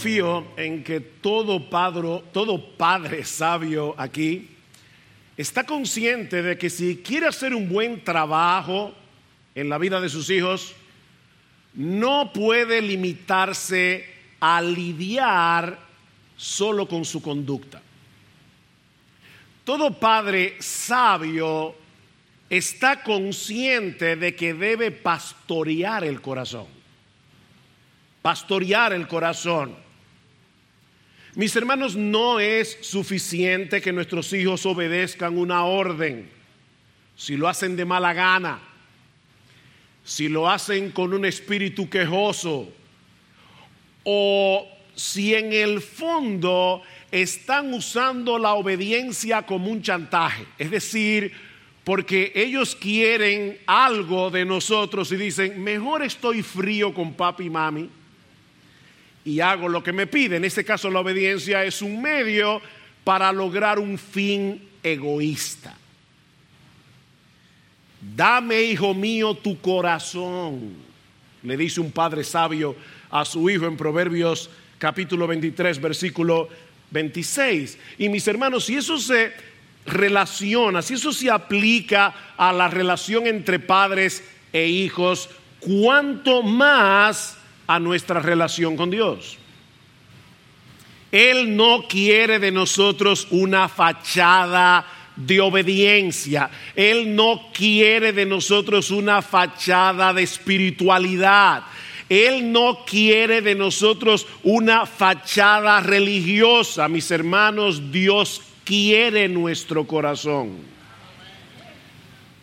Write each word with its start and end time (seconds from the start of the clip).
confío 0.00 0.46
en 0.56 0.82
que 0.82 0.98
todo 0.98 1.68
padre, 1.68 2.22
todo 2.32 2.74
padre 2.78 3.22
sabio 3.22 3.94
aquí 3.98 4.48
está 5.36 5.66
consciente 5.66 6.40
de 6.40 6.56
que 6.56 6.70
si 6.70 7.02
quiere 7.04 7.26
hacer 7.26 7.54
un 7.54 7.68
buen 7.68 8.02
trabajo 8.02 8.94
en 9.54 9.68
la 9.68 9.76
vida 9.76 10.00
de 10.00 10.08
sus 10.08 10.30
hijos, 10.30 10.74
no 11.74 12.32
puede 12.32 12.80
limitarse 12.80 14.06
a 14.40 14.62
lidiar 14.62 15.78
solo 16.34 16.88
con 16.88 17.04
su 17.04 17.20
conducta. 17.20 17.82
Todo 19.64 20.00
padre 20.00 20.56
sabio 20.60 21.74
está 22.48 23.02
consciente 23.02 24.16
de 24.16 24.34
que 24.34 24.54
debe 24.54 24.92
pastorear 24.92 26.04
el 26.04 26.22
corazón. 26.22 26.68
Pastorear 28.22 28.94
el 28.94 29.06
corazón. 29.06 29.89
Mis 31.36 31.54
hermanos, 31.54 31.94
no 31.94 32.40
es 32.40 32.78
suficiente 32.80 33.80
que 33.80 33.92
nuestros 33.92 34.32
hijos 34.32 34.66
obedezcan 34.66 35.38
una 35.38 35.64
orden. 35.64 36.28
Si 37.16 37.36
lo 37.36 37.48
hacen 37.48 37.76
de 37.76 37.84
mala 37.84 38.12
gana, 38.12 38.58
si 40.04 40.28
lo 40.28 40.50
hacen 40.50 40.90
con 40.90 41.14
un 41.14 41.24
espíritu 41.24 41.88
quejoso, 41.88 42.72
o 44.02 44.68
si 44.94 45.34
en 45.34 45.52
el 45.52 45.80
fondo 45.80 46.82
están 47.12 47.72
usando 47.74 48.38
la 48.38 48.54
obediencia 48.54 49.42
como 49.42 49.70
un 49.70 49.82
chantaje. 49.82 50.46
Es 50.58 50.70
decir, 50.70 51.32
porque 51.84 52.32
ellos 52.34 52.74
quieren 52.74 53.58
algo 53.66 54.30
de 54.30 54.44
nosotros 54.44 55.12
y 55.12 55.16
dicen, 55.16 55.62
mejor 55.62 56.02
estoy 56.02 56.42
frío 56.42 56.92
con 56.92 57.14
papi 57.14 57.44
y 57.44 57.50
mami 57.50 57.90
y 59.24 59.40
hago 59.40 59.68
lo 59.68 59.82
que 59.82 59.92
me 59.92 60.06
piden. 60.06 60.38
En 60.38 60.44
este 60.44 60.64
caso 60.64 60.90
la 60.90 61.00
obediencia 61.00 61.64
es 61.64 61.82
un 61.82 62.00
medio 62.00 62.60
para 63.04 63.32
lograr 63.32 63.78
un 63.78 63.98
fin 63.98 64.68
egoísta. 64.82 65.76
Dame, 68.00 68.62
hijo 68.62 68.94
mío, 68.94 69.34
tu 69.34 69.60
corazón, 69.60 70.74
le 71.42 71.56
dice 71.56 71.80
un 71.80 71.92
padre 71.92 72.24
sabio 72.24 72.74
a 73.10 73.24
su 73.24 73.48
hijo 73.50 73.66
en 73.66 73.76
Proverbios 73.76 74.50
capítulo 74.78 75.26
23, 75.26 75.80
versículo 75.80 76.48
26. 76.90 77.78
Y 77.98 78.08
mis 78.08 78.26
hermanos, 78.26 78.64
si 78.64 78.76
eso 78.76 78.98
se 78.98 79.32
relaciona, 79.84 80.80
si 80.82 80.94
eso 80.94 81.12
se 81.12 81.30
aplica 81.30 82.34
a 82.36 82.52
la 82.52 82.68
relación 82.68 83.26
entre 83.26 83.58
padres 83.58 84.24
e 84.52 84.66
hijos, 84.66 85.28
cuánto 85.60 86.42
más 86.42 87.36
a 87.70 87.78
nuestra 87.78 88.18
relación 88.18 88.76
con 88.76 88.90
Dios. 88.90 89.38
Él 91.12 91.54
no 91.54 91.86
quiere 91.88 92.40
de 92.40 92.50
nosotros 92.50 93.28
una 93.30 93.68
fachada 93.68 94.84
de 95.14 95.40
obediencia. 95.40 96.50
Él 96.74 97.14
no 97.14 97.50
quiere 97.54 98.12
de 98.12 98.26
nosotros 98.26 98.90
una 98.90 99.22
fachada 99.22 100.12
de 100.12 100.24
espiritualidad. 100.24 101.62
Él 102.08 102.50
no 102.50 102.84
quiere 102.84 103.40
de 103.40 103.54
nosotros 103.54 104.26
una 104.42 104.84
fachada 104.84 105.78
religiosa. 105.78 106.88
Mis 106.88 107.08
hermanos, 107.12 107.92
Dios 107.92 108.42
quiere 108.64 109.28
nuestro 109.28 109.86
corazón. 109.86 110.58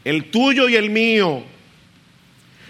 El 0.05 0.31
tuyo 0.31 0.69
y 0.69 0.77
el 0.77 0.89
mío 0.89 1.43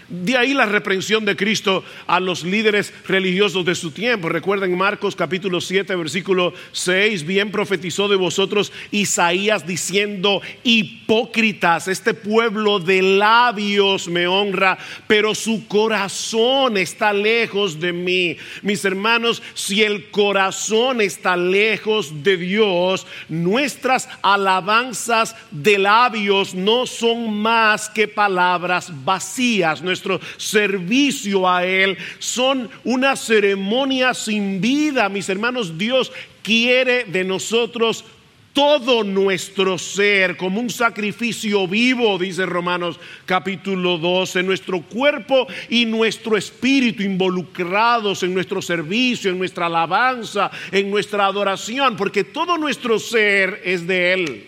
de 0.08 0.36
ahí 0.36 0.54
la 0.54 0.66
reprensión 0.66 1.24
de 1.24 1.36
Cristo 1.36 1.84
a 2.06 2.18
los 2.20 2.42
líderes 2.42 2.92
religiosos 3.06 3.64
de 3.64 3.74
su 3.74 3.90
tiempo. 3.90 4.28
Recuerden 4.28 4.76
Marcos 4.76 5.14
capítulo 5.14 5.60
7, 5.60 5.94
versículo 5.96 6.54
6, 6.72 7.26
bien 7.26 7.50
profetizó 7.50 8.08
de 8.08 8.16
vosotros 8.16 8.72
Isaías 8.90 9.66
diciendo, 9.66 10.40
hipócritas, 10.64 11.88
este 11.88 12.14
pueblo 12.14 12.78
de 12.78 13.02
labios 13.02 14.08
me 14.08 14.26
honra, 14.26 14.78
pero 15.06 15.34
su 15.34 15.66
corazón 15.68 16.76
está 16.78 17.12
lejos 17.12 17.78
de 17.78 17.92
mí. 17.92 18.36
Mis 18.62 18.84
hermanos, 18.84 19.42
si 19.54 19.82
el 19.82 20.10
corazón 20.10 21.00
está 21.00 21.36
lejos 21.36 22.22
de 22.22 22.36
Dios, 22.36 23.06
nuestras 23.28 24.08
alabanzas 24.22 25.36
de 25.50 25.78
labios 25.78 26.54
no 26.54 26.86
son 26.86 27.34
más 27.34 27.90
que 27.90 28.08
palabras 28.08 28.90
vacías 29.04 29.82
nuestro 29.98 30.20
servicio 30.36 31.48
a 31.48 31.64
Él 31.64 31.98
son 32.18 32.70
una 32.84 33.16
ceremonia 33.16 34.14
sin 34.14 34.60
vida. 34.60 35.08
Mis 35.08 35.28
hermanos, 35.28 35.76
Dios 35.76 36.12
quiere 36.42 37.04
de 37.04 37.24
nosotros 37.24 38.04
todo 38.52 39.04
nuestro 39.04 39.78
ser 39.78 40.36
como 40.36 40.60
un 40.60 40.70
sacrificio 40.70 41.66
vivo, 41.68 42.18
dice 42.18 42.46
Romanos 42.46 42.98
capítulo 43.24 43.98
12, 43.98 44.42
nuestro 44.42 44.82
cuerpo 44.82 45.46
y 45.68 45.84
nuestro 45.84 46.36
espíritu 46.36 47.02
involucrados 47.02 48.22
en 48.22 48.34
nuestro 48.34 48.62
servicio, 48.62 49.30
en 49.30 49.38
nuestra 49.38 49.66
alabanza, 49.66 50.50
en 50.72 50.90
nuestra 50.90 51.26
adoración, 51.26 51.96
porque 51.96 52.24
todo 52.24 52.56
nuestro 52.56 52.98
ser 52.98 53.62
es 53.64 53.86
de 53.86 54.12
Él. 54.12 54.46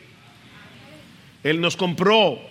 Él 1.43 1.61
nos 1.61 1.77
compró, 1.77 2.50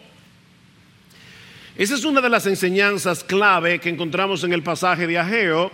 esa 1.80 1.96
es 1.96 2.04
una 2.04 2.20
de 2.20 2.28
las 2.28 2.46
enseñanzas 2.46 3.24
clave 3.24 3.80
que 3.80 3.88
encontramos 3.88 4.44
en 4.44 4.52
el 4.52 4.62
pasaje 4.62 5.08
de 5.08 5.18
Ageo 5.18 5.72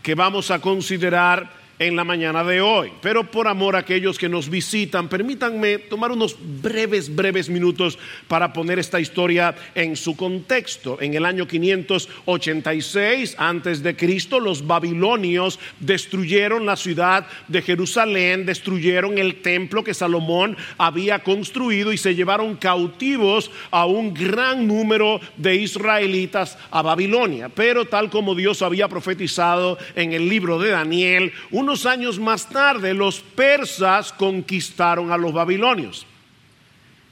que 0.00 0.14
vamos 0.14 0.52
a 0.52 0.60
considerar 0.60 1.50
en 1.78 1.96
la 1.96 2.04
mañana 2.04 2.44
de 2.44 2.60
hoy. 2.60 2.92
Pero 3.00 3.30
por 3.30 3.48
amor 3.48 3.76
a 3.76 3.80
aquellos 3.80 4.18
que 4.18 4.28
nos 4.28 4.48
visitan, 4.48 5.08
permítanme 5.08 5.78
tomar 5.78 6.12
unos 6.12 6.36
breves, 6.62 7.14
breves 7.14 7.48
minutos 7.48 7.98
para 8.28 8.52
poner 8.52 8.78
esta 8.78 9.00
historia 9.00 9.54
en 9.74 9.96
su 9.96 10.16
contexto. 10.16 10.98
En 11.00 11.14
el 11.14 11.24
año 11.24 11.46
586 11.46 13.36
antes 13.38 13.82
de 13.82 13.96
Cristo, 13.96 14.40
los 14.40 14.66
babilonios 14.66 15.58
destruyeron 15.80 16.66
la 16.66 16.76
ciudad 16.76 17.26
de 17.48 17.62
Jerusalén, 17.62 18.46
destruyeron 18.46 19.18
el 19.18 19.42
templo 19.42 19.84
que 19.84 19.94
Salomón 19.94 20.56
había 20.78 21.20
construido 21.20 21.92
y 21.92 21.98
se 21.98 22.14
llevaron 22.14 22.56
cautivos 22.56 23.50
a 23.70 23.86
un 23.86 24.14
gran 24.14 24.66
número 24.66 25.20
de 25.36 25.56
israelitas 25.56 26.58
a 26.70 26.82
Babilonia. 26.82 27.48
Pero 27.48 27.86
tal 27.86 28.10
como 28.10 28.34
Dios 28.34 28.62
había 28.62 28.88
profetizado 28.88 29.78
en 29.94 30.12
el 30.12 30.28
libro 30.28 30.58
de 30.58 30.70
Daniel, 30.70 31.32
unos 31.64 31.86
años 31.86 32.18
más 32.18 32.48
tarde 32.48 32.92
los 32.92 33.20
persas 33.20 34.12
conquistaron 34.12 35.10
a 35.10 35.16
los 35.16 35.32
babilonios. 35.32 36.06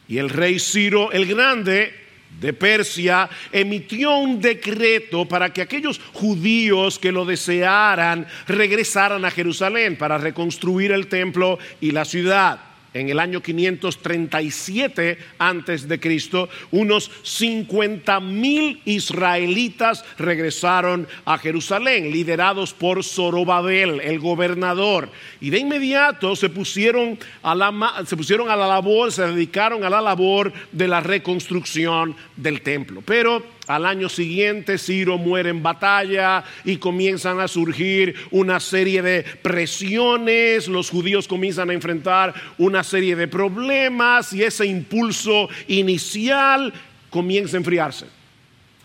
Y 0.08 0.18
el 0.18 0.28
rey 0.28 0.58
Ciro 0.58 1.10
el 1.10 1.26
Grande 1.26 1.94
de 2.38 2.52
Persia 2.52 3.28
emitió 3.50 4.16
un 4.16 4.41
decreto 4.41 5.26
para 5.26 5.52
que 5.52 5.62
aquellos 5.62 6.00
judíos 6.12 6.98
que 6.98 7.12
lo 7.12 7.24
desearan 7.24 8.26
regresaran 8.46 9.24
a 9.24 9.30
Jerusalén 9.30 9.96
para 9.96 10.18
reconstruir 10.18 10.92
el 10.92 11.06
templo 11.06 11.58
y 11.80 11.91
la 11.91 12.04
ciudad 12.04 12.72
en 12.94 13.08
el 13.08 13.19
año 13.19 13.42
537 13.42 15.19
antes 15.38 15.88
de 15.88 16.00
Cristo, 16.00 16.48
unos 16.70 17.10
50 17.22 18.20
mil 18.20 18.80
israelitas 18.84 20.04
regresaron 20.19 21.08
a 21.25 21.38
Jerusalén, 21.38 22.10
liderados 22.10 22.72
por 22.72 23.03
Zorobabel, 23.04 24.00
el 24.00 24.19
gobernador, 24.19 25.10
y 25.41 25.50
de 25.50 25.58
inmediato 25.58 26.36
se 26.36 26.48
pusieron 26.48 27.18
a 27.42 27.54
la, 27.54 28.04
se 28.06 28.16
pusieron 28.16 28.50
a 28.50 28.56
la 28.56 28.66
labor, 28.66 29.12
se 29.12 29.27
dedicaron 29.27 29.84
a 29.84 29.91
la 29.91 30.00
labor 30.00 30.53
de 30.72 30.89
la 30.89 31.00
reconstrucción 31.00 32.15
del 32.36 32.62
templo. 32.62 33.03
Pero 33.04 33.42
al 33.66 33.86
año 33.86 34.09
siguiente 34.09 34.76
Ciro 34.76 35.18
muere 35.18 35.50
en 35.50 35.62
batalla 35.62 36.44
y 36.64 36.78
comienzan 36.78 37.38
a 37.38 37.48
surgir 37.48 38.14
una 38.30 38.59
serie 38.59 39.03
de 39.03 39.22
presiones, 39.22 40.66
los 40.66 40.91
judíos 40.91 41.28
comienzan 41.28 41.70
a 41.70 41.74
enfrentar 41.74 42.34
una 42.59 42.82
serie 42.82 43.14
de 43.14 43.28
problemas 43.28 44.32
y 44.32 44.42
ese 44.42 44.66
impulso 44.66 45.48
inicial 45.68 46.72
comienza 47.10 47.56
a 47.56 47.60
enfriarse 47.60 48.06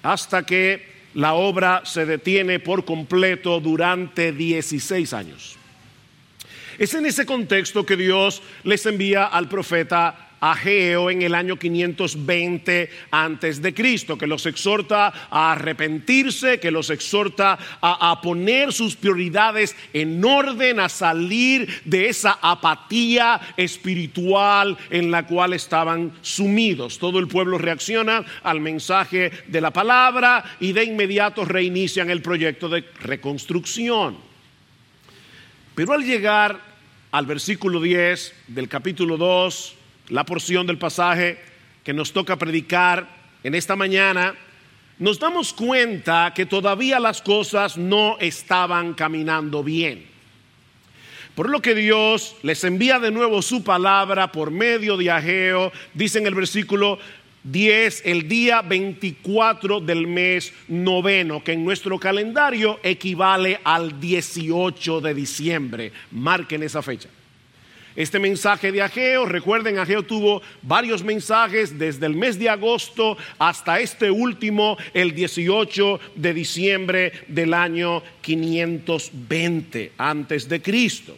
hasta 0.03 0.45
que 0.45 0.97
la 1.15 1.33
obra 1.33 1.81
se 1.83 2.06
detiene 2.06 2.59
por 2.59 2.85
completo 2.85 3.59
durante 3.59 4.31
16 4.31 5.13
años. 5.13 5.57
Es 6.77 6.94
en 6.94 7.07
ese 7.07 7.25
contexto 7.25 7.85
que 7.85 7.97
Dios 7.97 8.44
les 8.63 8.85
envía 8.85 9.25
al 9.25 9.50
profeta 9.50 10.26
Ageo 10.39 11.10
en 11.10 11.22
el 11.22 11.36
año 11.36 11.57
520 11.57 12.89
antes 13.12 13.62
de 13.62 13.74
Cristo, 13.74 14.18
que 14.18 14.28
los 14.28 14.45
exhorta 14.45 15.13
a 15.30 15.54
arrepentirse, 15.54 16.60
que 16.60 16.72
los 16.72 16.89
exhorta 16.89 17.57
a, 17.81 18.12
a, 18.12 18.22
poner 18.22 18.74
sus 18.74 18.95
prioridades 18.95 19.75
en 19.94 20.24
orden, 20.24 20.80
a 20.80 20.89
salir 20.89 21.81
de 21.86 22.10
esa 22.10 22.39
apatía 22.42 23.39
espiritual 23.57 24.78
en 24.89 25.12
la 25.12 25.25
cual 25.25 25.54
estaban 25.54 26.13
sumidos. 26.22 27.00
Todo 27.00 27.19
el 27.19 27.28
pueblo 27.28 27.57
reacciona 27.57 28.24
al 28.44 28.60
mensaje 28.60 29.31
de 29.48 29.62
la 29.62 29.72
palabra 29.72 30.44
y 30.60 30.74
de 30.74 30.83
inmediato 30.83 31.45
reinician 31.45 32.10
el 32.10 32.22
proyecto 32.22 32.69
de 32.69 32.83
reconstrucción. 33.01 34.18
Pero 35.75 35.94
al 35.94 36.04
llegar 36.04 36.60
al 37.12 37.25
versículo 37.25 37.80
10 37.80 38.33
del 38.48 38.68
capítulo 38.68 39.18
2, 39.18 39.75
la 40.09 40.25
porción 40.25 40.68
del 40.68 40.77
pasaje 40.77 41.38
que 41.83 41.94
nos 41.94 42.12
toca 42.12 42.38
predicar 42.38 43.07
en 43.44 43.56
esta 43.56 43.75
mañana, 43.75 44.36
nos 45.00 45.19
damos 45.19 45.54
cuenta 45.54 46.33
que 46.33 46.45
todavía 46.45 47.00
las 47.00 47.21
cosas 47.21 47.77
no 47.77 48.18
estaban 48.19 48.94
caminando 48.94 49.63
bien. 49.63 50.06
Por 51.36 51.50
lo 51.50 51.62
que 51.62 51.75
Dios 51.75 52.36
les 52.42 52.63
envía 52.63 53.00
de 53.00 53.12
nuevo 53.12 53.44
su 53.44 53.63
palabra 53.63 54.31
por 54.31 54.50
medio 54.50 54.98
de 54.98 55.12
Ageo, 55.12 55.71
dice 55.94 56.18
en 56.18 56.25
el 56.25 56.33
versículo 56.33 56.98
10, 57.44 58.01
el 58.06 58.27
día 58.27 58.63
24 58.63 59.80
del 59.80 60.07
mes 60.07 60.51
noveno, 60.68 61.44
que 61.44 61.54
en 61.54 61.63
nuestro 61.63 62.00
calendario 62.00 62.80
equivale 62.81 63.59
al 63.63 64.00
18 64.00 65.00
de 65.00 65.13
diciembre. 65.13 65.92
Marquen 66.12 66.63
esa 66.63 66.81
fecha. 66.81 67.07
Este 67.97 68.19
mensaje 68.19 68.71
de 68.71 68.83
Ageo, 68.83 69.25
recuerden, 69.25 69.79
Ageo 69.79 70.03
tuvo 70.03 70.44
varios 70.61 71.03
mensajes 71.03 71.79
desde 71.79 72.05
el 72.05 72.13
mes 72.13 72.38
de 72.38 72.47
agosto 72.47 73.17
hasta 73.39 73.79
este 73.79 74.11
último, 74.11 74.77
el 74.94 75.15
18 75.15 75.99
de 76.13 76.33
diciembre 76.35 77.11
del 77.27 77.55
año 77.55 78.03
520 78.21 79.94
antes 79.97 80.47
de 80.47 80.61
Cristo. 80.61 81.17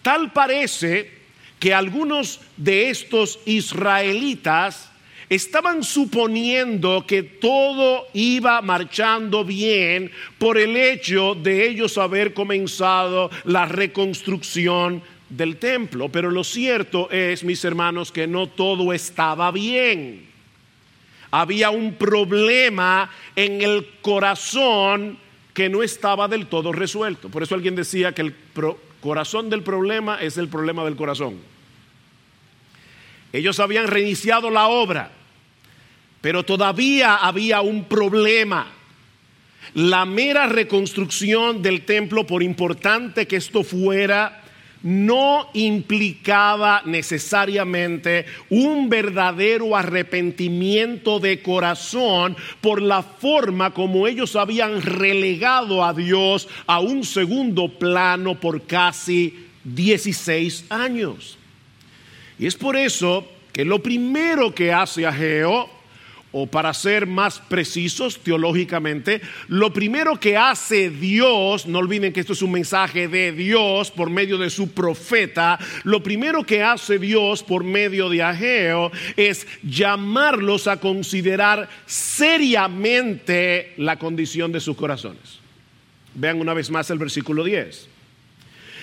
Tal 0.00 0.32
parece 0.32 1.10
que 1.58 1.74
algunos 1.74 2.40
de 2.56 2.90
estos 2.90 3.40
israelitas 3.44 4.92
estaban 5.28 5.82
suponiendo 5.82 7.04
que 7.04 7.24
todo 7.24 8.06
iba 8.14 8.62
marchando 8.62 9.44
bien 9.44 10.12
por 10.38 10.56
el 10.56 10.76
hecho 10.76 11.34
de 11.34 11.66
ellos 11.66 11.98
haber 11.98 12.32
comenzado 12.32 13.28
la 13.44 13.66
reconstrucción 13.66 15.02
del 15.28 15.56
templo. 15.56 16.08
Pero 16.08 16.30
lo 16.30 16.44
cierto 16.44 17.10
es, 17.10 17.44
mis 17.44 17.64
hermanos, 17.64 18.12
que 18.12 18.26
no 18.26 18.46
todo 18.46 18.92
estaba 18.92 19.50
bien. 19.50 20.26
Había 21.30 21.70
un 21.70 21.94
problema 21.94 23.10
en 23.36 23.62
el 23.62 23.86
corazón 24.00 25.18
que 25.52 25.68
no 25.68 25.82
estaba 25.82 26.28
del 26.28 26.46
todo 26.46 26.72
resuelto. 26.72 27.28
Por 27.28 27.42
eso 27.42 27.54
alguien 27.54 27.74
decía 27.74 28.12
que 28.12 28.22
el 28.22 28.34
corazón 29.00 29.50
del 29.50 29.62
problema 29.62 30.22
es 30.22 30.38
el 30.38 30.48
problema 30.48 30.84
del 30.84 30.96
corazón. 30.96 31.38
Ellos 33.32 33.60
habían 33.60 33.88
reiniciado 33.88 34.50
la 34.50 34.68
obra, 34.68 35.10
pero 36.20 36.44
todavía 36.44 37.16
había 37.16 37.60
un 37.60 37.84
problema. 37.84 38.68
La 39.74 40.06
mera 40.06 40.46
reconstrucción 40.46 41.60
del 41.60 41.84
templo, 41.84 42.26
por 42.26 42.42
importante 42.42 43.26
que 43.26 43.36
esto 43.36 43.62
fuera, 43.62 44.44
no 44.82 45.48
implicaba 45.54 46.82
necesariamente 46.84 48.26
un 48.48 48.88
verdadero 48.88 49.76
arrepentimiento 49.76 51.18
de 51.18 51.42
corazón 51.42 52.36
por 52.60 52.80
la 52.80 53.02
forma 53.02 53.72
como 53.72 54.06
ellos 54.06 54.36
habían 54.36 54.80
relegado 54.82 55.84
a 55.84 55.92
Dios 55.92 56.48
a 56.66 56.80
un 56.80 57.04
segundo 57.04 57.78
plano 57.78 58.38
por 58.38 58.62
casi 58.62 59.46
16 59.64 60.66
años. 60.70 61.36
Y 62.38 62.46
es 62.46 62.54
por 62.54 62.76
eso 62.76 63.26
que 63.52 63.64
lo 63.64 63.82
primero 63.82 64.54
que 64.54 64.72
hace 64.72 65.06
Ageo 65.06 65.77
o 66.32 66.46
para 66.46 66.74
ser 66.74 67.06
más 67.06 67.38
precisos 67.38 68.18
teológicamente, 68.18 69.20
lo 69.48 69.72
primero 69.72 70.20
que 70.20 70.36
hace 70.36 70.90
Dios, 70.90 71.66
no 71.66 71.78
olviden 71.78 72.12
que 72.12 72.20
esto 72.20 72.32
es 72.34 72.42
un 72.42 72.52
mensaje 72.52 73.08
de 73.08 73.32
Dios 73.32 73.90
por 73.90 74.10
medio 74.10 74.38
de 74.38 74.50
su 74.50 74.72
profeta, 74.72 75.58
lo 75.84 76.02
primero 76.02 76.44
que 76.44 76.62
hace 76.62 76.98
Dios 76.98 77.42
por 77.42 77.64
medio 77.64 78.08
de 78.08 78.22
Ageo 78.22 78.90
es 79.16 79.46
llamarlos 79.62 80.66
a 80.66 80.78
considerar 80.78 81.68
seriamente 81.86 83.72
la 83.76 83.96
condición 83.96 84.52
de 84.52 84.60
sus 84.60 84.76
corazones. 84.76 85.38
Vean 86.14 86.40
una 86.40 86.54
vez 86.54 86.70
más 86.70 86.90
el 86.90 86.98
versículo 86.98 87.44
10. 87.44 87.97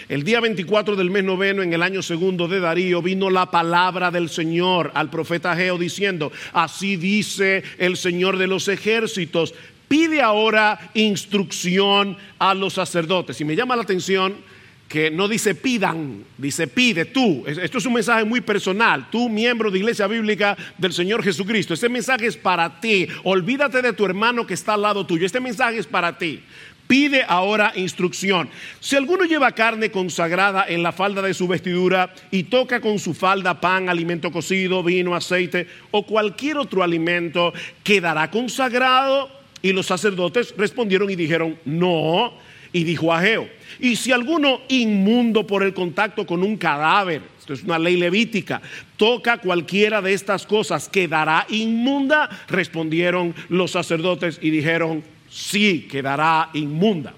El 0.08 0.24
día 0.24 0.40
24 0.40 0.96
del 0.96 1.10
mes 1.10 1.24
noveno, 1.24 1.64
en 1.64 1.74
el 1.74 1.82
año 1.82 2.04
segundo 2.04 2.48
de 2.48 2.60
Darío, 2.60 3.02
vino 3.02 3.32
la 3.32 3.50
palabra 3.50 4.12
del 4.12 4.30
Señor 4.30 4.92
al 4.94 5.10
profeta 5.10 5.56
Geo 5.56 5.80
diciendo, 5.80 6.32
así 6.54 6.96
dice 6.96 7.64
el 7.80 7.98
Señor 7.98 8.38
de 8.38 8.46
los 8.46 8.68
ejércitos, 8.68 9.56
pide 9.88 10.22
ahora 10.22 10.92
instrucción 10.94 12.18
a 12.38 12.54
los 12.54 12.74
sacerdotes. 12.74 13.42
Y 13.42 13.46
me 13.46 13.56
llama 13.56 13.76
la 13.76 13.82
atención 13.82 14.36
que 14.88 15.10
no 15.10 15.28
dice 15.28 15.56
pidan, 15.56 16.24
dice 16.38 16.68
pide 16.68 17.06
tú. 17.06 17.44
Esto 17.48 17.80
es 17.80 17.86
un 17.88 17.94
mensaje 17.94 18.24
muy 18.24 18.42
personal. 18.42 19.10
Tú, 19.10 19.28
miembro 19.28 19.72
de 19.72 19.80
Iglesia 19.80 20.06
Bíblica 20.06 20.56
del 20.78 20.94
Señor 20.94 21.24
Jesucristo, 21.24 21.74
este 21.74 21.90
mensaje 21.90 22.28
es 22.28 22.38
para 22.38 22.80
ti. 22.80 23.08
Olvídate 23.24 23.82
de 23.82 23.94
tu 23.94 24.06
hermano 24.06 24.46
que 24.46 24.54
está 24.54 24.76
al 24.76 24.84
lado 24.84 25.04
tuyo. 25.04 25.26
Este 25.26 25.40
mensaje 25.40 25.80
es 25.80 25.88
para 25.88 26.16
ti. 26.16 26.44
Pide 26.88 27.24
ahora 27.28 27.74
instrucción. 27.76 28.50
Si 28.80 28.96
alguno 28.96 29.26
lleva 29.26 29.54
carne 29.54 29.90
consagrada 29.90 30.66
en 30.68 30.84
la 30.84 30.92
falda 30.92 31.22
de 31.22 31.34
su 31.34 31.48
vestidura 31.48 32.14
y 32.30 32.44
toca 32.44 32.80
con 32.80 33.00
su 33.00 33.14
falda 33.14 33.60
pan, 33.60 33.90
alimento 33.90 34.32
cocido, 34.32 34.84
vino, 34.84 35.16
aceite 35.16 35.68
o 35.92 36.06
cualquier 36.06 36.58
otro 36.58 36.84
alimento, 36.84 37.54
¿quedará 37.84 38.30
consagrado? 38.30 39.30
Y 39.64 39.74
los 39.74 39.88
sacerdotes 39.88 40.54
respondieron 40.58 41.10
y 41.10 41.16
dijeron, 41.16 41.58
no. 41.66 42.34
Y 42.72 42.84
dijo 42.84 43.14
Ageo, 43.14 43.50
y 43.80 43.96
si 43.96 44.12
alguno 44.12 44.62
inmundo 44.68 45.48
por 45.48 45.64
el 45.64 45.74
contacto 45.74 46.26
con 46.26 46.44
un 46.44 46.58
cadáver, 46.58 47.22
esto 47.40 47.54
es 47.54 47.64
una 47.64 47.80
ley 47.80 47.96
levítica, 47.96 48.62
toca 48.98 49.38
cualquiera 49.38 50.02
de 50.02 50.14
estas 50.14 50.46
cosas, 50.46 50.90
¿quedará 50.90 51.46
inmunda? 51.48 52.30
Respondieron 52.50 53.34
los 53.48 53.72
sacerdotes 53.72 54.40
y 54.42 54.50
dijeron, 54.50 55.04
sí 55.36 55.88
quedará 55.92 56.50
inmunda. 56.54 57.14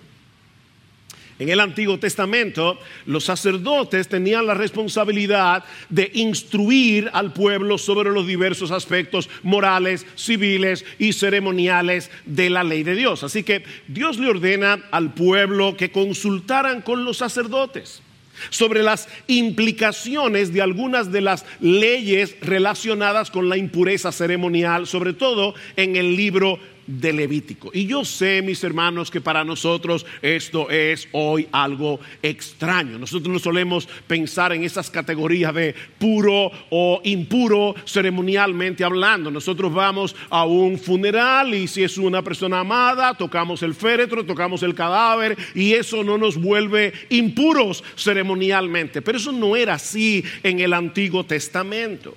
En 1.39 1.49
el 1.49 1.59
Antiguo 1.59 1.99
Testamento, 1.99 2.79
los 3.05 3.25
sacerdotes 3.25 4.07
tenían 4.07 4.47
la 4.47 4.55
responsabilidad 4.55 5.63
de 5.87 6.09
instruir 6.15 7.11
al 7.13 7.31
pueblo 7.31 7.77
sobre 7.77 8.09
los 8.09 8.25
diversos 8.25 8.71
aspectos 8.71 9.29
morales, 9.43 10.07
civiles 10.15 10.83
y 10.97 11.13
ceremoniales 11.13 12.09
de 12.25 12.49
la 12.49 12.63
ley 12.63 12.81
de 12.81 12.95
Dios. 12.95 13.23
Así 13.23 13.43
que 13.43 13.63
Dios 13.87 14.17
le 14.17 14.29
ordena 14.29 14.79
al 14.89 15.13
pueblo 15.13 15.77
que 15.77 15.91
consultaran 15.91 16.81
con 16.81 17.05
los 17.05 17.17
sacerdotes 17.17 18.01
sobre 18.49 18.81
las 18.81 19.07
implicaciones 19.27 20.53
de 20.53 20.61
algunas 20.61 21.11
de 21.11 21.21
las 21.21 21.45
leyes 21.59 22.35
relacionadas 22.41 23.31
con 23.31 23.49
la 23.49 23.57
impureza 23.57 24.11
ceremonial, 24.11 24.87
sobre 24.87 25.13
todo 25.13 25.53
en 25.75 25.95
el 25.95 26.15
libro 26.15 26.59
de 26.87 27.13
Levítico. 27.13 27.69
Y 27.73 27.85
yo 27.85 28.03
sé, 28.05 28.41
mis 28.41 28.63
hermanos, 28.63 29.11
que 29.11 29.21
para 29.21 29.43
nosotros 29.43 30.05
esto 30.21 30.69
es 30.69 31.07
hoy 31.11 31.47
algo 31.51 31.99
extraño. 32.23 32.97
Nosotros 32.97 33.31
no 33.31 33.39
solemos 33.39 33.87
pensar 34.07 34.53
en 34.53 34.63
esas 34.63 34.89
categorías 34.89 35.53
de 35.53 35.75
puro 35.99 36.51
o 36.69 37.01
impuro 37.03 37.75
ceremonialmente 37.85 38.83
hablando. 38.83 39.29
Nosotros 39.29 39.73
vamos 39.73 40.15
a 40.29 40.45
un 40.45 40.79
funeral 40.79 41.53
y 41.53 41.67
si 41.67 41.83
es 41.83 41.97
una 41.97 42.21
persona 42.21 42.61
amada, 42.61 43.13
tocamos 43.13 43.61
el 43.63 43.75
féretro, 43.75 44.25
tocamos 44.25 44.63
el 44.63 44.73
cadáver 44.73 45.37
y 45.53 45.73
eso 45.73 46.03
no 46.03 46.17
nos 46.17 46.37
vuelve 46.37 46.93
impuros 47.09 47.83
ceremonialmente. 47.97 49.01
Pero 49.01 49.17
eso 49.17 49.31
no 49.31 49.55
era 49.55 49.73
así 49.73 50.23
en 50.43 50.59
el 50.59 50.73
Antiguo 50.73 51.25
Testamento. 51.25 52.15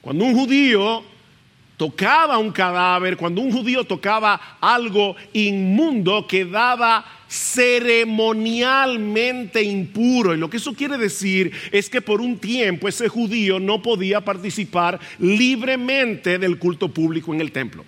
Cuando 0.00 0.24
un 0.24 0.34
judío 0.34 1.04
tocaba 1.80 2.36
un 2.36 2.52
cadáver, 2.52 3.16
cuando 3.16 3.40
un 3.40 3.50
judío 3.50 3.84
tocaba 3.84 4.58
algo 4.60 5.16
inmundo, 5.32 6.26
quedaba 6.26 7.06
ceremonialmente 7.26 9.62
impuro. 9.62 10.34
Y 10.34 10.36
lo 10.36 10.50
que 10.50 10.58
eso 10.58 10.74
quiere 10.74 10.98
decir 10.98 11.50
es 11.72 11.88
que 11.88 12.02
por 12.02 12.20
un 12.20 12.36
tiempo 12.36 12.86
ese 12.86 13.08
judío 13.08 13.58
no 13.58 13.80
podía 13.80 14.20
participar 14.20 15.00
libremente 15.20 16.38
del 16.38 16.58
culto 16.58 16.90
público 16.90 17.32
en 17.32 17.40
el 17.40 17.50
templo. 17.50 17.82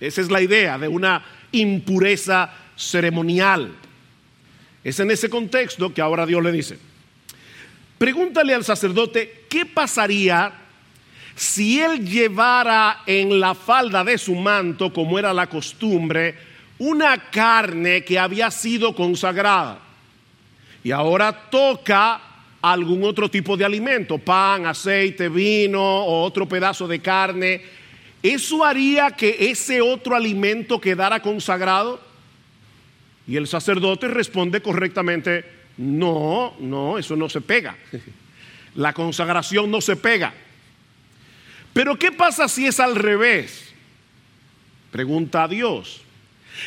Esa 0.00 0.22
es 0.22 0.30
la 0.30 0.40
idea 0.40 0.78
de 0.78 0.88
una 0.88 1.22
impureza 1.52 2.50
ceremonial. 2.76 3.74
Es 4.82 5.00
en 5.00 5.10
ese 5.10 5.28
contexto 5.28 5.92
que 5.92 6.00
ahora 6.00 6.24
Dios 6.24 6.42
le 6.42 6.50
dice, 6.50 6.78
pregúntale 7.98 8.54
al 8.54 8.64
sacerdote 8.64 9.44
qué 9.50 9.66
pasaría 9.66 10.61
si 11.34 11.80
él 11.80 12.06
llevara 12.06 13.02
en 13.06 13.40
la 13.40 13.54
falda 13.54 14.04
de 14.04 14.18
su 14.18 14.34
manto, 14.34 14.92
como 14.92 15.18
era 15.18 15.32
la 15.32 15.46
costumbre, 15.48 16.34
una 16.78 17.30
carne 17.30 18.04
que 18.04 18.18
había 18.18 18.50
sido 18.50 18.94
consagrada 18.94 19.78
y 20.84 20.90
ahora 20.90 21.32
toca 21.50 22.20
algún 22.60 23.04
otro 23.04 23.28
tipo 23.28 23.56
de 23.56 23.64
alimento, 23.64 24.18
pan, 24.18 24.66
aceite, 24.66 25.28
vino 25.28 25.80
o 25.82 26.22
otro 26.22 26.46
pedazo 26.46 26.86
de 26.86 27.00
carne, 27.00 27.62
¿eso 28.22 28.64
haría 28.64 29.10
que 29.10 29.50
ese 29.50 29.80
otro 29.80 30.14
alimento 30.14 30.80
quedara 30.80 31.20
consagrado? 31.20 32.00
Y 33.26 33.36
el 33.36 33.46
sacerdote 33.46 34.08
responde 34.08 34.60
correctamente, 34.60 35.44
no, 35.76 36.54
no, 36.60 36.98
eso 36.98 37.16
no 37.16 37.28
se 37.28 37.40
pega. 37.40 37.76
La 38.74 38.92
consagración 38.92 39.70
no 39.70 39.80
se 39.80 39.96
pega. 39.96 40.32
Pero 41.72 41.98
¿qué 41.98 42.12
pasa 42.12 42.48
si 42.48 42.66
es 42.66 42.80
al 42.80 42.96
revés? 42.96 43.72
Pregunta 44.90 45.44
a 45.44 45.48
Dios. 45.48 46.02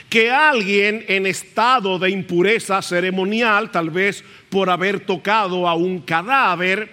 Que 0.10 0.32
alguien 0.32 1.06
en 1.08 1.28
estado 1.28 2.00
de 2.00 2.10
impureza 2.10 2.82
ceremonial, 2.82 3.72
tal 3.72 3.92
vez 3.92 4.24
por 4.50 4.70
haber 4.70 5.02
tocado 5.02 5.68
a 5.68 5.76
un 5.76 6.00
cadáver, 6.00 6.90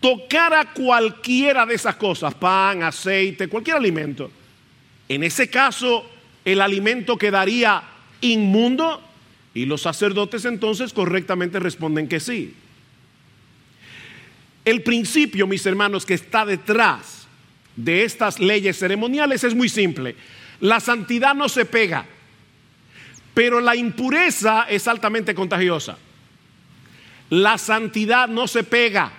tocara 0.00 0.72
cualquiera 0.72 1.64
de 1.64 1.74
esas 1.74 1.96
cosas, 1.96 2.34
pan, 2.34 2.82
aceite, 2.82 3.48
cualquier 3.48 3.76
alimento. 3.76 4.30
En 5.08 5.22
ese 5.22 5.48
caso, 5.48 6.04
el 6.44 6.60
alimento 6.60 7.16
quedaría 7.16 7.82
inmundo 8.20 9.00
y 9.54 9.64
los 9.64 9.82
sacerdotes 9.82 10.44
entonces 10.44 10.92
correctamente 10.92 11.60
responden 11.60 12.08
que 12.08 12.20
sí. 12.20 12.54
El 14.64 14.82
principio, 14.82 15.46
mis 15.46 15.64
hermanos, 15.64 16.04
que 16.04 16.14
está 16.14 16.44
detrás 16.44 17.17
de 17.78 18.02
estas 18.02 18.40
leyes 18.40 18.76
ceremoniales 18.76 19.44
es 19.44 19.54
muy 19.54 19.68
simple. 19.68 20.16
La 20.60 20.80
santidad 20.80 21.34
no 21.34 21.48
se 21.48 21.64
pega, 21.64 22.04
pero 23.32 23.60
la 23.60 23.76
impureza 23.76 24.66
es 24.68 24.88
altamente 24.88 25.32
contagiosa. 25.32 25.96
La 27.30 27.56
santidad 27.56 28.26
no 28.26 28.48
se 28.48 28.64
pega. 28.64 29.12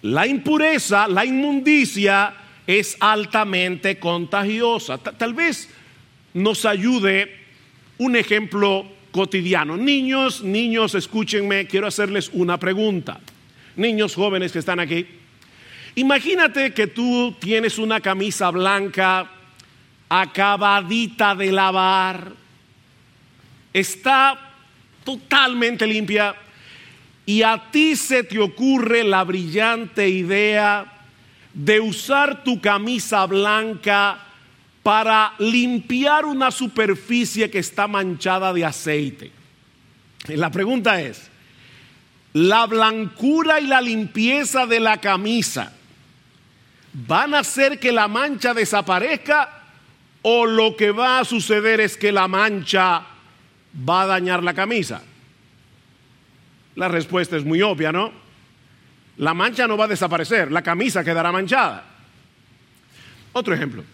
La 0.00 0.26
impureza, 0.26 1.06
la 1.08 1.26
inmundicia 1.26 2.34
es 2.66 2.96
altamente 3.00 3.98
contagiosa. 3.98 4.96
Tal 4.96 5.34
vez 5.34 5.68
nos 6.32 6.64
ayude 6.64 7.36
un 7.98 8.16
ejemplo 8.16 8.86
cotidiano. 9.10 9.76
Niños, 9.76 10.42
niños, 10.42 10.94
escúchenme, 10.94 11.66
quiero 11.66 11.86
hacerles 11.86 12.30
una 12.32 12.58
pregunta. 12.58 13.20
Niños 13.76 14.14
jóvenes 14.14 14.52
que 14.52 14.60
están 14.60 14.80
aquí. 14.80 15.06
Imagínate 15.96 16.74
que 16.74 16.88
tú 16.88 17.36
tienes 17.38 17.78
una 17.78 18.00
camisa 18.00 18.50
blanca 18.50 19.30
acabadita 20.08 21.34
de 21.36 21.52
lavar, 21.52 22.32
está 23.72 24.38
totalmente 25.04 25.86
limpia 25.86 26.34
y 27.24 27.42
a 27.42 27.70
ti 27.70 27.94
se 27.94 28.24
te 28.24 28.38
ocurre 28.40 29.04
la 29.04 29.22
brillante 29.22 30.08
idea 30.08 30.84
de 31.52 31.78
usar 31.78 32.42
tu 32.42 32.60
camisa 32.60 33.24
blanca 33.26 34.18
para 34.82 35.34
limpiar 35.38 36.26
una 36.26 36.50
superficie 36.50 37.50
que 37.50 37.60
está 37.60 37.86
manchada 37.86 38.52
de 38.52 38.64
aceite. 38.64 39.30
La 40.26 40.50
pregunta 40.50 41.00
es, 41.00 41.30
¿la 42.32 42.66
blancura 42.66 43.60
y 43.60 43.68
la 43.68 43.80
limpieza 43.80 44.66
de 44.66 44.80
la 44.80 45.00
camisa 45.00 45.72
van 46.94 47.34
a 47.34 47.40
hacer 47.40 47.78
que 47.78 47.92
la 47.92 48.08
mancha 48.08 48.54
desaparezca 48.54 49.62
o 50.22 50.46
lo 50.46 50.76
que 50.76 50.90
va 50.90 51.18
a 51.18 51.24
suceder 51.24 51.80
es 51.80 51.96
que 51.96 52.10
la 52.10 52.28
mancha 52.28 53.02
va 53.88 54.02
a 54.02 54.06
dañar 54.06 54.42
la 54.42 54.54
camisa? 54.54 55.02
La 56.76 56.88
respuesta 56.88 57.36
es 57.36 57.44
muy 57.44 57.60
obvia, 57.60 57.92
¿no? 57.92 58.24
la 59.16 59.34
mancha 59.34 59.66
no 59.66 59.76
va 59.76 59.84
a 59.84 59.88
desaparecer, 59.88 60.50
la 60.50 60.62
camisa 60.62 61.04
quedará 61.04 61.30
manchada. 61.30 61.84
Otro 63.32 63.54
ejemplo. 63.54 63.84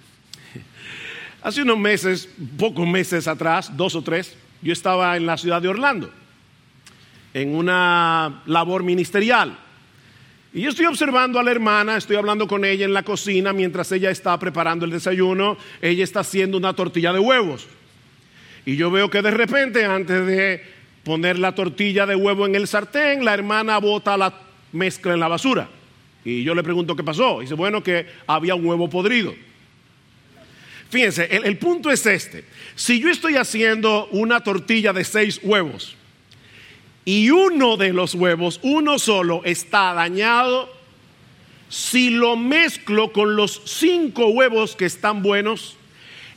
Hace 1.43 1.63
unos 1.63 1.79
meses, 1.79 2.29
pocos 2.59 2.87
meses 2.87 3.29
atrás, 3.29 3.77
dos 3.77 3.95
o 3.95 4.03
tres, 4.03 4.37
yo 4.63 4.73
estaba 4.73 5.17
en 5.17 5.27
la 5.27 5.37
ciudad 5.37 5.61
de 5.61 5.69
Orlando, 5.69 6.13
en 7.35 7.55
una 7.55 8.43
labor 8.47 8.83
ministerial. 8.83 9.59
Y 10.53 10.63
yo 10.63 10.71
estoy 10.71 10.87
observando 10.87 11.39
a 11.39 11.45
la 11.45 11.53
hermana, 11.53 11.97
estoy 11.97 12.17
hablando 12.17 12.49
con 12.49 12.65
ella 12.65 12.85
en 12.85 12.93
la 12.93 13.05
cocina 13.05 13.53
mientras 13.53 13.93
ella 13.93 14.11
está 14.11 14.37
preparando 14.39 14.85
el 14.85 14.91
desayuno, 14.91 15.57
ella 15.81 16.03
está 16.03 16.21
haciendo 16.21 16.57
una 16.57 16.75
tortilla 16.75 17.13
de 17.13 17.21
huevos. 17.21 17.69
Y 18.67 18.75
yo 18.77 18.91
veo 18.91 19.09
que 19.09 19.23
de 19.23 19.31
repente, 19.31 19.85
antes 19.85 20.27
de 20.27 20.63
poner 21.05 21.39
la 21.39 21.55
tortilla 21.55 22.05
de 22.05 22.17
huevo 22.17 22.47
en 22.47 22.57
el 22.57 22.67
sartén, 22.67 23.25
la 23.25 23.33
hermana 23.33 23.79
bota 23.79 24.17
la 24.17 24.35
mezcla 24.73 25.15
en 25.15 25.21
la 25.21 25.29
basura. 25.29 25.69
Y 26.25 26.43
yo 26.43 26.55
le 26.55 26.65
pregunto 26.65 26.97
qué 26.97 27.05
pasó. 27.05 27.41
dice, 27.41 27.55
bueno, 27.55 27.83
que 27.83 28.07
había 28.27 28.57
un 28.57 28.67
huevo 28.67 28.91
podrido. 28.91 29.33
Fíjense, 30.91 31.29
el, 31.31 31.45
el, 31.45 31.59
punto 31.59 31.93
es 31.93 32.05
este. 32.05 32.45
Si 32.75 33.01
yo 33.01 33.09
estoy 33.09 33.37
haciendo 33.37 34.09
una 34.11 34.41
tortilla 34.41 34.93
de 34.93 35.05
seis 35.05 35.39
huevos 35.45 35.97
y 37.05 37.31
uno 37.31 37.77
de 37.77 37.93
los 37.93 38.15
huevos, 38.15 38.61
uno 38.63 38.99
solo, 38.99 39.43
está 39.45 39.95
dañado, 39.95 40.69
si 41.69 42.11
lo 42.11 42.37
mezclo 42.37 43.13
con 43.13 43.37
los 43.37 43.63
cinco 43.65 44.27
huevos 44.29 44.77
que 44.77 44.87
están 44.87 45.23
buenos, 45.23 45.77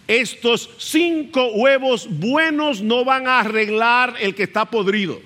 estos 0.08 0.70
cinco 0.78 1.48
huevos 1.54 2.08
buenos 2.10 2.82
no 2.82 3.06
van 3.06 3.28
a 3.28 3.40
arreglar 3.40 4.16
el 4.20 4.36
que 4.36 4.44
está 4.44 4.66
podrido 4.66 5.22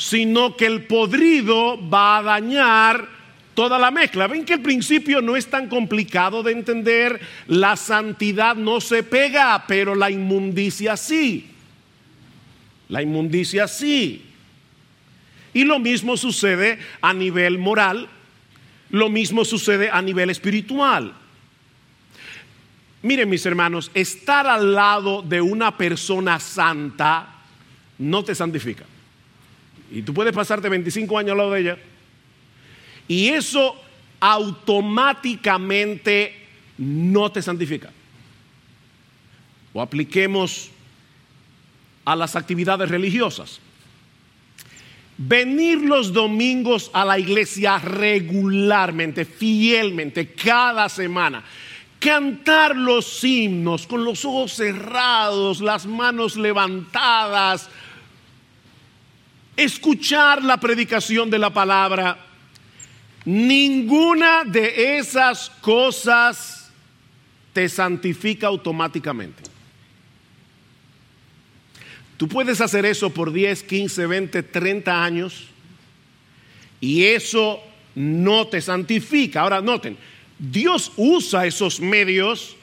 sino 0.00 0.56
que 0.56 0.64
el 0.64 0.84
podrido 0.84 1.78
va 1.90 2.16
a 2.16 2.22
dañar 2.22 3.06
toda 3.52 3.78
la 3.78 3.90
mezcla. 3.90 4.26
Ven 4.28 4.46
que 4.46 4.54
el 4.54 4.62
principio 4.62 5.20
no 5.20 5.36
es 5.36 5.48
tan 5.48 5.68
complicado 5.68 6.42
de 6.42 6.52
entender. 6.52 7.20
La 7.48 7.76
santidad 7.76 8.56
no 8.56 8.80
se 8.80 9.02
pega, 9.02 9.62
pero 9.68 9.94
la 9.94 10.10
inmundicia 10.10 10.96
sí. 10.96 11.50
La 12.88 13.02
inmundicia 13.02 13.68
sí. 13.68 14.24
Y 15.52 15.64
lo 15.64 15.78
mismo 15.78 16.16
sucede 16.16 16.78
a 17.00 17.12
nivel 17.12 17.58
moral, 17.58 18.08
lo 18.90 19.08
mismo 19.08 19.44
sucede 19.44 19.90
a 19.90 20.02
nivel 20.02 20.30
espiritual. 20.30 21.14
Miren 23.02 23.28
mis 23.28 23.44
hermanos, 23.46 23.90
estar 23.94 24.46
al 24.46 24.74
lado 24.74 25.22
de 25.22 25.40
una 25.40 25.76
persona 25.76 26.38
santa 26.38 27.34
no 27.98 28.22
te 28.22 28.34
santifica. 28.34 28.84
Y 29.90 30.02
tú 30.02 30.14
puedes 30.14 30.34
pasarte 30.34 30.68
25 30.68 31.18
años 31.18 31.32
al 31.32 31.38
lado 31.38 31.52
de 31.52 31.60
ella. 31.60 31.78
Y 33.08 33.28
eso 33.28 33.74
automáticamente 34.20 36.36
no 36.78 37.32
te 37.32 37.42
santifica. 37.42 37.90
O 39.72 39.82
apliquemos 39.82 40.70
a 42.04 42.14
las 42.14 42.36
actividades 42.36 42.88
religiosas. 42.88 43.58
Venir 45.22 45.82
los 45.82 46.14
domingos 46.14 46.90
a 46.94 47.04
la 47.04 47.18
iglesia 47.18 47.76
regularmente, 47.76 49.26
fielmente, 49.26 50.32
cada 50.32 50.88
semana. 50.88 51.44
Cantar 51.98 52.74
los 52.74 53.22
himnos 53.22 53.86
con 53.86 54.02
los 54.02 54.24
ojos 54.24 54.54
cerrados, 54.54 55.60
las 55.60 55.84
manos 55.84 56.36
levantadas, 56.36 57.68
escuchar 59.54 60.42
la 60.42 60.56
predicación 60.56 61.28
de 61.28 61.38
la 61.38 61.50
palabra, 61.50 62.16
ninguna 63.26 64.44
de 64.46 64.96
esas 64.96 65.50
cosas 65.60 66.72
te 67.52 67.68
santifica 67.68 68.46
automáticamente. 68.46 69.49
Tú 72.20 72.28
puedes 72.28 72.60
hacer 72.60 72.84
eso 72.84 73.08
por 73.08 73.32
10, 73.32 73.62
15, 73.62 74.06
20, 74.06 74.42
30 74.42 75.02
años 75.02 75.46
y 76.78 77.04
eso 77.04 77.62
no 77.94 78.46
te 78.46 78.60
santifica. 78.60 79.40
Ahora 79.40 79.62
noten, 79.62 79.96
Dios 80.38 80.92
usa 80.98 81.46
esos 81.46 81.80
medios 81.80 82.58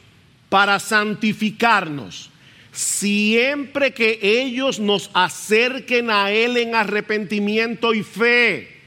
para 0.48 0.80
santificarnos 0.80 2.30
siempre 2.72 3.96
que 3.96 4.20
ellos 4.22 4.80
nos 4.80 5.10
acerquen 5.16 6.12
a 6.12 6.30
Él 6.30 6.58
en 6.58 6.76
arrepentimiento 6.76 7.96
y 7.96 8.04
fe. 8.04 8.78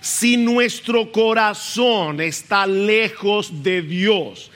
Si 0.00 0.36
nuestro 0.36 1.10
corazón 1.10 2.20
está 2.20 2.68
lejos 2.68 3.64
de 3.64 3.82
Dios, 3.82 4.49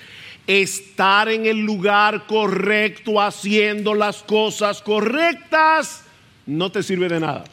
estar 0.47 1.29
en 1.29 1.47
el 1.47 1.59
lugar 1.61 2.27
correcto 2.27 3.21
haciendo 3.21 3.95
las 3.95 4.23
cosas 4.23 4.83
correctas, 4.83 6.05
no 6.47 6.71
te 6.71 6.83
sirve 6.83 7.09
de 7.09 7.21
nada. 7.21 7.45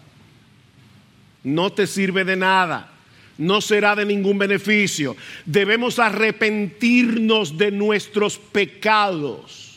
No 1.44 1.72
te 1.72 1.88
sirve 1.88 2.24
de 2.24 2.36
nada. 2.36 2.92
No 3.38 3.62
será 3.62 3.96
de 3.96 4.06
ningún 4.06 4.38
beneficio. 4.38 5.16
Debemos 5.46 5.98
arrepentirnos 5.98 7.58
de 7.58 7.72
nuestros 7.72 8.38
pecados 8.38 9.71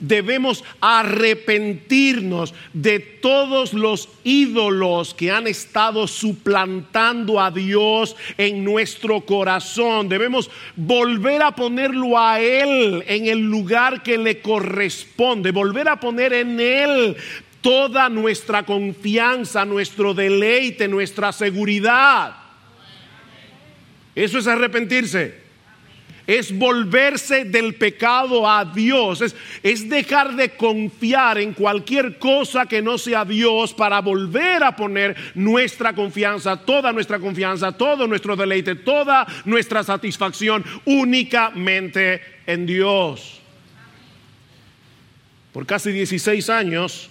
debemos 0.00 0.64
arrepentirnos 0.80 2.54
de 2.72 3.00
todos 3.00 3.72
los 3.74 4.08
ídolos 4.24 5.14
que 5.14 5.30
han 5.30 5.46
estado 5.46 6.06
suplantando 6.06 7.40
a 7.40 7.50
Dios 7.50 8.16
en 8.38 8.64
nuestro 8.64 9.20
corazón. 9.22 10.08
Debemos 10.08 10.50
volver 10.76 11.42
a 11.42 11.52
ponerlo 11.52 12.18
a 12.18 12.40
Él 12.40 13.04
en 13.06 13.26
el 13.26 13.40
lugar 13.40 14.02
que 14.02 14.18
le 14.18 14.40
corresponde, 14.40 15.50
volver 15.50 15.88
a 15.88 16.00
poner 16.00 16.32
en 16.32 16.60
Él 16.60 17.16
toda 17.60 18.08
nuestra 18.08 18.64
confianza, 18.64 19.64
nuestro 19.64 20.12
deleite, 20.12 20.86
nuestra 20.86 21.32
seguridad. 21.32 22.36
Eso 24.14 24.38
es 24.38 24.46
arrepentirse 24.46 25.43
es 26.26 26.56
volverse 26.56 27.44
del 27.44 27.74
pecado 27.74 28.48
a 28.48 28.64
Dios, 28.64 29.22
es, 29.62 29.88
dejar 29.88 30.34
de 30.36 30.50
confiar 30.50 31.38
en 31.38 31.52
cualquier 31.52 32.18
cosa 32.18 32.66
que 32.66 32.80
no 32.82 32.98
sea 32.98 33.24
Dios 33.24 33.74
para 33.74 34.00
volver 34.00 34.64
a 34.64 34.74
poner 34.74 35.16
nuestra 35.34 35.94
confianza, 35.94 36.56
toda 36.56 36.92
nuestra 36.92 37.18
confianza, 37.18 37.72
todo 37.72 38.06
nuestro 38.06 38.36
deleite, 38.36 38.74
toda 38.74 39.26
nuestra 39.44 39.82
satisfacción 39.82 40.64
únicamente 40.84 42.22
en 42.46 42.66
Dios. 42.66 43.40
Por 45.52 45.66
casi 45.66 45.92
16 45.92 46.50
años 46.50 47.10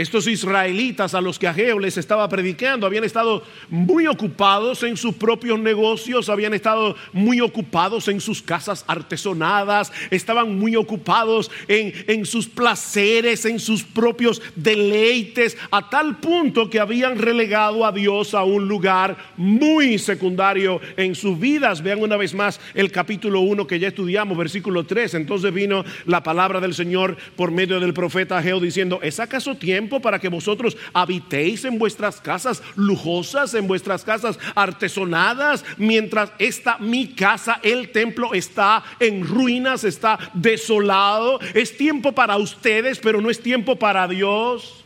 estos 0.00 0.26
israelitas 0.26 1.14
a 1.14 1.20
los 1.20 1.38
que 1.38 1.46
Ageo 1.46 1.78
les 1.78 1.98
estaba 1.98 2.26
predicando 2.26 2.86
habían 2.86 3.04
estado 3.04 3.42
muy 3.68 4.06
ocupados 4.06 4.82
en 4.82 4.96
sus 4.96 5.14
propios 5.14 5.58
negocios, 5.58 6.30
habían 6.30 6.54
estado 6.54 6.96
muy 7.12 7.42
ocupados 7.42 8.08
en 8.08 8.18
sus 8.20 8.40
casas 8.40 8.82
artesonadas, 8.86 9.92
estaban 10.10 10.58
muy 10.58 10.74
ocupados 10.74 11.50
en, 11.68 11.92
en 12.06 12.24
sus 12.24 12.48
placeres, 12.48 13.44
en 13.44 13.58
sus 13.58 13.82
propios 13.82 14.40
deleites, 14.56 15.58
a 15.70 15.90
tal 15.90 16.16
punto 16.18 16.70
que 16.70 16.80
habían 16.80 17.18
relegado 17.18 17.84
a 17.84 17.92
Dios 17.92 18.32
a 18.32 18.42
un 18.42 18.68
lugar 18.68 19.18
muy 19.36 19.98
secundario 19.98 20.80
en 20.96 21.14
sus 21.14 21.38
vidas. 21.38 21.82
Vean 21.82 22.00
una 22.00 22.16
vez 22.16 22.32
más 22.32 22.58
el 22.74 22.90
capítulo 22.90 23.40
1 23.40 23.66
que 23.66 23.78
ya 23.78 23.88
estudiamos, 23.88 24.38
versículo 24.38 24.84
3. 24.84 25.14
Entonces 25.14 25.52
vino 25.52 25.84
la 26.06 26.22
palabra 26.22 26.58
del 26.58 26.72
Señor 26.74 27.18
por 27.36 27.50
medio 27.50 27.80
del 27.80 27.92
profeta 27.92 28.38
Ageo 28.38 28.60
diciendo, 28.60 29.00
¿es 29.02 29.20
acaso 29.20 29.56
tiempo? 29.56 29.89
Para 29.98 30.20
que 30.20 30.28
vosotros 30.28 30.76
habitéis 30.92 31.64
en 31.64 31.78
vuestras 31.78 32.20
casas 32.20 32.62
lujosas, 32.76 33.54
en 33.54 33.66
vuestras 33.66 34.04
casas 34.04 34.38
artesonadas, 34.54 35.64
mientras 35.78 36.30
esta 36.38 36.78
mi 36.78 37.08
casa, 37.08 37.58
el 37.62 37.90
templo, 37.90 38.34
está 38.34 38.84
en 39.00 39.26
ruinas, 39.26 39.84
está 39.84 40.18
desolado. 40.34 41.40
Es 41.54 41.76
tiempo 41.76 42.12
para 42.12 42.36
ustedes, 42.36 42.98
pero 42.98 43.20
no 43.20 43.30
es 43.30 43.42
tiempo 43.42 43.76
para 43.76 44.06
Dios. 44.06 44.84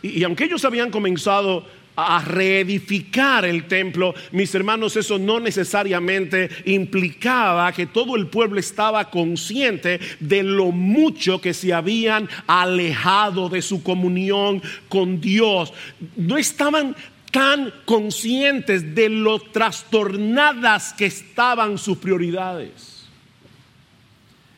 Y, 0.00 0.20
y 0.20 0.24
aunque 0.24 0.44
ellos 0.44 0.64
habían 0.64 0.90
comenzado 0.90 1.66
a 1.96 2.22
reedificar 2.24 3.44
el 3.44 3.66
templo, 3.66 4.14
mis 4.32 4.54
hermanos, 4.54 4.96
eso 4.96 5.18
no 5.18 5.40
necesariamente 5.40 6.50
implicaba 6.64 7.72
que 7.72 7.86
todo 7.86 8.16
el 8.16 8.26
pueblo 8.26 8.58
estaba 8.58 9.10
consciente 9.10 10.00
de 10.20 10.42
lo 10.42 10.72
mucho 10.72 11.40
que 11.40 11.54
se 11.54 11.72
habían 11.72 12.28
alejado 12.46 13.48
de 13.48 13.62
su 13.62 13.82
comunión 13.82 14.62
con 14.88 15.20
Dios. 15.20 15.72
No 16.16 16.36
estaban 16.36 16.96
tan 17.30 17.72
conscientes 17.84 18.94
de 18.94 19.08
lo 19.08 19.40
trastornadas 19.40 20.92
que 20.92 21.06
estaban 21.06 21.78
sus 21.78 21.98
prioridades. 21.98 22.94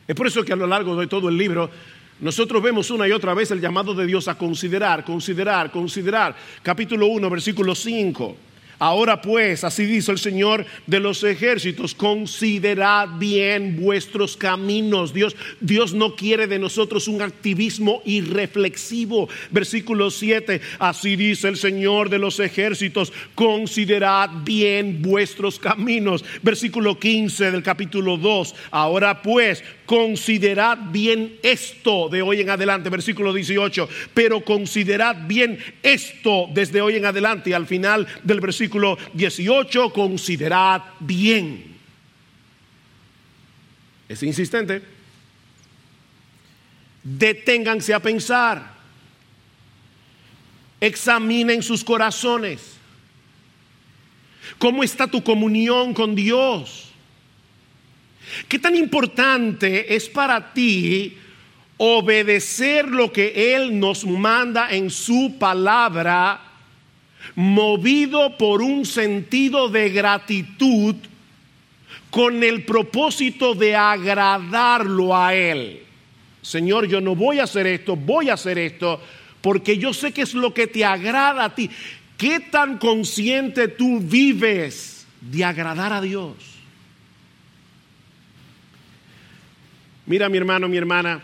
Es 0.07 0.15
por 0.15 0.27
eso 0.27 0.45
que 0.45 0.53
a 0.53 0.55
lo 0.55 0.67
largo 0.67 0.95
de 0.95 1.07
todo 1.07 1.27
el 1.27 1.37
libro 1.37 1.69
nosotros 2.19 2.63
vemos 2.63 2.89
una 2.89 3.07
y 3.07 3.11
otra 3.11 3.33
vez 3.33 3.51
el 3.51 3.61
llamado 3.61 3.93
de 3.93 4.05
Dios 4.05 4.27
a 4.27 4.35
considerar, 4.35 5.05
considerar, 5.05 5.71
considerar. 5.71 6.35
Capítulo 6.63 7.07
1, 7.07 7.29
versículo 7.29 7.75
5. 7.75 8.46
Ahora 8.79 9.21
pues, 9.21 9.63
así 9.63 9.87
dice 9.87 10.11
el 10.11 10.19
Señor 10.19 10.63
de 10.85 10.99
los 10.99 11.23
ejércitos, 11.23 11.95
considerad 11.95 13.09
bien 13.17 13.75
vuestros 13.81 14.37
caminos. 14.37 15.15
Dios, 15.15 15.35
Dios 15.59 15.95
no 15.95 16.15
quiere 16.15 16.45
de 16.45 16.59
nosotros 16.59 17.07
un 17.07 17.23
activismo 17.23 18.03
irreflexivo. 18.05 19.29
Versículo 19.49 20.11
7, 20.11 20.61
así 20.77 21.15
dice 21.15 21.47
el 21.47 21.57
Señor 21.57 22.11
de 22.11 22.19
los 22.19 22.39
ejércitos, 22.39 23.11
considerad 23.33 24.29
bien 24.43 25.01
vuestros 25.01 25.57
caminos. 25.57 26.23
Versículo 26.43 26.99
15 26.99 27.49
del 27.49 27.63
capítulo 27.63 28.17
2, 28.17 28.53
ahora 28.69 29.23
pues, 29.23 29.63
considerad 29.87 30.77
bien 30.91 31.39
esto 31.41 32.09
de 32.09 32.21
hoy 32.21 32.41
en 32.41 32.51
adelante. 32.51 32.91
Versículo 32.91 33.33
18, 33.33 33.89
pero 34.13 34.41
considerad 34.41 35.27
bien 35.27 35.57
esto 35.81 36.47
desde 36.53 36.81
hoy 36.81 36.97
en 36.97 37.05
adelante. 37.05 37.49
Y 37.49 37.53
al 37.53 37.65
final 37.65 38.05
del 38.23 38.39
versículo 38.39 38.66
18, 39.13 39.93
considerad 39.93 40.81
bien. 40.99 41.77
Es 44.07 44.23
insistente. 44.23 44.81
Deténganse 47.03 47.93
a 47.93 47.99
pensar. 47.99 48.75
Examinen 50.79 51.63
sus 51.63 51.83
corazones. 51.83 52.77
¿Cómo 54.57 54.83
está 54.83 55.07
tu 55.07 55.23
comunión 55.23 55.93
con 55.93 56.15
Dios? 56.15 56.91
¿Qué 58.47 58.59
tan 58.59 58.75
importante 58.75 59.95
es 59.95 60.09
para 60.09 60.53
ti 60.53 61.17
obedecer 61.77 62.87
lo 62.87 63.11
que 63.11 63.55
Él 63.55 63.79
nos 63.79 64.05
manda 64.05 64.69
en 64.71 64.89
su 64.89 65.35
palabra 65.39 66.46
movido 67.35 68.37
por 68.37 68.61
un 68.61 68.85
sentido 68.85 69.69
de 69.69 69.89
gratitud 69.89 70.95
con 72.09 72.43
el 72.43 72.63
propósito 72.63 73.53
de 73.53 73.75
agradarlo 73.75 75.15
a 75.15 75.33
Él. 75.33 75.83
Señor, 76.41 76.87
yo 76.87 77.01
no 77.01 77.15
voy 77.15 77.39
a 77.39 77.43
hacer 77.43 77.67
esto, 77.67 77.95
voy 77.95 78.29
a 78.29 78.35
hacer 78.35 78.57
esto, 78.57 79.01
porque 79.41 79.77
yo 79.77 79.93
sé 79.93 80.13
que 80.13 80.21
es 80.21 80.33
lo 80.33 80.53
que 80.53 80.67
te 80.67 80.85
agrada 80.85 81.45
a 81.45 81.55
ti. 81.55 81.69
¿Qué 82.17 82.39
tan 82.39 82.77
consciente 82.77 83.67
tú 83.67 83.99
vives 83.99 85.05
de 85.21 85.43
agradar 85.43 85.93
a 85.93 86.01
Dios? 86.01 86.35
Mira 90.05 90.29
mi 90.29 90.37
hermano, 90.37 90.69
mi 90.69 90.77
hermana, 90.77 91.21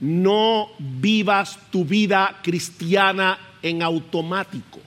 no 0.00 0.68
vivas 0.78 1.58
tu 1.70 1.84
vida 1.84 2.38
cristiana 2.42 3.38
en 3.68 3.82
automático. 3.82 4.80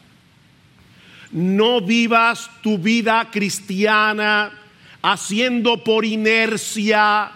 No 1.31 1.81
vivas 1.81 2.49
tu 2.63 2.77
vida 2.77 3.29
cristiana 3.31 4.51
haciendo 5.01 5.83
por 5.83 6.05
inercia 6.05 7.31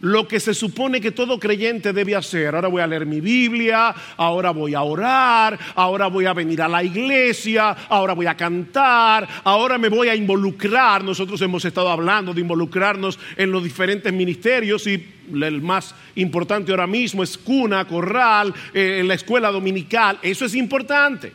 lo 0.00 0.28
que 0.28 0.38
se 0.38 0.54
supone 0.54 1.00
que 1.00 1.10
todo 1.10 1.38
creyente 1.38 1.92
debe 1.92 2.14
hacer. 2.14 2.54
Ahora 2.54 2.68
voy 2.68 2.82
a 2.82 2.86
leer 2.86 3.06
mi 3.06 3.20
Biblia, 3.20 3.94
ahora 4.16 4.50
voy 4.50 4.74
a 4.74 4.82
orar, 4.82 5.58
ahora 5.74 6.06
voy 6.06 6.26
a 6.26 6.32
venir 6.32 6.62
a 6.62 6.68
la 6.68 6.84
iglesia, 6.84 7.70
ahora 7.88 8.12
voy 8.12 8.26
a 8.26 8.36
cantar, 8.36 9.28
ahora 9.44 9.78
me 9.78 9.88
voy 9.88 10.08
a 10.08 10.14
involucrar. 10.14 11.02
Nosotros 11.02 11.40
hemos 11.42 11.64
estado 11.64 11.88
hablando 11.88 12.32
de 12.32 12.40
involucrarnos 12.40 13.18
en 13.36 13.50
los 13.50 13.64
diferentes 13.64 14.12
ministerios 14.12 14.86
y 14.86 15.04
el 15.32 15.60
más 15.60 15.94
importante 16.14 16.70
ahora 16.70 16.86
mismo 16.86 17.22
es 17.22 17.36
cuna, 17.36 17.84
corral, 17.86 18.54
eh, 18.72 19.02
la 19.04 19.14
escuela 19.14 19.50
dominical. 19.50 20.18
Eso 20.22 20.44
es 20.44 20.54
importante. 20.54 21.32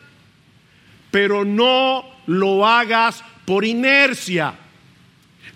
Pero 1.10 1.44
no 1.44 2.04
lo 2.26 2.66
hagas 2.66 3.22
por 3.44 3.64
inercia. 3.64 4.54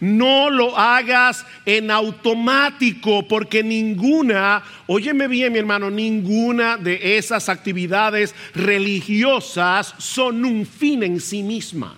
No 0.00 0.50
lo 0.50 0.78
hagas 0.78 1.44
en 1.66 1.90
automático 1.90 3.26
porque 3.26 3.62
ninguna, 3.62 4.62
óyeme 4.86 5.26
bien 5.26 5.52
mi 5.52 5.58
hermano, 5.58 5.90
ninguna 5.90 6.76
de 6.76 7.18
esas 7.18 7.48
actividades 7.48 8.34
religiosas 8.54 9.94
son 9.98 10.44
un 10.44 10.66
fin 10.66 11.02
en 11.02 11.20
sí 11.20 11.42
misma. 11.42 11.96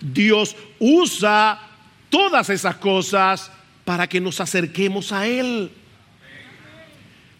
Dios 0.00 0.56
usa 0.80 1.60
todas 2.10 2.50
esas 2.50 2.76
cosas 2.76 3.52
para 3.84 4.08
que 4.08 4.20
nos 4.20 4.40
acerquemos 4.40 5.12
a 5.12 5.26
Él. 5.26 5.70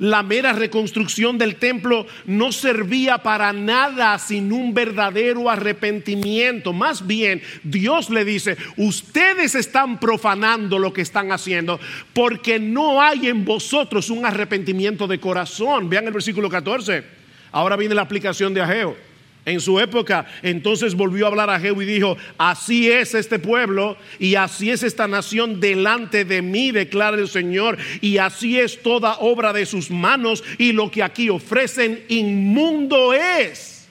La 0.02 0.24
mera 0.24 0.52
reconstrucción 0.52 1.38
del 1.38 1.54
templo 1.54 2.08
no 2.26 2.50
servía 2.50 3.18
para 3.18 3.52
nada 3.52 4.18
sin 4.18 4.52
un 4.52 4.74
verdadero 4.74 5.48
arrepentimiento. 5.48 6.72
Más 6.72 7.06
bien, 7.06 7.40
Dios 7.62 8.10
le 8.10 8.24
dice, 8.24 8.56
ustedes 8.76 9.54
están 9.54 10.00
profanando 10.00 10.80
lo 10.80 10.92
que 10.92 11.02
están 11.02 11.30
haciendo 11.30 11.78
porque 12.12 12.58
no 12.58 13.00
hay 13.00 13.28
en 13.28 13.44
vosotros 13.44 14.10
un 14.10 14.26
arrepentimiento 14.26 15.06
de 15.06 15.20
corazón. 15.20 15.88
Vean 15.88 16.08
el 16.08 16.12
versículo 16.12 16.50
14. 16.50 17.04
Ahora 17.52 17.76
viene 17.76 17.94
la 17.94 18.02
aplicación 18.02 18.52
de 18.52 18.60
Ageo. 18.60 19.11
En 19.44 19.60
su 19.60 19.80
época. 19.80 20.26
Entonces 20.42 20.94
volvió 20.94 21.26
a 21.26 21.28
hablar 21.28 21.50
a 21.50 21.60
Jehú 21.60 21.82
y 21.82 21.86
dijo, 21.86 22.16
así 22.38 22.90
es 22.90 23.14
este 23.14 23.38
pueblo 23.38 23.96
y 24.18 24.34
así 24.34 24.70
es 24.70 24.82
esta 24.82 25.08
nación 25.08 25.60
delante 25.60 26.24
de 26.24 26.42
mí, 26.42 26.70
declara 26.70 27.16
el 27.16 27.28
Señor, 27.28 27.78
y 28.00 28.18
así 28.18 28.58
es 28.58 28.82
toda 28.82 29.16
obra 29.18 29.52
de 29.52 29.66
sus 29.66 29.90
manos 29.90 30.44
y 30.58 30.72
lo 30.72 30.90
que 30.90 31.02
aquí 31.02 31.28
ofrecen 31.28 32.04
inmundo 32.08 33.12
es. 33.12 33.88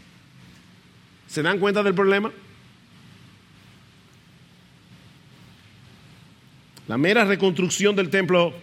¿Se 1.27 1.41
dan 1.41 1.59
cuenta 1.59 1.81
del 1.83 1.93
problema? 1.93 2.31
La 6.87 6.97
mera 6.97 7.23
reconstrucción 7.23 7.95
del 7.95 8.09
templo 8.09 8.53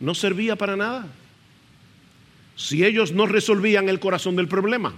no 0.00 0.14
servía 0.14 0.56
para 0.56 0.76
nada 0.76 1.06
si 2.56 2.84
ellos 2.84 3.12
no 3.12 3.26
resolvían 3.26 3.88
el 3.88 4.00
corazón 4.00 4.36
del 4.36 4.48
problema. 4.48 4.94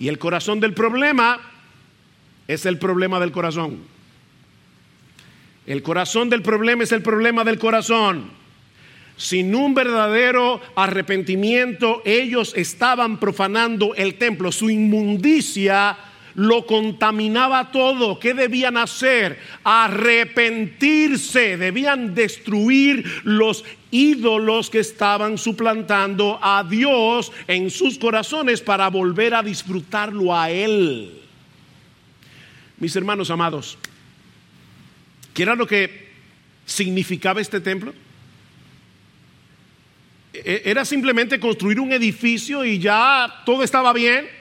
Y 0.00 0.08
el 0.08 0.18
corazón 0.18 0.58
del 0.58 0.72
problema 0.72 1.38
es 2.48 2.66
el 2.66 2.78
problema 2.78 3.20
del 3.20 3.30
corazón. 3.30 3.78
El 5.66 5.82
corazón 5.82 6.30
del 6.30 6.42
problema 6.42 6.82
es 6.82 6.90
el 6.90 7.02
problema 7.02 7.44
del 7.44 7.58
corazón. 7.58 8.30
Sin 9.18 9.54
un 9.54 9.74
verdadero 9.74 10.62
arrepentimiento, 10.74 12.00
ellos 12.06 12.54
estaban 12.56 13.20
profanando 13.20 13.94
el 13.94 14.14
templo. 14.14 14.50
Su 14.50 14.70
inmundicia 14.70 15.98
lo 16.34 16.66
contaminaba 16.66 17.70
todo. 17.70 18.18
¿Qué 18.18 18.34
debían 18.34 18.76
hacer? 18.76 19.38
Arrepentirse. 19.64 21.56
Debían 21.56 22.14
destruir 22.14 23.04
los 23.24 23.64
ídolos 23.90 24.70
que 24.70 24.80
estaban 24.80 25.38
suplantando 25.38 26.38
a 26.42 26.64
Dios 26.64 27.32
en 27.46 27.70
sus 27.70 27.98
corazones 27.98 28.60
para 28.60 28.88
volver 28.88 29.34
a 29.34 29.42
disfrutarlo 29.42 30.34
a 30.36 30.50
Él. 30.50 31.20
Mis 32.78 32.96
hermanos 32.96 33.30
amados, 33.30 33.76
¿qué 35.34 35.42
era 35.42 35.54
lo 35.54 35.66
que 35.66 36.08
significaba 36.64 37.40
este 37.40 37.60
templo? 37.60 37.92
E-, 40.32 40.62
¿Era 40.64 40.84
simplemente 40.84 41.40
construir 41.40 41.80
un 41.80 41.92
edificio 41.92 42.64
y 42.64 42.78
ya 42.78 43.42
todo 43.44 43.62
estaba 43.62 43.92
bien? 43.92 44.39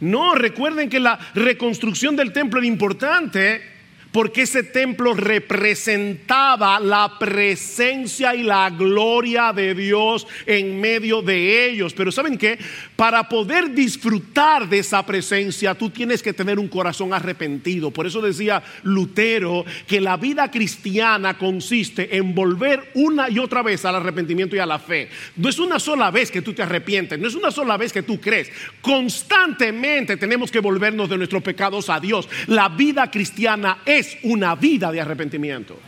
No, 0.00 0.34
recuerden 0.34 0.88
que 0.88 1.00
la 1.00 1.18
reconstrucción 1.34 2.16
del 2.16 2.32
templo 2.32 2.58
era 2.58 2.66
importante 2.66 3.75
porque 4.16 4.40
ese 4.40 4.62
templo 4.62 5.12
representaba 5.12 6.80
la 6.80 7.18
presencia 7.18 8.34
y 8.34 8.44
la 8.44 8.70
gloria 8.70 9.52
de 9.52 9.74
Dios 9.74 10.26
en 10.46 10.80
medio 10.80 11.20
de 11.20 11.68
ellos. 11.68 11.92
Pero 11.92 12.10
¿saben 12.10 12.38
qué? 12.38 12.58
Para 12.96 13.28
poder 13.28 13.74
disfrutar 13.74 14.70
de 14.70 14.78
esa 14.78 15.04
presencia, 15.04 15.74
tú 15.74 15.90
tienes 15.90 16.22
que 16.22 16.32
tener 16.32 16.58
un 16.58 16.68
corazón 16.68 17.12
arrepentido. 17.12 17.90
Por 17.90 18.06
eso 18.06 18.22
decía 18.22 18.62
Lutero 18.84 19.66
que 19.86 20.00
la 20.00 20.16
vida 20.16 20.50
cristiana 20.50 21.36
consiste 21.36 22.16
en 22.16 22.34
volver 22.34 22.92
una 22.94 23.28
y 23.28 23.38
otra 23.38 23.62
vez 23.62 23.84
al 23.84 23.96
arrepentimiento 23.96 24.56
y 24.56 24.60
a 24.60 24.66
la 24.66 24.78
fe. 24.78 25.10
No 25.36 25.50
es 25.50 25.58
una 25.58 25.78
sola 25.78 26.10
vez 26.10 26.30
que 26.30 26.40
tú 26.40 26.54
te 26.54 26.62
arrepientes, 26.62 27.18
no 27.18 27.28
es 27.28 27.34
una 27.34 27.50
sola 27.50 27.76
vez 27.76 27.92
que 27.92 28.02
tú 28.02 28.18
crees. 28.18 28.50
Constantemente 28.80 30.16
tenemos 30.16 30.50
que 30.50 30.60
volvernos 30.60 31.10
de 31.10 31.18
nuestros 31.18 31.42
pecados 31.42 31.90
a 31.90 32.00
Dios. 32.00 32.30
La 32.46 32.70
vida 32.70 33.10
cristiana 33.10 33.82
es 33.84 34.05
una 34.22 34.54
vida 34.54 34.90
de 34.92 35.00
arrepentimiento. 35.00 35.78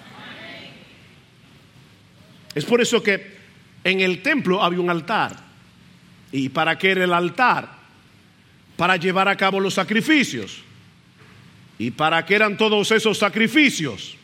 Es 2.55 2.65
por 2.65 2.81
eso 2.81 3.03
que 3.03 3.37
en 3.85 4.01
el 4.01 4.23
templo 4.23 4.63
había 4.63 4.81
un 4.81 4.91
altar. 4.91 5.37
¿Y 6.33 6.49
para 6.49 6.77
qué 6.79 6.91
era 6.91 7.05
el 7.05 7.13
altar? 7.13 7.71
Para 8.77 8.97
llevar 8.97 9.29
a 9.29 9.37
cabo 9.37 9.61
los 9.61 9.75
sacrificios. 9.75 10.63
¿Y 11.79 11.91
para 11.93 12.25
qué 12.27 12.35
eran 12.35 12.57
todos 12.57 12.91
esos 12.91 13.19
sacrificios? 13.19 14.17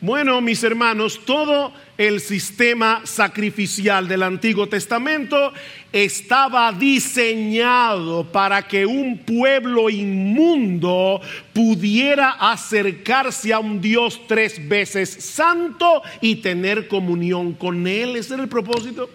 Bueno, 0.00 0.40
mis 0.40 0.62
hermanos, 0.64 1.20
todo 1.24 1.72
el 1.98 2.20
sistema 2.20 3.02
sacrificial 3.04 4.08
del 4.08 4.22
Antiguo 4.22 4.66
Testamento 4.68 5.52
estaba 5.92 6.72
diseñado 6.72 8.24
para 8.32 8.66
que 8.66 8.86
un 8.86 9.18
pueblo 9.18 9.90
inmundo 9.90 11.20
pudiera 11.52 12.30
acercarse 12.30 13.52
a 13.52 13.58
un 13.58 13.80
Dios 13.80 14.22
tres 14.26 14.66
veces 14.66 15.10
santo 15.10 16.02
y 16.20 16.36
tener 16.36 16.88
comunión 16.88 17.52
con 17.52 17.86
Él. 17.86 18.16
Ese 18.16 18.34
era 18.34 18.42
el 18.42 18.48
propósito. 18.48 19.10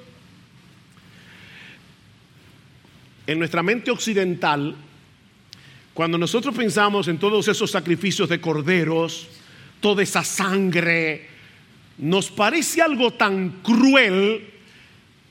En 3.25 3.39
nuestra 3.39 3.63
mente 3.63 3.91
occidental, 3.91 4.75
cuando 5.93 6.17
nosotros 6.17 6.55
pensamos 6.55 7.07
en 7.07 7.17
todos 7.17 7.47
esos 7.47 7.71
sacrificios 7.71 8.29
de 8.29 8.39
corderos, 8.39 9.27
toda 9.81 10.03
esa 10.03 10.23
sangre, 10.23 11.36
nos 11.97 12.29
parece 12.29 12.81
algo 12.81 13.11
tan 13.11 13.49
cruel 13.63 14.53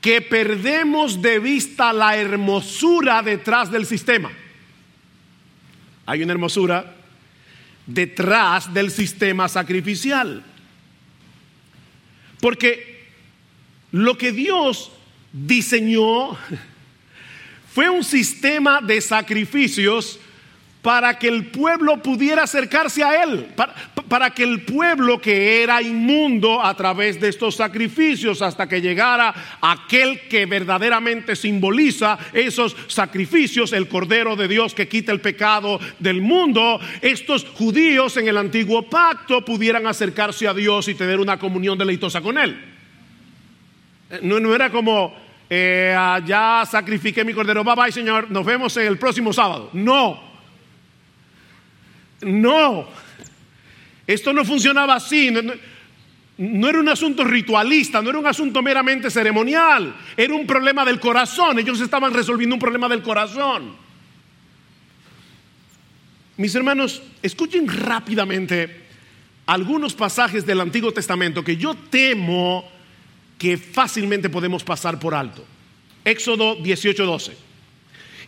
que 0.01 0.21
perdemos 0.21 1.21
de 1.21 1.39
vista 1.39 1.93
la 1.93 2.17
hermosura 2.17 3.21
detrás 3.21 3.71
del 3.71 3.85
sistema. 3.85 4.31
Hay 6.05 6.23
una 6.23 6.33
hermosura 6.33 6.95
detrás 7.85 8.73
del 8.73 8.91
sistema 8.91 9.47
sacrificial. 9.47 10.43
Porque 12.39 13.07
lo 13.91 14.17
que 14.17 14.31
Dios 14.31 14.91
diseñó 15.31 16.37
fue 17.73 17.89
un 17.89 18.03
sistema 18.03 18.81
de 18.81 19.01
sacrificios 19.01 20.19
para 20.81 21.17
que 21.17 21.27
el 21.27 21.47
pueblo 21.47 22.01
pudiera 22.01 22.43
acercarse 22.43 23.03
a 23.03 23.23
Él, 23.23 23.51
para, 23.55 23.73
que 24.33 24.43
el 24.43 24.61
pueblo 24.61 25.19
que 25.19 25.63
era 25.63 25.81
inmundo 25.81 26.63
a 26.63 26.75
través 26.75 27.19
de 27.19 27.29
estos 27.29 27.55
sacrificios 27.55 28.41
hasta 28.41 28.67
que 28.67 28.81
llegara 28.81 29.33
aquel 29.61 30.27
que 30.27 30.45
verdaderamente 30.45 31.35
simboliza 31.35 32.17
esos 32.33 32.75
sacrificios, 32.87 33.73
el 33.73 33.87
Cordero 33.87 34.35
de 34.35 34.47
Dios 34.47 34.73
que 34.73 34.87
quita 34.87 35.11
el 35.11 35.21
pecado 35.21 35.79
del 35.99 36.21
mundo, 36.21 36.79
estos 37.01 37.45
judíos 37.45 38.17
en 38.17 38.27
el 38.27 38.37
antiguo 38.37 38.89
pacto 38.89 39.43
pudieran 39.43 39.87
acercarse 39.87 40.47
a 40.47 40.53
Dios 40.53 40.87
y 40.87 40.95
tener 40.95 41.19
una 41.19 41.37
comunión 41.37 41.77
deleitosa 41.77 42.21
con 42.21 42.37
Él. 42.37 42.57
No, 44.21 44.39
no 44.39 44.55
era 44.55 44.69
como, 44.69 45.15
eh, 45.49 45.93
ah, 45.97 46.21
ya 46.25 46.63
sacrifiqué 46.69 47.23
mi 47.25 47.33
cordero, 47.33 47.63
bye 47.63 47.75
bye 47.75 47.91
Señor, 47.91 48.31
nos 48.31 48.45
vemos 48.45 48.75
el 48.77 48.97
próximo 48.97 49.33
sábado. 49.33 49.69
No, 49.73 50.21
no, 52.21 52.87
esto 54.07 54.31
no 54.31 54.45
funcionaba 54.45 54.95
así. 54.95 55.29
No, 56.37 56.69
era 56.69 56.79
un 56.79 56.87
asunto 56.87 57.25
ritualista, 57.25 58.01
no 58.01 58.09
era 58.09 58.19
un 58.19 58.27
asunto 58.27 58.61
meramente 58.61 59.11
ceremonial, 59.11 59.93
era 60.15 60.33
un 60.33 60.47
problema 60.47 60.85
del 60.85 60.99
corazón. 60.99 61.59
Ellos 61.59 61.81
estaban 61.81 62.13
resolviendo 62.13 62.55
un 62.55 62.61
problema 62.61 62.87
del 62.87 63.01
corazón. 63.01 63.75
Mis 66.37 66.55
hermanos, 66.55 67.01
escuchen 67.21 67.67
rápidamente 67.67 68.85
algunos 69.47 69.93
pasajes 69.93 70.45
del 70.45 70.61
Antiguo 70.61 70.91
Testamento 70.91 71.43
que 71.43 71.57
yo 71.57 71.75
temo 71.75 72.69
que 73.37 73.57
fácilmente 73.57 74.29
podemos 74.29 74.63
pasar 74.63 74.99
por 74.99 75.13
alto. 75.13 75.43
Éxodo 76.05 76.55
18:12. 76.57 77.33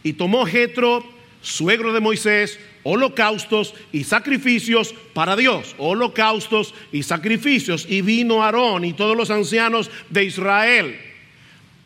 Y 0.03 0.13
tomó 0.13 0.45
Jetro, 0.45 1.18
suegro 1.41 1.93
de 1.93 1.99
Moisés, 1.99 2.59
holocaustos 2.83 3.73
y 3.91 4.03
sacrificios 4.03 4.93
para 5.13 5.35
Dios, 5.35 5.75
holocaustos 5.77 6.73
y 6.91 7.03
sacrificios. 7.03 7.85
Y 7.89 8.01
vino 8.01 8.43
Aarón 8.43 8.85
y 8.85 8.93
todos 8.93 9.15
los 9.15 9.29
ancianos 9.31 9.89
de 10.09 10.25
Israel 10.25 10.99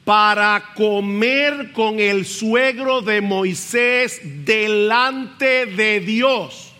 para 0.03 0.73
comer 0.75 1.71
con 1.71 1.99
el 1.99 2.25
suegro 2.25 3.01
de 3.01 3.21
Moisés 3.21 4.21
delante 4.45 5.65
de 5.65 5.99
Dios. 6.01 6.73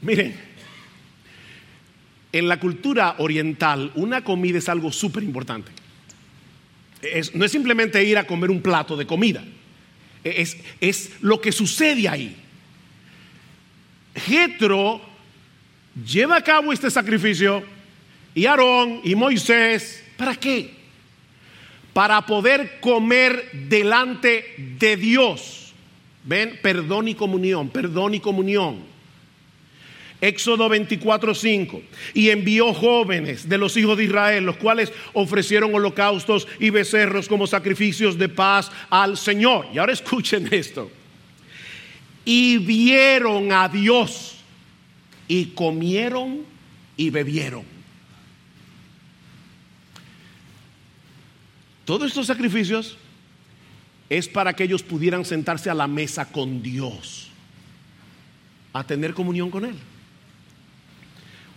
Miren, 0.00 0.34
en 2.32 2.48
la 2.48 2.58
cultura 2.60 3.16
oriental 3.18 3.90
una 3.96 4.22
comida 4.22 4.58
es 4.58 4.68
algo 4.68 4.92
súper 4.92 5.22
importante. 5.22 5.72
no 7.34 7.44
es 7.44 7.52
simplemente 7.52 8.02
ir 8.04 8.16
a 8.16 8.26
comer 8.26 8.50
un 8.50 8.62
plato 8.62 8.96
de 8.96 9.06
comida 9.06 9.44
es, 10.24 11.10
lo 11.20 11.40
que 11.40 11.52
sucede 11.52 12.08
ahí. 12.08 12.36
Jetro 14.14 15.00
lleva 16.04 16.36
a 16.36 16.42
cabo 16.42 16.72
este 16.72 16.90
sacrificio 16.90 17.62
y 18.34 18.46
Aarón 18.46 19.00
y 19.04 19.14
Moisés, 19.14 20.04
¿para 20.16 20.34
qué? 20.34 20.74
Para 21.92 22.24
poder 22.26 22.80
comer 22.80 23.50
delante 23.52 24.54
de 24.78 24.96
Dios. 24.96 25.72
Ven, 26.24 26.58
perdón 26.62 27.08
y 27.08 27.14
comunión, 27.14 27.68
perdón 27.70 28.14
y 28.14 28.20
comunión. 28.20 28.97
Éxodo 30.20 30.68
24:5. 30.68 31.82
Y 32.14 32.30
envió 32.30 32.74
jóvenes 32.74 33.48
de 33.48 33.58
los 33.58 33.76
hijos 33.76 33.96
de 33.96 34.04
Israel, 34.04 34.44
los 34.44 34.56
cuales 34.56 34.92
ofrecieron 35.12 35.74
holocaustos 35.74 36.48
y 36.58 36.70
becerros 36.70 37.28
como 37.28 37.46
sacrificios 37.46 38.18
de 38.18 38.28
paz 38.28 38.70
al 38.90 39.16
Señor. 39.16 39.66
Y 39.72 39.78
ahora 39.78 39.92
escuchen 39.92 40.48
esto. 40.52 40.90
Y 42.24 42.58
vieron 42.58 43.52
a 43.52 43.68
Dios 43.68 44.36
y 45.28 45.46
comieron 45.46 46.44
y 46.96 47.10
bebieron. 47.10 47.64
Todos 51.84 52.08
estos 52.08 52.26
sacrificios 52.26 52.98
es 54.10 54.28
para 54.28 54.54
que 54.54 54.64
ellos 54.64 54.82
pudieran 54.82 55.24
sentarse 55.24 55.70
a 55.70 55.74
la 55.74 55.86
mesa 55.86 56.30
con 56.30 56.62
Dios, 56.62 57.28
a 58.72 58.84
tener 58.84 59.14
comunión 59.14 59.50
con 59.50 59.64
Él. 59.64 59.76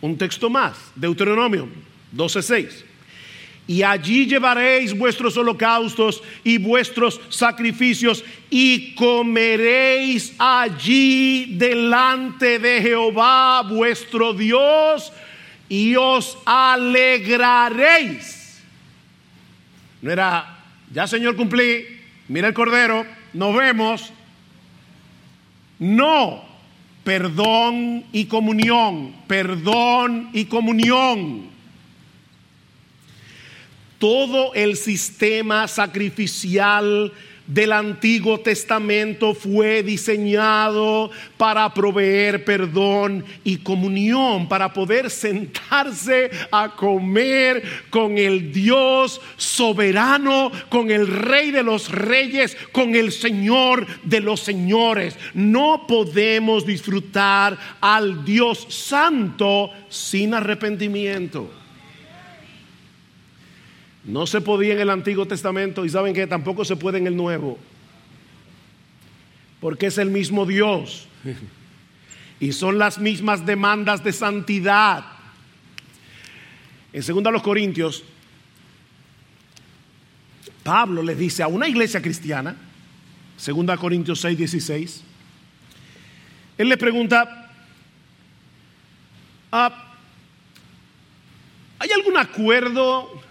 Un 0.01 0.17
texto 0.17 0.49
más, 0.49 0.75
Deuteronomio 0.95 1.69
12:6. 2.11 2.85
Y 3.67 3.83
allí 3.83 4.25
llevaréis 4.25 4.97
vuestros 4.97 5.37
holocaustos 5.37 6.23
y 6.43 6.57
vuestros 6.57 7.21
sacrificios 7.29 8.25
y 8.49 8.95
comeréis 8.95 10.33
allí 10.39 11.55
delante 11.57 12.57
de 12.59 12.81
Jehová 12.81 13.61
vuestro 13.61 14.33
Dios 14.33 15.13
y 15.69 15.95
os 15.95 16.37
alegraréis. 16.45 18.39
No 20.01 20.11
era, 20.11 20.59
ya 20.91 21.07
Señor 21.07 21.37
cumplí, 21.37 21.85
mira 22.27 22.47
el 22.49 22.53
cordero, 22.53 23.05
nos 23.31 23.55
vemos. 23.55 24.11
No, 25.79 26.43
perdón 27.03 28.05
y 28.11 28.25
comunión, 28.25 29.13
perdón 29.27 30.29
y 30.33 30.45
comunión. 30.45 31.49
Todo 33.97 34.53
el 34.53 34.77
sistema 34.77 35.67
sacrificial 35.67 37.13
del 37.53 37.73
Antiguo 37.73 38.39
Testamento 38.39 39.33
fue 39.33 39.83
diseñado 39.83 41.11
para 41.35 41.73
proveer 41.73 42.45
perdón 42.45 43.25
y 43.43 43.57
comunión, 43.57 44.47
para 44.47 44.71
poder 44.71 45.09
sentarse 45.09 46.31
a 46.49 46.69
comer 46.69 47.61
con 47.89 48.17
el 48.17 48.53
Dios 48.53 49.19
soberano, 49.35 50.49
con 50.69 50.91
el 50.91 51.07
Rey 51.07 51.51
de 51.51 51.63
los 51.63 51.91
Reyes, 51.91 52.55
con 52.71 52.95
el 52.95 53.11
Señor 53.11 53.85
de 54.03 54.21
los 54.21 54.39
Señores. 54.39 55.17
No 55.33 55.85
podemos 55.87 56.65
disfrutar 56.65 57.57
al 57.81 58.23
Dios 58.23 58.65
Santo 58.69 59.71
sin 59.89 60.33
arrepentimiento. 60.33 61.60
No 64.03 64.25
se 64.25 64.41
podía 64.41 64.73
en 64.73 64.79
el 64.79 64.89
Antiguo 64.89 65.27
Testamento 65.27 65.85
y 65.85 65.89
saben 65.89 66.13
que 66.13 66.25
tampoco 66.27 66.65
se 66.65 66.75
puede 66.75 66.97
en 66.97 67.07
el 67.07 67.15
Nuevo. 67.15 67.59
Porque 69.59 69.87
es 69.87 69.97
el 69.97 70.09
mismo 70.09 70.45
Dios. 70.45 71.07
Y 72.39 72.53
son 72.53 72.79
las 72.79 72.97
mismas 72.97 73.45
demandas 73.45 74.03
de 74.03 74.11
santidad. 74.11 75.05
En 76.91 77.23
2 77.23 77.41
Corintios, 77.43 78.03
Pablo 80.63 81.03
le 81.03 81.15
dice 81.15 81.43
a 81.43 81.47
una 81.47 81.67
iglesia 81.67 82.01
cristiana, 82.01 82.55
2 83.45 83.79
Corintios 83.79 84.19
6, 84.21 84.37
16, 84.37 85.03
él 86.57 86.69
le 86.69 86.77
pregunta, 86.77 87.51
ah, 89.51 89.95
¿hay 91.79 91.89
algún 91.91 92.17
acuerdo 92.17 93.21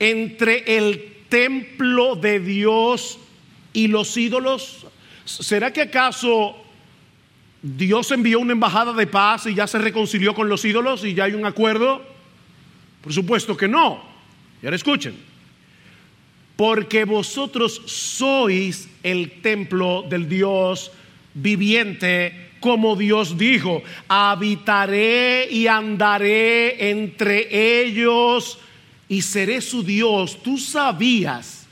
entre 0.00 0.78
el 0.78 1.18
templo 1.28 2.16
de 2.16 2.40
Dios 2.40 3.18
y 3.72 3.86
los 3.86 4.16
ídolos? 4.16 4.86
¿Será 5.24 5.72
que 5.72 5.82
acaso 5.82 6.56
Dios 7.62 8.10
envió 8.10 8.40
una 8.40 8.52
embajada 8.52 8.92
de 8.92 9.06
paz 9.06 9.46
y 9.46 9.54
ya 9.54 9.66
se 9.66 9.78
reconcilió 9.78 10.34
con 10.34 10.48
los 10.48 10.64
ídolos 10.64 11.04
y 11.04 11.14
ya 11.14 11.24
hay 11.24 11.34
un 11.34 11.44
acuerdo? 11.44 12.02
Por 13.02 13.12
supuesto 13.12 13.56
que 13.56 13.68
no. 13.68 14.02
Y 14.62 14.66
ahora 14.66 14.76
escuchen. 14.76 15.14
Porque 16.56 17.04
vosotros 17.04 17.80
sois 17.86 18.88
el 19.02 19.40
templo 19.40 20.04
del 20.08 20.28
Dios 20.28 20.90
viviente, 21.32 22.50
como 22.60 22.96
Dios 22.96 23.38
dijo, 23.38 23.82
habitaré 24.08 25.48
y 25.50 25.66
andaré 25.66 26.90
entre 26.90 27.80
ellos 27.82 28.58
y 29.10 29.22
seré 29.22 29.60
su 29.60 29.82
Dios. 29.82 30.40
¿Tú 30.40 30.56
sabías 30.56 31.66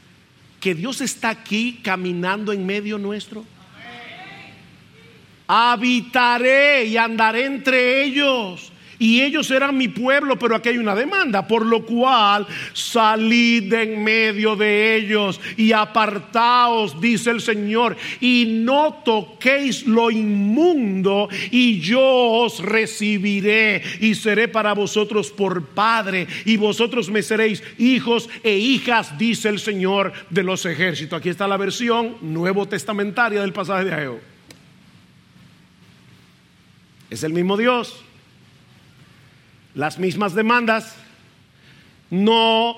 que 0.61 0.75
Dios 0.75 1.01
está 1.01 1.31
aquí 1.31 1.79
caminando 1.85 2.53
en 2.53 2.67
medio 2.67 2.99
nuestro? 2.99 3.45
Habitaré 5.47 6.87
y 6.87 6.97
andaré 6.97 7.47
entre 7.47 8.03
ellos 8.03 8.68
y 8.99 9.23
ellos 9.23 9.51
eran 9.51 9.77
mi 9.77 9.89
pueblo, 9.89 10.39
pero 10.39 10.57
aquí 10.57 10.71
hay 10.71 10.79
una 10.79 10.95
demanda, 10.95 11.47
por 11.47 11.65
lo 11.65 11.85
cual 11.85 12.47
salid 12.73 13.71
de 13.71 13.79
en 13.83 14.03
medio 14.03 14.57
de 14.57 14.97
ellos 14.97 15.41
y 15.57 15.73
apartaos, 15.73 17.01
dice 17.01 17.31
el 17.31 17.41
Señor, 17.41 17.97
y 18.21 18.45
no 18.65 19.03
toquéis 19.05 19.87
lo 19.87 20.11
inmundo, 20.11 21.29
y 21.51 21.81
yo 21.81 22.01
os 22.03 22.61
recibiré 22.61 23.83
y 24.01 24.15
seré 24.15 24.49
para 24.49 24.75
vosotros 24.75 25.31
por 25.31 25.67
padre, 25.67 26.27
y 26.45 26.57
vosotros 26.57 27.09
me 27.09 27.23
seréis 27.23 27.63
hijos 27.79 28.29
e 28.43 28.57
hijas, 28.57 29.17
dice 29.17 29.49
el 29.49 29.61
Señor 29.61 30.13
de 30.31 30.43
los 30.43 30.67
ejércitos. 30.67 31.19
Aquí 31.19 31.29
está 31.29 31.47
la 31.47 31.57
versión 31.57 32.17
nuevo 32.21 32.67
testamentaria 32.67 33.41
del 33.41 33.53
pasaje 33.53 33.85
de 33.85 33.95
Ageo. 33.95 34.21
Es 37.11 37.23
el 37.23 37.33
mismo 37.33 37.57
Dios 37.57 38.05
las 39.79 39.97
mismas 40.01 40.35
demandas, 40.35 40.97
no 42.11 42.75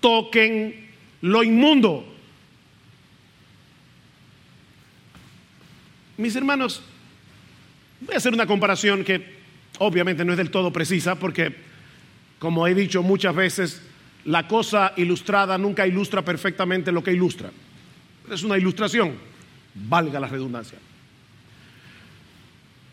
toquen 0.00 0.90
lo 1.20 1.44
inmundo. 1.44 2.04
Mis 6.16 6.34
hermanos, 6.34 6.82
voy 8.00 8.14
a 8.14 8.18
hacer 8.18 8.34
una 8.34 8.48
comparación 8.48 9.04
que 9.04 9.24
obviamente 9.78 10.24
no 10.24 10.32
es 10.32 10.38
del 10.38 10.50
todo 10.50 10.72
precisa 10.72 11.14
porque, 11.14 11.54
como 12.40 12.66
he 12.66 12.74
dicho 12.74 13.04
muchas 13.04 13.36
veces, 13.36 13.80
la 14.24 14.48
cosa 14.48 14.94
ilustrada 14.96 15.56
nunca 15.58 15.86
ilustra 15.86 16.24
perfectamente 16.24 16.90
lo 16.90 17.04
que 17.04 17.12
ilustra. 17.12 17.52
Es 18.28 18.42
una 18.42 18.58
ilustración, 18.58 19.14
valga 19.74 20.18
la 20.18 20.26
redundancia. 20.26 20.78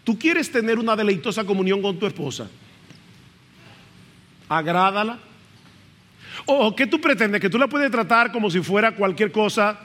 Tú 0.03 0.19
quieres 0.19 0.51
tener 0.51 0.77
una 0.77 0.95
deleitosa 0.95 1.45
comunión 1.45 1.81
con 1.81 1.97
tu 1.97 2.05
esposa 2.05 2.47
agrádala. 4.49 5.19
¿O 6.45 6.75
qué 6.75 6.87
tú 6.87 6.99
pretendes? 6.99 7.39
Que 7.39 7.49
tú 7.49 7.57
la 7.57 7.67
puedes 7.67 7.91
tratar 7.91 8.31
como 8.31 8.49
si 8.49 8.61
fuera 8.61 8.95
cualquier 8.95 9.31
cosa 9.31 9.79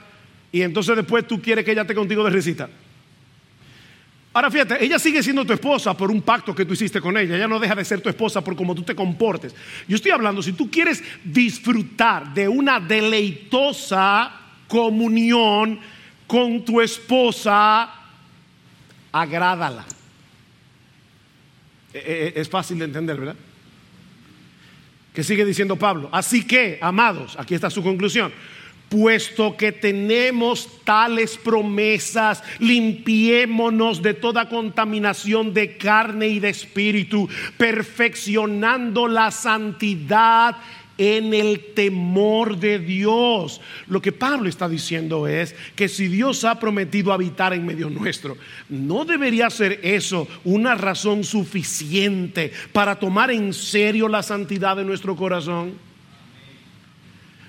y 0.51 0.61
entonces 0.61 0.95
después 0.95 1.27
tú 1.27 1.41
quieres 1.41 1.63
que 1.63 1.71
ella 1.71 1.81
esté 1.81 1.93
contigo 1.93 2.23
de 2.23 2.31
risita. 2.31 2.69
Ahora 4.33 4.51
fíjate, 4.51 4.83
ella 4.83 4.99
sigue 4.99 5.23
siendo 5.23 5.45
tu 5.45 5.53
esposa 5.53 5.95
por 5.95 6.11
un 6.11 6.21
pacto 6.21 6.53
que 6.53 6.65
tú 6.65 6.73
hiciste 6.73 6.99
con 6.99 7.15
ella. 7.17 7.37
Ella 7.37 7.47
no 7.47 7.59
deja 7.59 7.75
de 7.75 7.85
ser 7.85 8.01
tu 8.01 8.09
esposa 8.09 8.43
por 8.43 8.55
cómo 8.55 8.75
tú 8.75 8.83
te 8.83 8.93
comportes. 8.93 9.55
Yo 9.87 9.95
estoy 9.95 10.11
hablando, 10.11 10.41
si 10.41 10.51
tú 10.51 10.69
quieres 10.69 11.01
disfrutar 11.23 12.33
de 12.33 12.49
una 12.49 12.79
deleitosa 12.81 14.31
comunión 14.67 15.79
con 16.27 16.65
tu 16.65 16.81
esposa, 16.81 17.89
agrádala. 19.11 19.85
E, 21.93 21.97
e, 21.97 22.27
e, 22.35 22.41
es 22.41 22.49
fácil 22.49 22.79
de 22.79 22.85
entender, 22.85 23.17
¿verdad? 23.17 23.35
Que 25.15 25.23
sigue 25.23 25.45
diciendo 25.45 25.77
Pablo. 25.77 26.09
Así 26.11 26.45
que, 26.45 26.77
amados, 26.81 27.35
aquí 27.39 27.55
está 27.55 27.69
su 27.69 27.81
conclusión. 27.81 28.31
Puesto 28.89 29.57
que 29.57 29.71
tenemos 29.71 30.83
tales 30.83 31.37
promesas, 31.37 32.43
limpiémonos 32.59 34.03
de 34.03 34.13
toda 34.13 34.47
contaminación 34.47 35.53
de 35.55 35.77
carne 35.77 36.27
y 36.27 36.39
de 36.39 36.49
espíritu, 36.49 37.27
perfeccionando 37.57 39.07
la 39.07 39.31
santidad 39.31 40.57
en 40.97 41.33
el 41.33 41.73
temor 41.73 42.57
de 42.57 42.79
Dios. 42.79 43.61
Lo 43.87 44.01
que 44.01 44.11
Pablo 44.11 44.47
está 44.47 44.69
diciendo 44.69 45.27
es 45.27 45.55
que 45.75 45.87
si 45.87 46.07
Dios 46.07 46.43
ha 46.43 46.59
prometido 46.59 47.11
habitar 47.11 47.53
en 47.53 47.65
medio 47.65 47.89
nuestro, 47.89 48.37
no 48.69 49.05
debería 49.05 49.49
ser 49.49 49.79
eso 49.83 50.27
una 50.43 50.75
razón 50.75 51.23
suficiente 51.23 52.51
para 52.71 52.97
tomar 52.97 53.31
en 53.31 53.53
serio 53.53 54.07
la 54.07 54.23
santidad 54.23 54.77
de 54.77 54.85
nuestro 54.85 55.15
corazón, 55.15 55.73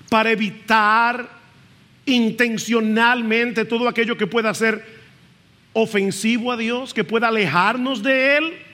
para 0.09 0.31
evitar 0.31 1.29
intencionalmente 2.05 3.65
todo 3.65 3.87
aquello 3.87 4.17
que 4.17 4.27
pueda 4.27 4.53
ser 4.53 4.97
ofensivo 5.73 6.51
a 6.51 6.57
Dios, 6.57 6.93
que 6.93 7.03
pueda 7.03 7.27
alejarnos 7.27 8.01
de 8.01 8.37
Él. 8.37 8.66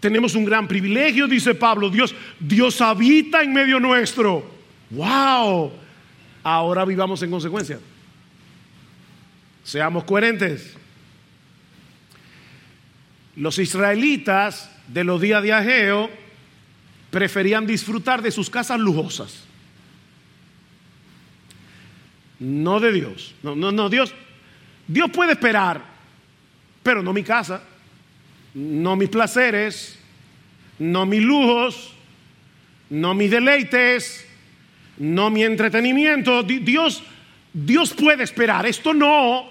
Tenemos 0.00 0.34
un 0.34 0.46
gran 0.46 0.66
privilegio, 0.66 1.28
dice 1.28 1.54
Pablo. 1.54 1.90
Dios, 1.90 2.14
Dios 2.40 2.80
habita 2.80 3.42
en 3.42 3.52
medio 3.52 3.78
nuestro. 3.78 4.50
¡Wow! 4.88 5.72
Ahora 6.42 6.86
vivamos 6.86 7.22
en 7.22 7.30
consecuencia. 7.30 7.78
Seamos 9.62 10.04
coherentes. 10.04 10.74
Los 13.36 13.58
israelitas 13.58 14.74
de 14.88 15.04
los 15.04 15.20
días 15.20 15.42
de 15.42 15.52
Ageo 15.52 16.10
preferían 17.10 17.66
disfrutar 17.66 18.22
de 18.22 18.30
sus 18.30 18.48
casas 18.48 18.80
lujosas. 18.80 19.44
No 22.38 22.80
de 22.80 22.90
Dios. 22.90 23.34
No, 23.42 23.54
no, 23.54 23.70
no, 23.70 23.90
Dios. 23.90 24.14
Dios 24.88 25.10
puede 25.10 25.32
esperar, 25.32 25.84
pero 26.82 27.02
no 27.02 27.12
mi 27.12 27.22
casa 27.22 27.62
no 28.54 28.96
mis 28.96 29.08
placeres, 29.08 29.98
no 30.78 31.06
mis 31.06 31.22
lujos, 31.22 31.92
no 32.90 33.14
mis 33.14 33.30
deleites, 33.30 34.26
no 34.98 35.30
mi 35.30 35.44
entretenimiento. 35.44 36.42
Dios, 36.42 37.02
Dios 37.52 37.92
puede 37.92 38.24
esperar, 38.24 38.66
esto 38.66 38.92
no. 38.92 39.48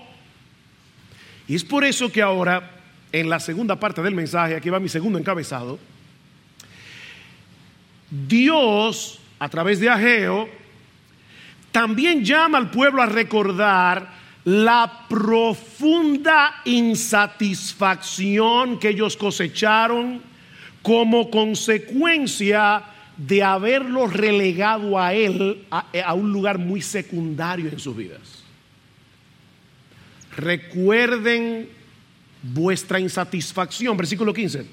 Y 1.48 1.56
es 1.56 1.64
por 1.64 1.84
eso 1.84 2.12
que 2.12 2.22
ahora, 2.22 2.72
en 3.12 3.30
la 3.30 3.40
segunda 3.40 3.80
parte 3.80 4.02
del 4.02 4.14
mensaje, 4.14 4.56
aquí 4.56 4.70
va 4.70 4.80
mi 4.80 4.90
segundo 4.90 5.18
encabezado, 5.18 5.80
Dios, 8.10 9.20
a 9.40 9.50
través 9.50 9.80
de 9.80 9.90
Ageo, 9.90 10.50
también 11.72 12.26
llama 12.26 12.58
al 12.58 12.72
pueblo 12.72 13.02
a 13.02 13.06
recordar 13.06 14.19
la 14.50 15.06
profunda 15.08 16.62
insatisfacción 16.66 18.80
que 18.80 18.90
ellos 18.90 19.16
cosecharon 19.16 20.24
como 20.82 21.30
consecuencia 21.30 22.82
de 23.16 23.44
haberlo 23.44 24.08
relegado 24.08 24.98
a 24.98 25.14
él 25.14 25.68
a, 25.70 26.14
un 26.16 26.32
lugar 26.32 26.58
muy 26.58 26.82
secundario 26.82 27.70
en 27.70 27.78
sus 27.78 27.96
vidas. 27.96 28.44
Recuerden 30.36 31.70
vuestra 32.42 33.00
insatisfacción, 33.00 33.96
versículo 33.98 34.34
15. 34.34 34.66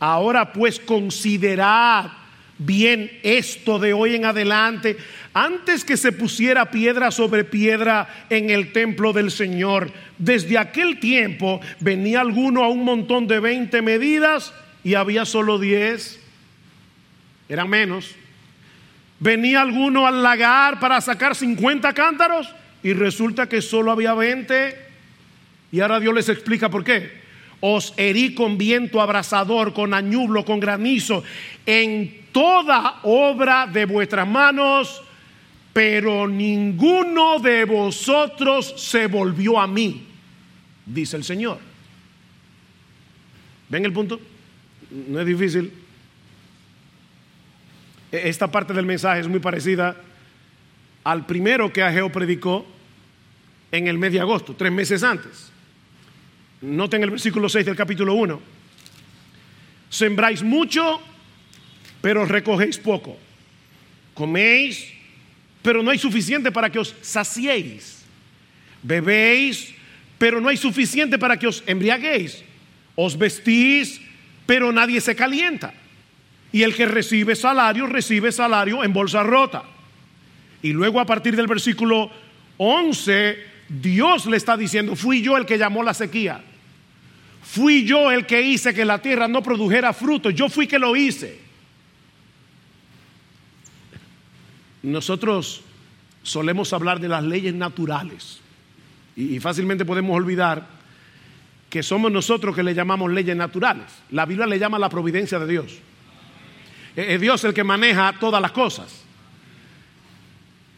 Ahora 0.00 0.52
pues 0.52 0.78
considerad 0.78 2.12
bien 2.58 3.10
esto 3.22 3.78
de 3.78 3.92
hoy 3.92 4.14
en 4.14 4.24
adelante, 4.24 4.96
antes 5.32 5.84
que 5.84 5.96
se 5.96 6.12
pusiera 6.12 6.70
piedra 6.70 7.10
sobre 7.10 7.44
piedra 7.44 8.26
en 8.30 8.50
el 8.50 8.72
templo 8.72 9.12
del 9.12 9.30
Señor. 9.30 9.90
Desde 10.18 10.58
aquel 10.58 11.00
tiempo 11.00 11.60
venía 11.80 12.20
alguno 12.20 12.62
a 12.62 12.68
un 12.68 12.84
montón 12.84 13.26
de 13.26 13.40
20 13.40 13.82
medidas 13.82 14.52
y 14.82 14.94
había 14.94 15.24
solo 15.24 15.58
10, 15.58 16.20
eran 17.48 17.68
menos. 17.68 18.14
Venía 19.18 19.62
alguno 19.62 20.06
al 20.06 20.22
lagar 20.22 20.80
para 20.80 21.00
sacar 21.00 21.34
50 21.34 21.92
cántaros 21.94 22.52
y 22.82 22.92
resulta 22.92 23.48
que 23.48 23.62
solo 23.62 23.90
había 23.90 24.14
20. 24.14 24.76
Y 25.72 25.80
ahora 25.80 25.98
Dios 25.98 26.14
les 26.14 26.28
explica 26.28 26.68
por 26.68 26.84
qué 26.84 27.23
os 27.66 27.94
herí 27.96 28.34
con 28.34 28.58
viento 28.58 29.00
abrasador, 29.00 29.72
con 29.72 29.94
añublo, 29.94 30.44
con 30.44 30.60
granizo, 30.60 31.24
en 31.64 32.26
toda 32.30 33.00
obra 33.04 33.66
de 33.66 33.86
vuestras 33.86 34.28
manos, 34.28 35.00
pero 35.72 36.28
ninguno 36.28 37.38
de 37.38 37.64
vosotros 37.64 38.74
se 38.76 39.06
volvió 39.06 39.58
a 39.58 39.66
mí, 39.66 40.06
dice 40.84 41.16
el 41.16 41.24
Señor. 41.24 41.58
¿Ven 43.70 43.86
el 43.86 43.94
punto? 43.94 44.20
No 44.90 45.20
es 45.20 45.26
difícil. 45.26 45.72
E-, 48.12 48.28
esta 48.28 48.52
parte 48.52 48.74
del 48.74 48.84
mensaje 48.84 49.20
es 49.20 49.28
muy 49.28 49.40
parecida 49.40 49.96
al 51.02 51.24
primero 51.24 51.72
que 51.72 51.82
Ageo 51.82 52.12
predicó 52.12 52.66
en 53.72 53.86
el 53.88 53.96
mes 53.96 54.12
de 54.12 54.20
agosto, 54.20 54.54
tres 54.54 54.70
meses 54.70 55.02
antes. 55.02 55.53
Noten 56.64 57.02
el 57.02 57.10
versículo 57.10 57.48
6 57.48 57.66
del 57.66 57.76
capítulo 57.76 58.14
1. 58.14 58.40
Sembráis 59.90 60.42
mucho, 60.42 60.98
pero 62.00 62.24
recogéis 62.24 62.78
poco. 62.78 63.18
Coméis, 64.14 64.90
pero 65.60 65.82
no 65.82 65.90
hay 65.90 65.98
suficiente 65.98 66.50
para 66.50 66.70
que 66.70 66.78
os 66.78 66.94
saciéis. 67.02 68.02
Bebéis, 68.82 69.74
pero 70.16 70.40
no 70.40 70.48
hay 70.48 70.56
suficiente 70.56 71.18
para 71.18 71.38
que 71.38 71.46
os 71.46 71.62
embriaguéis. 71.66 72.42
Os 72.96 73.18
vestís, 73.18 74.00
pero 74.46 74.72
nadie 74.72 75.02
se 75.02 75.14
calienta. 75.14 75.74
Y 76.50 76.62
el 76.62 76.74
que 76.74 76.86
recibe 76.86 77.36
salario, 77.36 77.86
recibe 77.86 78.32
salario 78.32 78.82
en 78.82 78.92
bolsa 78.94 79.22
rota. 79.22 79.64
Y 80.62 80.72
luego 80.72 80.98
a 80.98 81.04
partir 81.04 81.36
del 81.36 81.46
versículo 81.46 82.10
11, 82.56 83.36
Dios 83.68 84.24
le 84.24 84.38
está 84.38 84.56
diciendo, 84.56 84.96
fui 84.96 85.20
yo 85.20 85.36
el 85.36 85.44
que 85.44 85.58
llamó 85.58 85.82
la 85.82 85.92
sequía. 85.92 86.42
Fui 87.44 87.84
yo 87.84 88.10
el 88.10 88.24
que 88.24 88.40
hice 88.40 88.72
que 88.72 88.86
la 88.86 89.00
tierra 89.00 89.28
no 89.28 89.42
produjera 89.42 89.92
fruto. 89.92 90.30
Yo 90.30 90.48
fui 90.48 90.66
que 90.66 90.78
lo 90.78 90.96
hice. 90.96 91.38
Nosotros 94.82 95.62
solemos 96.22 96.72
hablar 96.72 97.00
de 97.00 97.08
las 97.08 97.22
leyes 97.22 97.54
naturales 97.54 98.40
y, 99.14 99.38
fácilmente 99.40 99.84
podemos 99.84 100.16
olvidar 100.16 100.66
que 101.68 101.82
somos 101.82 102.10
nosotros 102.10 102.56
que 102.56 102.62
le 102.62 102.74
llamamos 102.74 103.12
leyes 103.12 103.36
naturales. 103.36 103.84
La 104.10 104.24
Biblia 104.24 104.46
le 104.46 104.58
llama 104.58 104.78
la 104.78 104.88
providencia 104.88 105.38
de 105.38 105.46
Dios. 105.46 105.78
Es 106.96 107.20
Dios 107.20 107.44
el 107.44 107.52
que 107.52 107.64
maneja 107.64 108.14
todas 108.18 108.40
las 108.40 108.52
cosas. 108.52 109.03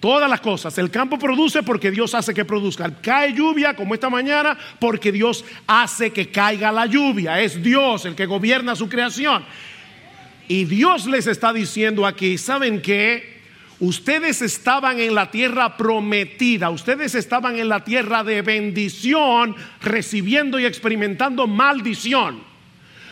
Todas 0.01 0.29
las 0.29 0.41
cosas. 0.41 0.77
El 0.79 0.91
campo 0.91 1.19
produce 1.19 1.63
porque 1.63 1.91
Dios 1.91 2.15
hace 2.15 2.35
que 2.35 2.45
produzca. 2.45 2.91
Cae 3.01 3.33
lluvia 3.33 3.75
como 3.75 3.95
esta 3.95 4.11
mañana 4.11 4.57
porque 4.79 5.11
Dios 5.11 5.45
hace 5.67 6.11
que 6.13 6.31
caiga 6.31 6.71
la 6.71 6.87
lluvia. 6.87 7.41
Es 7.41 7.63
Dios 7.63 8.05
el 8.05 8.15
que 8.15 8.27
gobierna 8.27 8.77
su 8.77 8.89
creación. 8.89 9.45
Y 10.49 10.65
Dios 10.65 11.07
les 11.07 11.27
está 11.27 11.53
diciendo 11.53 12.07
aquí, 12.07 12.39
¿saben 12.39 12.83
qué? 12.83 13.37
Ustedes 13.81 14.41
estaban 14.43 15.01
en 15.01 15.15
la 15.15 15.31
tierra 15.31 15.77
prometida, 15.77 16.71
ustedes 16.71 17.15
estaban 17.15 17.59
en 17.59 17.69
la 17.69 17.85
tierra 17.85 18.25
de 18.25 18.41
bendición, 18.41 19.55
recibiendo 19.83 20.59
y 20.59 20.65
experimentando 20.65 21.47
maldición. 21.47 22.56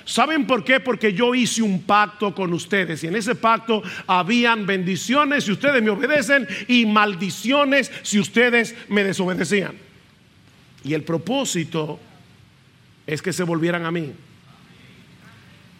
¿Saben 0.04 0.46
por 0.46 0.64
qué? 0.64 0.80
Porque 0.80 1.14
yo 1.14 1.34
hice 1.34 1.62
un 1.62 1.82
pacto 1.82 2.34
con 2.34 2.52
ustedes 2.52 3.02
y 3.04 3.06
en 3.06 3.16
ese 3.16 3.34
pacto 3.34 3.82
habían 4.06 4.66
bendiciones 4.66 5.44
si 5.44 5.52
ustedes 5.52 5.82
me 5.82 5.90
obedecen 5.90 6.46
y 6.68 6.84
maldiciones 6.84 7.90
si 8.02 8.20
ustedes 8.20 8.74
me 8.88 9.02
desobedecían. 9.02 9.74
Y 10.84 10.92
el 10.92 11.02
propósito 11.02 11.98
es 13.06 13.22
que 13.22 13.32
se 13.32 13.44
volvieran 13.44 13.86
a 13.86 13.90
mí. 13.90 14.12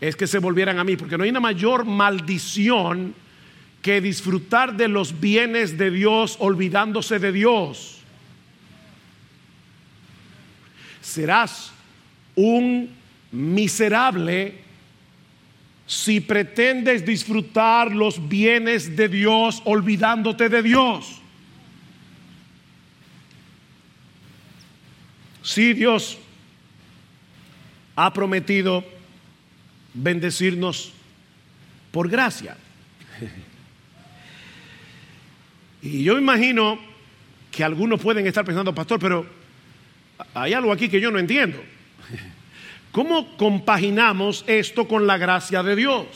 Es 0.00 0.16
que 0.16 0.26
se 0.26 0.38
volvieran 0.38 0.78
a 0.78 0.84
mí, 0.84 0.96
porque 0.96 1.16
no 1.16 1.24
hay 1.24 1.30
una 1.30 1.40
mayor 1.40 1.84
maldición 1.84 3.14
que 3.82 4.00
disfrutar 4.00 4.76
de 4.76 4.88
los 4.88 5.20
bienes 5.20 5.76
de 5.76 5.90
Dios 5.90 6.36
olvidándose 6.38 7.18
de 7.18 7.32
Dios. 7.32 7.98
Serás 11.02 11.70
un 12.34 13.03
miserable 13.34 14.54
si 15.86 16.20
pretendes 16.20 17.04
disfrutar 17.04 17.94
los 17.94 18.28
bienes 18.28 18.96
de 18.96 19.08
Dios 19.08 19.60
olvidándote 19.64 20.48
de 20.48 20.62
Dios. 20.62 21.20
Si 25.42 25.74
Dios 25.74 26.18
ha 27.96 28.12
prometido 28.12 28.84
bendecirnos 29.92 30.92
por 31.90 32.08
gracia. 32.08 32.56
Y 35.82 36.02
yo 36.02 36.16
imagino 36.18 36.78
que 37.50 37.62
algunos 37.62 38.00
pueden 38.00 38.26
estar 38.26 38.44
pensando, 38.44 38.74
pastor, 38.74 38.98
pero 38.98 39.26
hay 40.32 40.54
algo 40.54 40.72
aquí 40.72 40.88
que 40.88 41.00
yo 41.00 41.10
no 41.10 41.18
entiendo. 41.18 41.62
¿Cómo 42.94 43.36
compaginamos 43.36 44.44
esto 44.46 44.86
con 44.86 45.04
la 45.08 45.18
gracia 45.18 45.64
de 45.64 45.74
Dios? 45.74 46.06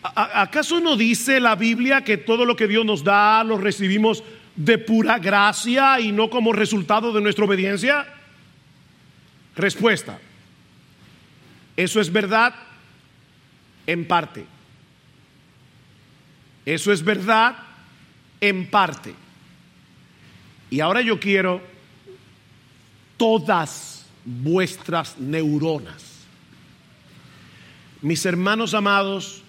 ¿Acaso 0.00 0.78
no 0.78 0.96
dice 0.96 1.40
la 1.40 1.56
Biblia 1.56 2.04
que 2.04 2.16
todo 2.16 2.44
lo 2.44 2.54
que 2.54 2.68
Dios 2.68 2.84
nos 2.84 3.02
da 3.02 3.42
lo 3.42 3.58
recibimos 3.58 4.22
de 4.54 4.78
pura 4.78 5.18
gracia 5.18 5.98
y 5.98 6.12
no 6.12 6.30
como 6.30 6.52
resultado 6.52 7.12
de 7.12 7.20
nuestra 7.20 7.44
obediencia? 7.44 8.06
Respuesta. 9.56 10.20
Eso 11.76 12.00
es 12.00 12.12
verdad 12.12 12.54
en 13.88 14.06
parte. 14.06 14.46
Eso 16.64 16.92
es 16.92 17.02
verdad 17.02 17.56
en 18.40 18.70
parte. 18.70 19.12
Y 20.70 20.78
ahora 20.78 21.00
yo 21.00 21.18
quiero 21.18 21.60
todas 23.16 23.91
vuestras 24.24 25.18
neuronas. 25.18 26.26
Mis 28.00 28.24
hermanos 28.26 28.74
amados, 28.74 29.42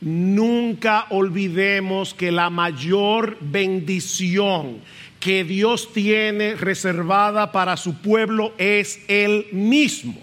nunca 0.00 1.06
olvidemos 1.10 2.14
que 2.14 2.30
la 2.30 2.50
mayor 2.50 3.38
bendición 3.40 4.80
que 5.20 5.44
Dios 5.44 5.92
tiene 5.92 6.54
reservada 6.54 7.50
para 7.50 7.76
su 7.76 8.00
pueblo 8.00 8.54
es 8.58 9.00
Él 9.08 9.46
mismo. 9.52 10.20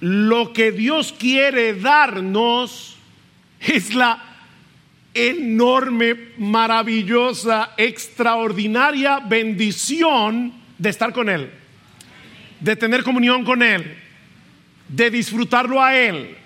Lo 0.00 0.52
que 0.52 0.72
Dios 0.72 1.14
quiere 1.18 1.74
darnos 1.74 2.96
es 3.60 3.94
la 3.94 4.30
enorme, 5.12 6.14
maravillosa, 6.38 7.72
extraordinaria 7.76 9.18
bendición 9.18 10.54
de 10.78 10.88
estar 10.88 11.12
con 11.12 11.28
Él, 11.28 11.50
de 12.60 12.76
tener 12.76 13.02
comunión 13.02 13.44
con 13.44 13.62
Él, 13.62 13.96
de 14.88 15.10
disfrutarlo 15.10 15.82
a 15.82 15.96
Él. 15.96 16.36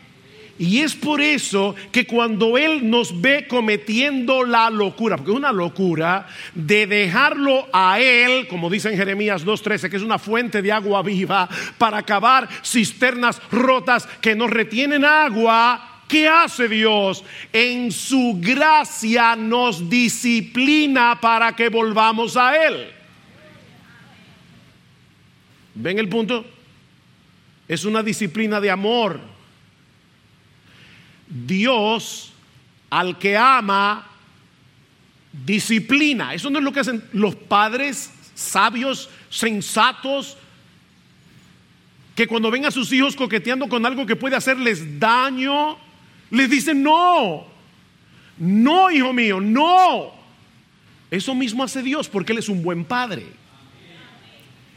Y 0.56 0.80
es 0.80 0.94
por 0.94 1.20
eso 1.20 1.74
que 1.90 2.06
cuando 2.06 2.56
Él 2.56 2.88
nos 2.88 3.20
ve 3.20 3.46
cometiendo 3.48 4.44
la 4.44 4.70
locura, 4.70 5.16
porque 5.16 5.32
es 5.32 5.36
una 5.36 5.50
locura, 5.50 6.28
de 6.54 6.86
dejarlo 6.86 7.66
a 7.72 7.98
Él, 7.98 8.46
como 8.46 8.70
dice 8.70 8.90
en 8.90 8.96
Jeremías 8.96 9.44
2.13, 9.44 9.90
que 9.90 9.96
es 9.96 10.02
una 10.02 10.18
fuente 10.18 10.62
de 10.62 10.70
agua 10.70 11.02
viva, 11.02 11.48
para 11.76 11.98
acabar 11.98 12.48
cisternas 12.62 13.42
rotas 13.50 14.06
que 14.20 14.36
nos 14.36 14.50
retienen 14.50 15.04
agua, 15.04 15.90
¿Qué 16.06 16.28
hace 16.28 16.68
Dios? 16.68 17.24
En 17.50 17.90
su 17.90 18.38
gracia 18.38 19.34
nos 19.36 19.88
disciplina 19.88 21.18
para 21.20 21.56
que 21.56 21.70
volvamos 21.70 22.36
a 22.36 22.56
Él. 22.66 22.92
¿Ven 25.74 25.98
el 25.98 26.08
punto? 26.08 26.44
Es 27.66 27.84
una 27.84 28.02
disciplina 28.02 28.60
de 28.60 28.70
amor. 28.70 29.20
Dios 31.28 32.32
al 32.90 33.18
que 33.18 33.36
ama, 33.36 34.06
disciplina. 35.44 36.34
Eso 36.34 36.50
no 36.50 36.58
es 36.58 36.64
lo 36.64 36.72
que 36.72 36.80
hacen 36.80 37.02
los 37.12 37.34
padres 37.34 38.12
sabios, 38.34 39.08
sensatos, 39.30 40.36
que 42.14 42.26
cuando 42.26 42.50
ven 42.50 42.66
a 42.66 42.70
sus 42.70 42.92
hijos 42.92 43.16
coqueteando 43.16 43.68
con 43.68 43.84
algo 43.84 44.06
que 44.06 44.16
puede 44.16 44.36
hacerles 44.36 45.00
daño, 45.00 45.76
les 46.30 46.48
dicen, 46.48 46.82
no, 46.82 47.46
no, 48.38 48.90
hijo 48.90 49.12
mío, 49.12 49.40
no. 49.40 50.12
Eso 51.10 51.34
mismo 51.34 51.64
hace 51.64 51.82
Dios 51.82 52.08
porque 52.08 52.32
Él 52.32 52.38
es 52.38 52.48
un 52.48 52.62
buen 52.62 52.84
padre. 52.84 53.26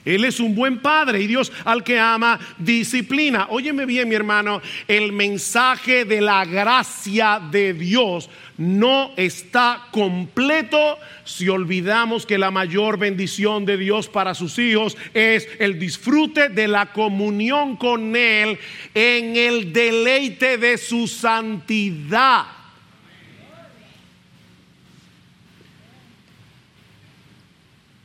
Él 0.08 0.26
es 0.26 0.39
un 0.39 0.55
buen 0.55 0.80
padre 0.80 1.22
y 1.22 1.28
Dios 1.28 1.51
al 1.66 1.84
que 1.84 1.99
ama 1.99 2.39
disciplina. 2.58 3.47
Óyeme 3.49 3.86
bien, 3.86 4.08
mi 4.08 4.16
hermano, 4.16 4.62
el 4.88 5.12
mensaje 5.12 6.05
de 6.05 6.22
la 6.22 6.45
gracia 6.45 7.41
de 7.51 7.74
Dios 7.74 8.30
no 8.58 9.12
está 9.18 9.88
completo 9.91 10.97
si 11.24 11.47
olvidamos 11.49 12.26
que 12.26 12.38
la 12.38 12.51
mayor 12.51 12.97
bendición 12.97 13.66
de 13.66 13.78
Dios 13.78 14.08
para 14.08 14.34
sus 14.34 14.58
hijos 14.58 14.97
es 15.14 15.47
el 15.60 15.78
disfrute 15.78 16.49
de 16.49 16.68
la 16.68 16.88
comunión 16.88 17.76
con 17.76 18.16
Él 18.16 18.58
en 18.95 19.36
el 19.36 19.74
deleite 19.74 20.58
de 20.58 20.78
su 20.78 21.08
santidad. 21.08 22.57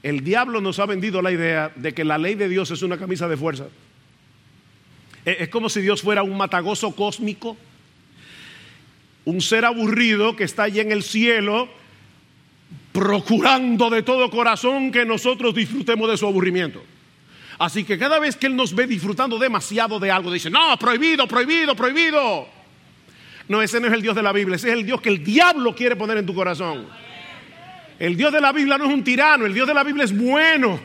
El 0.02 0.24
diablo 0.24 0.60
nos 0.60 0.78
ha 0.78 0.86
vendido 0.86 1.22
la 1.22 1.30
idea 1.30 1.72
de 1.76 1.94
que 1.94 2.04
la 2.04 2.18
ley 2.18 2.34
de 2.34 2.48
Dios 2.48 2.70
es 2.70 2.82
una 2.82 2.98
camisa 2.98 3.28
de 3.28 3.36
fuerza. 3.36 3.66
Es 5.24 5.48
como 5.48 5.68
si 5.68 5.80
Dios 5.80 6.02
fuera 6.02 6.24
un 6.24 6.36
matagoso 6.36 6.90
cósmico, 6.96 7.56
un 9.24 9.40
ser 9.40 9.64
aburrido 9.64 10.34
que 10.34 10.44
está 10.44 10.64
allí 10.64 10.80
en 10.80 10.90
el 10.90 11.04
cielo, 11.04 11.68
procurando 12.92 13.88
de 13.90 14.02
todo 14.02 14.28
corazón 14.30 14.90
que 14.90 15.04
nosotros 15.04 15.54
disfrutemos 15.54 16.10
de 16.10 16.16
su 16.16 16.26
aburrimiento. 16.26 16.82
Así 17.58 17.84
que 17.84 17.96
cada 17.96 18.18
vez 18.18 18.34
que 18.34 18.48
Él 18.48 18.56
nos 18.56 18.74
ve 18.74 18.88
disfrutando 18.88 19.38
demasiado 19.38 20.00
de 20.00 20.10
algo, 20.10 20.32
dice, 20.32 20.50
no, 20.50 20.76
prohibido, 20.78 21.28
prohibido, 21.28 21.76
prohibido. 21.76 22.48
No, 23.46 23.62
ese 23.62 23.78
no 23.78 23.86
es 23.86 23.92
el 23.92 24.02
Dios 24.02 24.16
de 24.16 24.22
la 24.22 24.32
Biblia, 24.32 24.56
ese 24.56 24.68
es 24.68 24.74
el 24.74 24.84
Dios 24.84 25.00
que 25.00 25.10
el 25.10 25.22
diablo 25.22 25.72
quiere 25.74 25.94
poner 25.94 26.18
en 26.18 26.26
tu 26.26 26.34
corazón. 26.34 26.86
El 27.98 28.16
Dios 28.16 28.32
de 28.32 28.40
la 28.40 28.52
Biblia 28.52 28.78
no 28.78 28.84
es 28.84 28.90
un 28.92 29.04
tirano, 29.04 29.46
el 29.46 29.54
Dios 29.54 29.66
de 29.66 29.74
la 29.74 29.84
Biblia 29.84 30.04
es 30.04 30.16
bueno. 30.16 30.80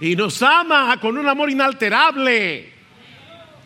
Y 0.00 0.16
nos 0.16 0.42
ama 0.42 0.98
con 1.00 1.16
un 1.16 1.28
amor 1.28 1.50
inalterable. 1.50 2.72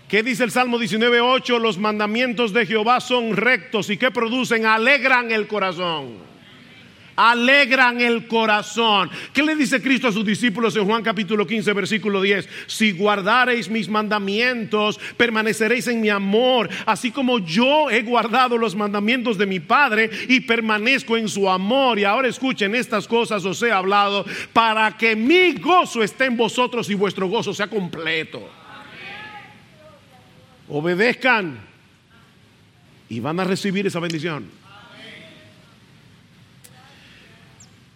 ¿Qué 0.09 0.23
dice 0.23 0.45
el 0.45 0.51
Salmo 0.51 0.79
19.8? 0.79 1.59
Los 1.59 1.79
mandamientos 1.79 2.53
de 2.53 2.66
Jehová 2.66 3.01
son 3.01 3.37
rectos 3.37 3.91
y 3.91 3.97
que 3.97 4.11
producen, 4.11 4.66
alegran 4.66 5.31
el 5.33 5.47
corazón 5.47 6.29
alegran 7.19 8.01
el 8.01 8.29
corazón. 8.29 9.11
¿Qué 9.33 9.43
le 9.43 9.57
dice 9.57 9.83
Cristo 9.83 10.07
a 10.07 10.12
sus 10.12 10.25
discípulos 10.25 10.77
en 10.77 10.85
Juan 10.85 11.03
capítulo 11.03 11.45
15, 11.45 11.73
versículo 11.73 12.23
10? 12.23 12.49
Si 12.69 12.93
guardareis 12.93 13.69
mis 13.69 13.89
mandamientos, 13.89 15.01
permaneceréis 15.16 15.89
en 15.89 16.01
mi 16.01 16.09
amor, 16.09 16.71
así 16.87 17.11
como 17.11 17.41
yo 17.41 17.91
he 17.91 18.03
guardado 18.03 18.57
los 18.57 18.77
mandamientos 18.77 19.37
de 19.37 19.47
mi 19.47 19.59
Padre 19.59 20.09
y 20.29 20.41
permanezco 20.41 21.16
en 21.16 21.29
su 21.29 21.51
amor. 21.51 21.99
Y 21.99 22.05
ahora 22.05 22.29
escuchen, 22.29 22.77
estas 22.77 23.09
cosas 23.09 23.45
os 23.45 23.61
he 23.62 23.73
hablado 23.73 24.25
para 24.53 24.97
que 24.97 25.16
mi 25.16 25.55
gozo 25.55 26.05
esté 26.05 26.27
en 26.27 26.37
vosotros 26.37 26.89
y 26.89 26.95
vuestro 26.95 27.27
gozo 27.27 27.53
sea 27.53 27.66
completo. 27.66 28.49
Obedezcan 30.69 31.59
y 33.09 33.19
van 33.19 33.41
a 33.41 33.45
recibir 33.45 33.87
esa 33.89 33.99
bendición. 33.99 34.58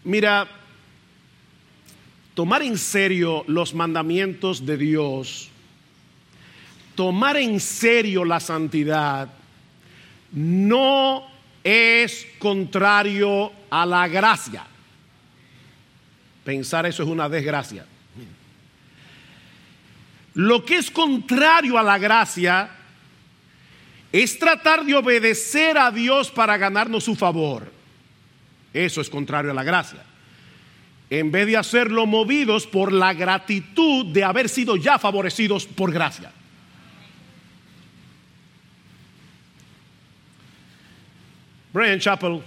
Mira, 0.05 0.49
tomar 2.35 2.63
en 2.63 2.77
serio 2.77 3.45
los 3.47 3.75
mandamientos 3.75 4.67
de 4.67 4.77
Dios, 4.77 5.49
tomar 6.95 7.37
en 7.37 7.61
serio 7.61 8.25
la 8.25 8.41
santidad, 8.41 9.29
no 10.33 11.27
es 11.63 12.27
contrario 12.39 13.53
a 13.71 13.87
la 13.87 14.09
gracia. 14.09 14.67
Pensar 16.45 16.87
eso 16.87 17.03
es 17.03 17.09
una 17.09 17.29
desgracia. 17.29 17.87
Lo 20.35 20.65
que 20.65 20.77
es 20.77 20.91
contrario 20.91 21.79
a 21.79 21.83
la 21.83 21.99
gracia 21.99 22.71
es 24.11 24.39
tratar 24.39 24.85
de 24.85 24.95
obedecer 24.95 25.79
a 25.79 25.91
Dios 25.91 26.31
para 26.31 26.57
ganarnos 26.57 27.05
su 27.05 27.15
favor. 27.15 27.72
Eso 28.73 29.01
es 29.01 29.11
contrario 29.11 29.51
a 29.51 29.55
la 29.55 29.65
gracia. 29.65 30.03
En 31.11 31.31
vez 31.31 31.47
de 31.47 31.57
hacerlo 31.57 32.07
movidos 32.07 32.67
por 32.67 32.93
la 32.93 33.13
gratitud 33.13 34.07
de 34.07 34.25
haber 34.25 34.49
sido 34.49 34.77
ya 34.77 34.99
favorecidos 34.99 35.67
por 35.67 35.93
gracia. 35.93 36.33
Brian 41.73 41.99
Chappell, 41.99 42.41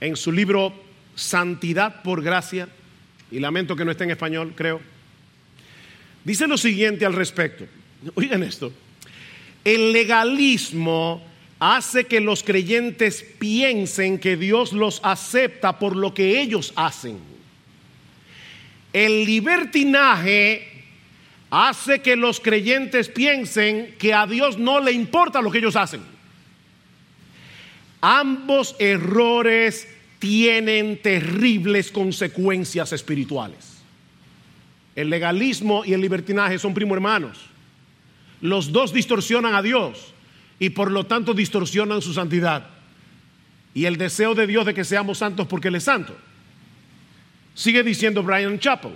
en 0.00 0.16
su 0.16 0.30
libro 0.30 0.72
Santidad 1.16 2.02
por 2.02 2.22
Gracia, 2.22 2.68
y 3.30 3.40
lamento 3.40 3.74
que 3.74 3.84
no 3.84 3.90
esté 3.90 4.04
en 4.04 4.10
español, 4.10 4.52
creo, 4.54 4.80
dice 6.24 6.46
lo 6.46 6.56
siguiente 6.56 7.04
al 7.04 7.14
respecto. 7.14 7.66
Oigan 8.14 8.42
esto. 8.44 8.72
El 9.64 9.92
legalismo 9.92 11.33
hace 11.64 12.04
que 12.04 12.20
los 12.20 12.42
creyentes 12.42 13.24
piensen 13.38 14.18
que 14.18 14.36
Dios 14.36 14.74
los 14.74 15.00
acepta 15.02 15.78
por 15.78 15.96
lo 15.96 16.12
que 16.12 16.42
ellos 16.42 16.74
hacen. 16.76 17.18
El 18.92 19.24
libertinaje 19.24 20.84
hace 21.48 22.02
que 22.02 22.16
los 22.16 22.38
creyentes 22.38 23.08
piensen 23.08 23.94
que 23.98 24.12
a 24.12 24.26
Dios 24.26 24.58
no 24.58 24.78
le 24.78 24.92
importa 24.92 25.40
lo 25.40 25.50
que 25.50 25.56
ellos 25.56 25.74
hacen. 25.74 26.02
Ambos 28.02 28.76
errores 28.78 29.88
tienen 30.18 31.00
terribles 31.00 31.90
consecuencias 31.90 32.92
espirituales. 32.92 33.78
El 34.94 35.08
legalismo 35.08 35.82
y 35.82 35.94
el 35.94 36.02
libertinaje 36.02 36.58
son 36.58 36.74
primo 36.74 36.92
hermanos. 36.92 37.38
Los 38.42 38.70
dos 38.70 38.92
distorsionan 38.92 39.54
a 39.54 39.62
Dios 39.62 40.13
y 40.58 40.70
por 40.70 40.90
lo 40.90 41.04
tanto 41.04 41.34
distorsionan 41.34 42.02
su 42.02 42.12
santidad. 42.12 42.68
Y 43.74 43.86
el 43.86 43.96
deseo 43.96 44.34
de 44.34 44.46
Dios 44.46 44.66
de 44.66 44.74
que 44.74 44.84
seamos 44.84 45.18
santos 45.18 45.46
porque 45.46 45.68
Él 45.68 45.74
es 45.74 45.84
santo. 45.84 46.16
Sigue 47.54 47.82
diciendo 47.82 48.22
Brian 48.22 48.58
Chappell. 48.58 48.92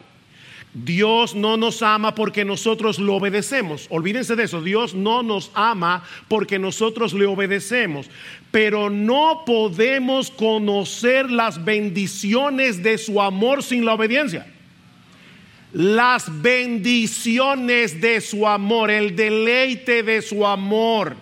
Dios 0.74 1.34
no 1.34 1.56
nos 1.56 1.82
ama 1.82 2.14
porque 2.14 2.44
nosotros 2.44 2.98
lo 2.98 3.16
obedecemos. 3.16 3.86
Olvídense 3.90 4.36
de 4.36 4.44
eso. 4.44 4.60
Dios 4.62 4.94
no 4.94 5.22
nos 5.22 5.50
ama 5.54 6.04
porque 6.28 6.58
nosotros 6.58 7.14
le 7.14 7.26
obedecemos. 7.26 8.08
Pero 8.50 8.90
no 8.90 9.42
podemos 9.46 10.30
conocer 10.30 11.30
las 11.30 11.64
bendiciones 11.64 12.82
de 12.82 12.98
su 12.98 13.20
amor 13.20 13.62
sin 13.62 13.84
la 13.84 13.94
obediencia. 13.94 14.46
las 15.72 16.30
bendiciones 16.40 18.00
de 18.00 18.20
su 18.20 18.46
amor, 18.48 18.90
el 18.90 19.14
deleite 19.14 20.02
de 20.02 20.22
su 20.22 20.46
amor. 20.46 21.16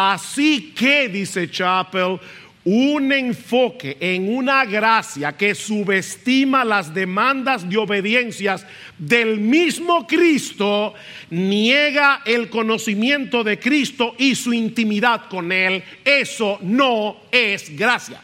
Así 0.00 0.74
que, 0.76 1.08
dice 1.08 1.50
Chapel, 1.50 2.20
un 2.62 3.10
enfoque 3.10 3.96
en 3.98 4.32
una 4.32 4.64
gracia 4.64 5.36
que 5.36 5.56
subestima 5.56 6.64
las 6.64 6.94
demandas 6.94 7.68
de 7.68 7.78
obediencias 7.78 8.64
del 8.96 9.40
mismo 9.40 10.06
Cristo, 10.06 10.94
niega 11.30 12.22
el 12.24 12.48
conocimiento 12.48 13.42
de 13.42 13.58
Cristo 13.58 14.14
y 14.18 14.36
su 14.36 14.52
intimidad 14.52 15.28
con 15.28 15.50
Él. 15.50 15.82
Eso 16.04 16.60
no 16.62 17.16
es 17.32 17.76
gracia. 17.76 18.20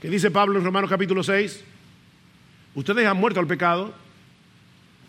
¿Qué 0.00 0.10
dice 0.10 0.32
Pablo 0.32 0.58
en 0.58 0.64
Romanos 0.64 0.90
capítulo 0.90 1.22
6? 1.22 1.62
Ustedes 2.74 3.06
han 3.06 3.18
muerto 3.18 3.38
al 3.38 3.46
pecado. 3.46 4.01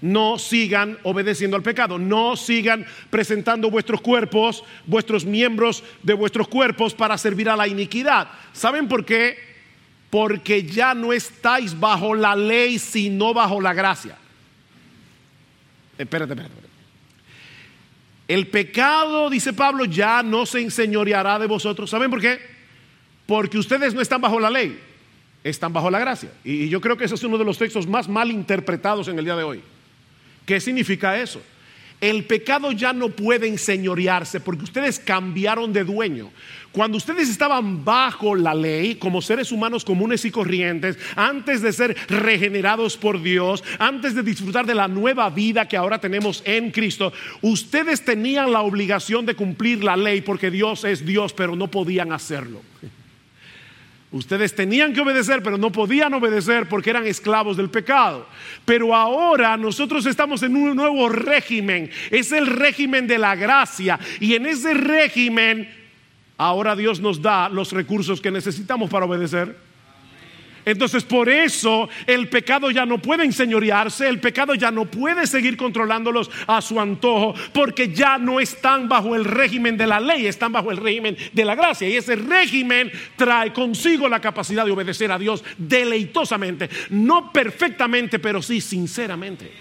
No 0.04 0.38
sigan 0.38 0.98
obedeciendo 1.04 1.56
al 1.56 1.64
pecado. 1.64 1.98
No 1.98 2.36
sigan 2.36 2.86
presentando 3.10 3.72
vuestros 3.72 4.02
cuerpos, 4.02 4.62
vuestros 4.86 5.24
miembros 5.24 5.82
de 6.04 6.14
vuestros 6.14 6.50
cuerpos 6.50 6.94
para 6.94 7.18
servir 7.18 7.50
a 7.50 7.56
la 7.56 7.70
iniquidad. 7.70 8.28
¿Saben 8.52 8.90
por 8.90 9.06
qué? 9.06 9.38
Porque 10.10 10.64
ya 10.64 10.94
no 10.94 11.14
estáis 11.14 11.80
bajo 11.80 12.14
la 12.14 12.36
ley, 12.36 12.80
sino 12.80 13.34
bajo 13.34 13.62
la 13.62 13.74
gracia. 13.74 14.18
Espérate, 15.98 16.34
espérate. 16.34 16.54
El 18.28 18.48
pecado, 18.48 19.30
dice 19.30 19.54
Pablo, 19.54 19.86
ya 19.86 20.22
no 20.22 20.46
se 20.46 20.60
enseñoreará 20.60 21.40
de 21.40 21.48
vosotros. 21.48 21.90
¿Saben 21.90 22.10
por 22.10 22.20
qué? 22.20 22.42
Porque 23.26 23.58
ustedes 23.58 23.94
no 23.94 24.02
están 24.02 24.20
bajo 24.20 24.38
la 24.38 24.50
ley 24.50 24.78
están 25.46 25.74
bajo 25.74 25.90
la 25.90 26.00
gracia. 26.00 26.32
Y 26.44 26.70
yo 26.70 26.80
creo 26.80 26.98
que 26.98 27.06
ese 27.06 27.16
es 27.16 27.24
uno 27.24 27.38
de 27.38 27.46
los 27.46 27.58
textos 27.58 27.86
más 27.88 28.08
mal 28.08 28.32
interpretados 28.32 29.08
en 29.08 29.20
el 29.20 29.26
día 29.26 29.36
de 29.36 29.44
hoy. 29.44 29.64
¿Qué 30.46 30.60
significa 30.60 31.20
eso? 31.20 31.42
El 32.02 32.26
pecado 32.26 32.74
ya 32.74 32.92
no 32.92 33.10
puede 33.10 33.48
enseñorearse 33.48 34.42
porque 34.42 34.66
ustedes 34.66 35.00
cambiaron 35.00 35.72
de 35.72 35.86
dueño. 35.86 36.32
Cuando 36.74 36.98
ustedes 36.98 37.30
estaban 37.30 37.86
bajo 37.86 38.36
la 38.36 38.54
ley, 38.54 38.96
como 38.96 39.22
seres 39.22 39.54
humanos 39.54 39.86
comunes 39.86 40.26
y 40.26 40.32
corrientes, 40.32 40.98
antes 41.16 41.62
de 41.62 41.72
ser 41.72 41.96
regenerados 42.10 42.98
por 42.98 43.22
Dios, 43.22 43.64
antes 43.80 44.16
de 44.16 44.24
disfrutar 44.24 44.66
de 44.66 44.74
la 44.74 44.90
nueva 44.90 45.30
vida 45.30 45.68
que 45.68 45.78
ahora 45.78 46.00
tenemos 46.00 46.42
en 46.46 46.72
Cristo, 46.72 47.14
ustedes 47.42 48.04
tenían 48.04 48.52
la 48.52 48.64
obligación 48.64 49.26
de 49.26 49.36
cumplir 49.36 49.82
la 49.82 49.96
ley 49.96 50.20
porque 50.20 50.52
Dios 50.52 50.84
es 50.84 51.06
Dios, 51.06 51.32
pero 51.32 51.56
no 51.56 51.70
podían 51.70 52.12
hacerlo. 52.12 52.62
Ustedes 54.14 54.54
tenían 54.54 54.94
que 54.94 55.02
obedecer, 55.02 55.42
pero 55.42 55.58
no 55.58 55.72
podían 55.72 56.14
obedecer 56.14 56.70
porque 56.70 56.92
eran 56.92 57.08
esclavos 57.08 57.58
del 57.58 57.72
pecado. 57.72 58.28
Pero 58.64 58.96
ahora 58.96 59.58
nosotros 59.58 60.06
estamos 60.06 60.44
en 60.44 60.56
un 60.56 60.76
nuevo 60.76 61.10
régimen. 61.10 61.90
Es 62.12 62.32
el 62.32 62.46
régimen 62.46 63.08
de 63.08 63.18
la 63.18 63.36
gracia. 63.36 64.00
Y 64.20 64.36
en 64.36 64.46
ese 64.46 64.76
régimen, 64.76 65.68
ahora 66.38 66.76
Dios 66.76 67.00
nos 67.00 67.24
da 67.24 67.50
los 67.50 67.72
recursos 67.72 68.22
que 68.22 68.30
necesitamos 68.30 68.88
para 68.88 69.08
obedecer. 69.08 69.58
Entonces 70.66 71.04
por 71.04 71.30
eso 71.30 71.90
el 72.08 72.30
pecado 72.30 72.72
ya 72.72 72.86
no 72.86 73.00
puede 73.00 73.26
enseñorearse, 73.26 74.08
el 74.08 74.20
pecado 74.20 74.56
ya 74.56 74.72
no 74.72 74.86
puede 74.86 75.28
seguir 75.28 75.58
controlándolos 75.58 76.32
a 76.48 76.62
su 76.62 76.80
antojo, 76.80 77.34
porque 77.54 77.94
ya 77.94 78.18
no 78.18 78.40
están 78.40 78.88
bajo 78.88 79.16
el 79.16 79.26
régimen 79.26 79.78
de 79.78 79.88
la 79.88 80.00
ley, 80.00 80.28
están 80.28 80.52
bajo 80.52 80.72
el 80.72 80.78
régimen 80.78 81.18
de 81.34 81.46
la 81.46 81.56
gracia. 81.56 81.90
Y 81.90 81.98
ese 81.98 82.16
régimen 82.16 82.92
trae 83.16 83.52
consigo 83.52 84.08
la 84.08 84.22
capacidad 84.22 84.66
de 84.66 84.72
obedecer 84.72 85.12
a 85.12 85.20
Dios 85.20 85.44
deleitosamente, 85.58 86.70
no 86.90 87.32
perfectamente, 87.32 88.20
pero 88.20 88.42
sí 88.42 88.62
sinceramente. 88.62 89.52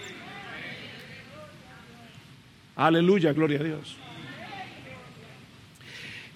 Aleluya, 2.75 3.33
gloria 3.33 3.59
a 3.59 3.63
Dios. 3.63 3.97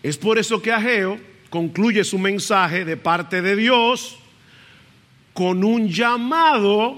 Es 0.03 0.17
por 0.17 0.37
eso 0.37 0.61
que 0.61 0.71
Ageo 0.71 1.19
concluye 1.49 2.03
su 2.03 2.19
mensaje 2.19 2.85
de 2.85 2.97
parte 2.97 3.41
de 3.41 3.55
Dios 3.55 4.19
con 5.37 5.63
un 5.63 5.87
llamado 5.87 6.97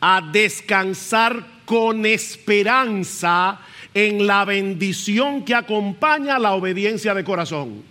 a 0.00 0.30
descansar 0.32 1.44
con 1.66 2.06
esperanza 2.06 3.60
en 3.92 4.26
la 4.26 4.46
bendición 4.46 5.44
que 5.44 5.54
acompaña 5.54 6.38
la 6.38 6.52
obediencia 6.52 7.12
de 7.12 7.22
corazón. 7.22 7.82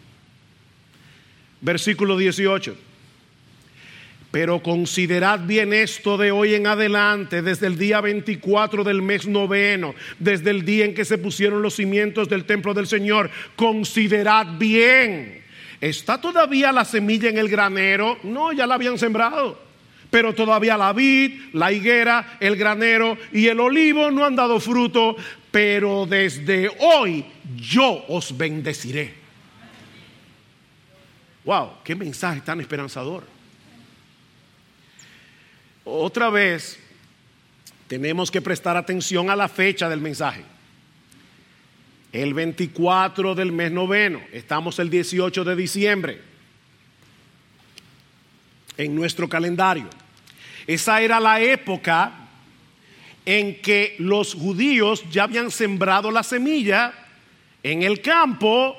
Versículo 1.62 2.18
18. 2.18 2.76
Pero 4.32 4.64
considerad 4.64 5.42
bien 5.42 5.72
esto 5.72 6.18
de 6.18 6.32
hoy 6.32 6.56
en 6.56 6.66
adelante, 6.66 7.44
desde 7.44 7.68
el 7.68 7.78
día 7.78 8.02
24 8.02 8.84
del 8.84 9.04
mes 9.04 9.28
noveno, 9.28 9.94
desde 10.18 10.50
el 10.50 10.66
día 10.66 10.86
en 10.86 10.96
que 10.96 11.06
se 11.06 11.20
pusieron 11.20 11.62
los 11.62 11.76
cimientos 11.76 12.28
del 12.28 12.46
templo 12.46 12.74
del 12.74 12.88
Señor. 12.88 13.30
Considerad 13.56 14.48
bien 14.58 15.39
¿Está 15.82 16.20
todavía 16.20 16.72
la 16.72 16.84
semilla 16.84 17.30
en 17.30 17.38
el 17.38 17.48
granero? 17.48 18.18
No, 18.24 18.52
ya 18.52 18.68
la 18.68 18.76
habían 18.76 18.98
sembrado. 18.98 19.60
Pero 20.10 20.34
todavía 20.34 20.76
la 20.76 20.92
vid, 20.92 21.54
la 21.54 21.72
higuera, 21.72 22.38
el 22.40 22.56
granero 22.56 23.18
y 23.32 23.48
el 23.48 23.60
olivo 23.60 24.12
no 24.12 24.26
han 24.26 24.36
dado 24.36 24.60
fruto. 24.60 25.16
Pero 25.52 26.06
desde 26.06 26.70
hoy 26.80 27.26
yo 27.56 28.06
os 28.08 28.36
bendeciré. 28.36 29.14
Wow, 31.46 31.76
qué 31.84 31.96
mensaje 31.96 32.42
tan 32.42 32.60
esperanzador. 32.60 33.24
Otra 35.86 36.30
vez 36.30 36.78
tenemos 37.88 38.30
que 38.30 38.42
prestar 38.42 38.78
atención 38.78 39.30
a 39.30 39.36
la 39.36 39.48
fecha 39.48 39.90
del 39.90 40.02
mensaje 40.02 40.44
el 42.12 42.34
24 42.34 43.36
del 43.36 43.52
mes 43.52 43.72
noveno, 43.72 44.20
estamos 44.32 44.80
el 44.80 44.90
18 44.90 45.44
de 45.44 45.56
diciembre 45.56 46.22
en 48.78 48.96
nuestro 48.96 49.28
calendario. 49.30 49.88
Esa 50.66 51.02
era 51.02 51.20
la 51.20 51.42
época 51.42 52.14
en 53.26 53.62
que 53.62 53.96
los 54.00 54.34
judíos 54.34 55.04
ya 55.12 55.24
habían 55.24 55.52
sembrado 55.52 56.10
la 56.10 56.24
semilla 56.24 56.94
en 57.62 57.84
el 57.84 58.02
campo 58.02 58.76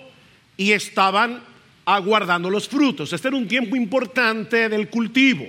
y 0.57 0.72
estaban 0.72 1.43
aguardando 1.85 2.51
los 2.51 2.68
frutos. 2.68 3.12
Este 3.12 3.28
era 3.28 3.37
un 3.37 3.47
tiempo 3.47 3.76
importante 3.76 4.68
del 4.68 4.89
cultivo. 4.89 5.47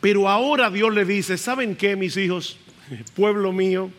Pero 0.00 0.28
ahora 0.28 0.70
Dios 0.70 0.92
le 0.94 1.04
dice, 1.04 1.38
¿saben 1.38 1.76
qué, 1.76 1.96
mis 1.96 2.16
hijos? 2.16 2.58
Pueblo 3.16 3.52
mío, 3.52 3.90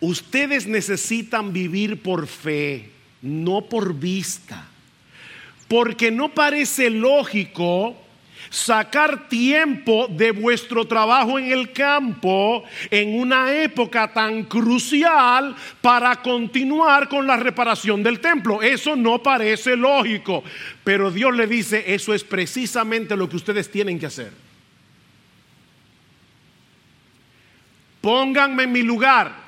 Ustedes 0.00 0.66
necesitan 0.66 1.52
vivir 1.52 2.02
por 2.02 2.26
fe, 2.26 2.90
no 3.20 3.62
por 3.62 3.94
vista. 3.94 4.66
Porque 5.68 6.10
no 6.10 6.34
parece 6.34 6.90
lógico 6.90 7.96
sacar 8.48 9.28
tiempo 9.28 10.08
de 10.08 10.32
vuestro 10.32 10.84
trabajo 10.84 11.38
en 11.38 11.52
el 11.52 11.72
campo 11.72 12.64
en 12.90 13.20
una 13.20 13.52
época 13.52 14.12
tan 14.12 14.44
crucial 14.44 15.54
para 15.80 16.16
continuar 16.16 17.08
con 17.08 17.26
la 17.26 17.36
reparación 17.36 18.02
del 18.02 18.18
templo. 18.18 18.60
Eso 18.60 18.96
no 18.96 19.22
parece 19.22 19.76
lógico, 19.76 20.42
pero 20.82 21.10
Dios 21.10 21.34
le 21.36 21.46
dice, 21.46 21.94
eso 21.94 22.12
es 22.12 22.24
precisamente 22.24 23.16
lo 23.16 23.28
que 23.28 23.36
ustedes 23.36 23.70
tienen 23.70 23.98
que 23.98 24.06
hacer. 24.06 24.32
Pónganme 28.00 28.64
en 28.64 28.72
mi 28.72 28.82
lugar. 28.82 29.39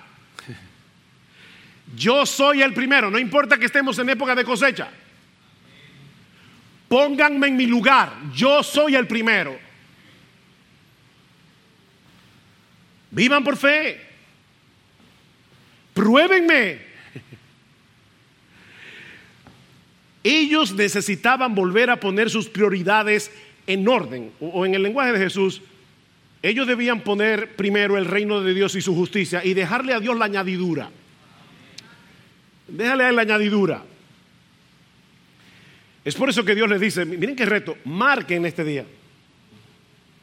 Yo 1.96 2.24
soy 2.24 2.62
el 2.62 2.72
primero, 2.72 3.10
no 3.10 3.18
importa 3.18 3.58
que 3.58 3.66
estemos 3.66 3.98
en 3.98 4.10
época 4.10 4.34
de 4.34 4.44
cosecha. 4.44 4.88
Pónganme 6.88 7.48
en 7.48 7.56
mi 7.56 7.66
lugar, 7.66 8.12
yo 8.34 8.62
soy 8.62 8.94
el 8.94 9.06
primero. 9.06 9.58
Vivan 13.10 13.44
por 13.44 13.56
fe. 13.56 14.00
Pruébenme. 15.92 16.78
Ellos 20.24 20.72
necesitaban 20.72 21.54
volver 21.54 21.90
a 21.90 22.00
poner 22.00 22.30
sus 22.30 22.48
prioridades 22.48 23.30
en 23.66 23.86
orden, 23.86 24.32
o 24.40 24.64
en 24.64 24.74
el 24.74 24.82
lenguaje 24.82 25.12
de 25.12 25.18
Jesús, 25.18 25.62
ellos 26.42 26.66
debían 26.66 27.00
poner 27.02 27.54
primero 27.54 27.96
el 27.96 28.04
reino 28.04 28.40
de 28.40 28.52
Dios 28.52 28.74
y 28.74 28.80
su 28.80 28.94
justicia 28.94 29.44
y 29.44 29.54
dejarle 29.54 29.94
a 29.94 30.00
Dios 30.00 30.18
la 30.18 30.24
añadidura. 30.24 30.90
Déjale 32.72 33.04
a 33.04 33.12
la 33.12 33.20
añadidura. 33.22 33.82
Es 36.04 36.14
por 36.14 36.30
eso 36.30 36.42
que 36.42 36.54
Dios 36.54 36.68
les 36.70 36.80
dice, 36.80 37.04
miren 37.04 37.36
qué 37.36 37.44
reto, 37.44 37.76
marquen 37.84 38.46
este 38.46 38.64
día. 38.64 38.86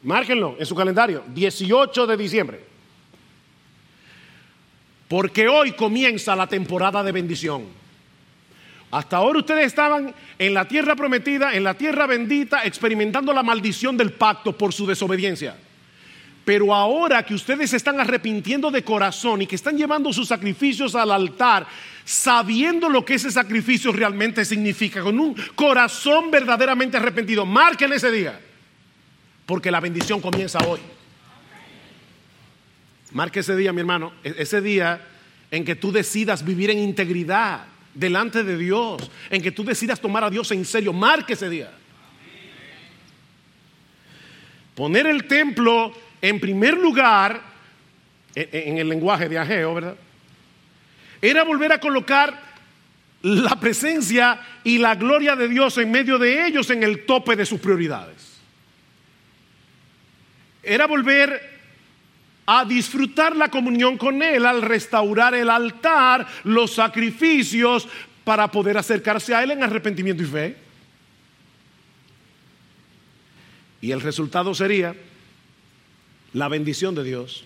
Márquenlo 0.02 0.56
en 0.58 0.66
su 0.66 0.74
calendario, 0.74 1.22
18 1.28 2.06
de 2.08 2.16
diciembre. 2.16 2.60
Porque 5.06 5.48
hoy 5.48 5.72
comienza 5.72 6.34
la 6.34 6.48
temporada 6.48 7.04
de 7.04 7.12
bendición. 7.12 7.66
Hasta 8.90 9.18
ahora 9.18 9.38
ustedes 9.38 9.66
estaban 9.66 10.12
en 10.36 10.52
la 10.52 10.66
tierra 10.66 10.96
prometida, 10.96 11.54
en 11.54 11.62
la 11.62 11.74
tierra 11.74 12.06
bendita, 12.06 12.64
experimentando 12.64 13.32
la 13.32 13.44
maldición 13.44 13.96
del 13.96 14.12
pacto 14.12 14.58
por 14.58 14.72
su 14.72 14.86
desobediencia. 14.86 15.56
Pero 16.44 16.74
ahora 16.74 17.22
que 17.24 17.34
ustedes 17.34 17.70
se 17.70 17.76
están 17.76 18.00
arrepintiendo 18.00 18.72
de 18.72 18.82
corazón 18.82 19.42
y 19.42 19.46
que 19.46 19.54
están 19.54 19.78
llevando 19.78 20.12
sus 20.12 20.26
sacrificios 20.26 20.96
al 20.96 21.12
altar, 21.12 21.66
sabiendo 22.10 22.88
lo 22.88 23.04
que 23.04 23.14
ese 23.14 23.30
sacrificio 23.30 23.92
realmente 23.92 24.44
significa, 24.44 25.00
con 25.00 25.20
un 25.20 25.32
corazón 25.54 26.28
verdaderamente 26.28 26.96
arrepentido, 26.96 27.46
marquen 27.46 27.92
ese 27.92 28.10
día, 28.10 28.40
porque 29.46 29.70
la 29.70 29.78
bendición 29.78 30.20
comienza 30.20 30.58
hoy. 30.66 30.80
Marque 33.12 33.40
ese 33.40 33.54
día, 33.54 33.72
mi 33.72 33.78
hermano, 33.78 34.12
e-, 34.24 34.34
ese 34.38 34.60
día 34.60 35.00
en 35.52 35.64
que 35.64 35.76
tú 35.76 35.92
decidas 35.92 36.44
vivir 36.44 36.70
en 36.70 36.78
integridad 36.78 37.66
delante 37.94 38.42
de 38.42 38.58
Dios, 38.58 39.08
en 39.30 39.40
que 39.40 39.52
tú 39.52 39.62
decidas 39.62 40.00
tomar 40.00 40.24
a 40.24 40.30
Dios 40.30 40.50
en 40.50 40.64
serio, 40.64 40.92
marque 40.92 41.34
ese 41.34 41.48
día. 41.48 41.70
Poner 44.74 45.06
el 45.06 45.28
templo 45.28 45.92
en 46.20 46.40
primer 46.40 46.76
lugar, 46.76 47.40
en 48.34 48.78
el 48.78 48.88
lenguaje 48.88 49.28
de 49.28 49.38
Ageo, 49.38 49.74
¿verdad? 49.74 49.96
Era 51.22 51.44
volver 51.44 51.72
a 51.72 51.80
colocar 51.80 52.50
la 53.22 53.60
presencia 53.60 54.40
y 54.64 54.78
la 54.78 54.94
gloria 54.94 55.36
de 55.36 55.48
Dios 55.48 55.76
en 55.78 55.90
medio 55.90 56.18
de 56.18 56.46
ellos 56.46 56.70
en 56.70 56.82
el 56.82 57.04
tope 57.04 57.36
de 57.36 57.44
sus 57.44 57.60
prioridades. 57.60 58.40
Era 60.62 60.86
volver 60.86 61.58
a 62.46 62.64
disfrutar 62.64 63.36
la 63.36 63.48
comunión 63.48 63.96
con 63.98 64.22
Él 64.22 64.46
al 64.46 64.62
restaurar 64.62 65.34
el 65.34 65.50
altar, 65.50 66.26
los 66.44 66.72
sacrificios, 66.72 67.86
para 68.24 68.50
poder 68.50 68.78
acercarse 68.78 69.34
a 69.34 69.42
Él 69.42 69.52
en 69.52 69.62
arrepentimiento 69.62 70.22
y 70.22 70.26
fe. 70.26 70.56
Y 73.82 73.92
el 73.92 74.00
resultado 74.00 74.54
sería 74.54 74.94
la 76.32 76.48
bendición 76.48 76.94
de 76.94 77.04
Dios, 77.04 77.44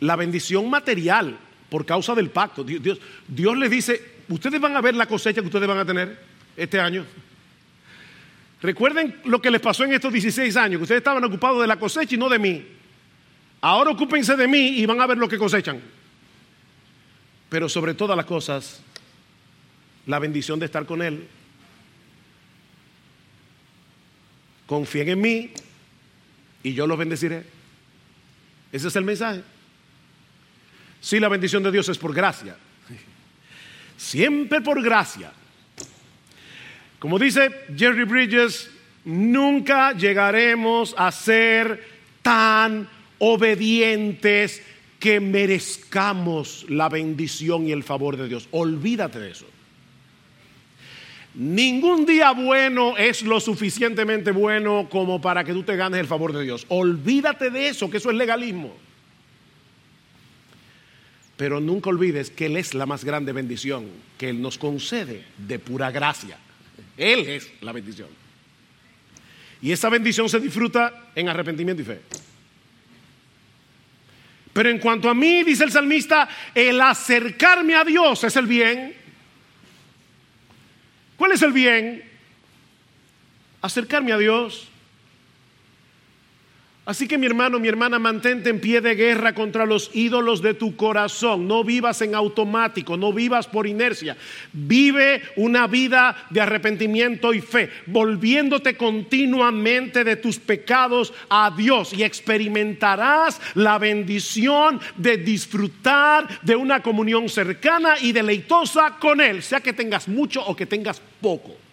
la 0.00 0.16
bendición 0.16 0.68
material 0.68 1.38
por 1.74 1.84
causa 1.84 2.14
del 2.14 2.30
pacto. 2.30 2.62
Dios, 2.62 3.00
Dios 3.26 3.58
les 3.58 3.68
dice, 3.68 4.00
ustedes 4.28 4.60
van 4.60 4.76
a 4.76 4.80
ver 4.80 4.94
la 4.94 5.06
cosecha 5.06 5.40
que 5.40 5.48
ustedes 5.48 5.66
van 5.66 5.78
a 5.78 5.84
tener 5.84 6.16
este 6.56 6.78
año. 6.78 7.04
Recuerden 8.62 9.20
lo 9.24 9.42
que 9.42 9.50
les 9.50 9.60
pasó 9.60 9.82
en 9.82 9.92
estos 9.92 10.12
16 10.12 10.56
años, 10.56 10.78
que 10.78 10.82
ustedes 10.84 11.00
estaban 11.00 11.24
ocupados 11.24 11.60
de 11.60 11.66
la 11.66 11.76
cosecha 11.76 12.14
y 12.14 12.18
no 12.18 12.28
de 12.28 12.38
mí. 12.38 12.64
Ahora 13.60 13.90
ocúpense 13.90 14.36
de 14.36 14.46
mí 14.46 14.78
y 14.78 14.86
van 14.86 15.00
a 15.00 15.06
ver 15.08 15.18
lo 15.18 15.28
que 15.28 15.36
cosechan. 15.36 15.80
Pero 17.48 17.68
sobre 17.68 17.94
todas 17.94 18.16
las 18.16 18.26
cosas, 18.26 18.80
la 20.06 20.20
bendición 20.20 20.60
de 20.60 20.66
estar 20.66 20.86
con 20.86 21.02
Él. 21.02 21.26
Confíen 24.68 25.08
en 25.08 25.20
mí 25.20 25.50
y 26.62 26.72
yo 26.72 26.86
los 26.86 26.96
bendeciré. 26.96 27.42
Ese 28.70 28.86
es 28.86 28.94
el 28.94 29.02
mensaje. 29.02 29.42
Si 31.04 31.20
la 31.20 31.28
bendición 31.28 31.62
de 31.62 31.70
Dios 31.70 31.86
es 31.90 31.98
por 31.98 32.14
gracia. 32.14 32.56
Siempre 33.94 34.62
por 34.62 34.82
gracia. 34.82 35.30
Como 36.98 37.18
dice 37.18 37.50
Jerry 37.76 38.04
Bridges, 38.04 38.70
nunca 39.04 39.92
llegaremos 39.92 40.94
a 40.96 41.12
ser 41.12 41.86
tan 42.22 42.88
obedientes 43.18 44.62
que 44.98 45.20
merezcamos 45.20 46.64
la 46.70 46.88
bendición 46.88 47.68
y 47.68 47.72
el 47.72 47.82
favor 47.82 48.16
de 48.16 48.26
Dios. 48.26 48.48
Olvídate 48.52 49.18
de 49.18 49.30
eso. 49.30 49.44
Ningún 51.34 52.06
día 52.06 52.30
bueno 52.30 52.96
es 52.96 53.20
lo 53.20 53.40
suficientemente 53.40 54.30
bueno 54.30 54.88
como 54.90 55.20
para 55.20 55.44
que 55.44 55.52
tú 55.52 55.64
te 55.64 55.76
ganes 55.76 56.00
el 56.00 56.06
favor 56.06 56.32
de 56.32 56.44
Dios. 56.44 56.64
Olvídate 56.70 57.50
de 57.50 57.68
eso, 57.68 57.90
que 57.90 57.98
eso 57.98 58.10
es 58.10 58.16
legalismo. 58.16 58.83
Pero 61.36 61.60
nunca 61.60 61.90
olvides 61.90 62.30
que 62.30 62.46
Él 62.46 62.56
es 62.56 62.74
la 62.74 62.86
más 62.86 63.04
grande 63.04 63.32
bendición 63.32 63.88
que 64.18 64.28
Él 64.28 64.40
nos 64.40 64.58
concede 64.58 65.24
de 65.36 65.58
pura 65.58 65.90
gracia. 65.90 66.38
Él 66.96 67.28
es 67.28 67.50
la 67.60 67.72
bendición. 67.72 68.08
Y 69.60 69.72
esa 69.72 69.88
bendición 69.88 70.28
se 70.28 70.40
disfruta 70.40 71.10
en 71.14 71.28
arrepentimiento 71.28 71.82
y 71.82 71.86
fe. 71.86 72.00
Pero 74.52 74.68
en 74.68 74.78
cuanto 74.78 75.10
a 75.10 75.14
mí, 75.14 75.42
dice 75.42 75.64
el 75.64 75.72
salmista, 75.72 76.28
el 76.54 76.80
acercarme 76.80 77.74
a 77.74 77.82
Dios 77.82 78.22
es 78.22 78.36
el 78.36 78.46
bien. 78.46 78.94
¿Cuál 81.16 81.32
es 81.32 81.42
el 81.42 81.52
bien? 81.52 82.04
Acercarme 83.62 84.12
a 84.12 84.18
Dios. 84.18 84.68
Así 86.86 87.08
que 87.08 87.16
mi 87.16 87.24
hermano, 87.24 87.58
mi 87.58 87.68
hermana, 87.68 87.98
mantente 87.98 88.50
en 88.50 88.60
pie 88.60 88.82
de 88.82 88.94
guerra 88.94 89.34
contra 89.34 89.64
los 89.64 89.90
ídolos 89.94 90.42
de 90.42 90.52
tu 90.52 90.76
corazón. 90.76 91.48
No 91.48 91.64
vivas 91.64 92.02
en 92.02 92.14
automático, 92.14 92.98
no 92.98 93.10
vivas 93.10 93.46
por 93.46 93.66
inercia. 93.66 94.18
Vive 94.52 95.22
una 95.36 95.66
vida 95.66 96.26
de 96.28 96.42
arrepentimiento 96.42 97.32
y 97.32 97.40
fe, 97.40 97.70
volviéndote 97.86 98.76
continuamente 98.76 100.04
de 100.04 100.16
tus 100.16 100.38
pecados 100.38 101.14
a 101.30 101.50
Dios 101.56 101.94
y 101.94 102.02
experimentarás 102.02 103.40
la 103.54 103.78
bendición 103.78 104.78
de 104.98 105.16
disfrutar 105.16 106.28
de 106.42 106.54
una 106.54 106.82
comunión 106.82 107.30
cercana 107.30 107.94
y 107.98 108.12
deleitosa 108.12 108.96
con 109.00 109.22
Él, 109.22 109.42
sea 109.42 109.60
que 109.60 109.72
tengas 109.72 110.06
mucho 110.06 110.44
o 110.44 110.54
que 110.54 110.66
tengas 110.66 111.00
poco. 111.22 111.63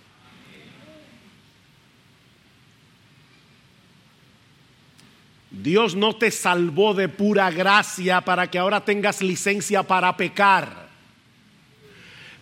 Dios 5.62 5.96
no 5.96 6.16
te 6.16 6.32
salvó 6.32 6.94
de 6.94 7.08
pura 7.08 7.52
gracia 7.52 8.22
para 8.22 8.50
que 8.50 8.58
ahora 8.58 8.84
tengas 8.84 9.22
licencia 9.22 9.84
para 9.84 10.16
pecar. 10.18 10.90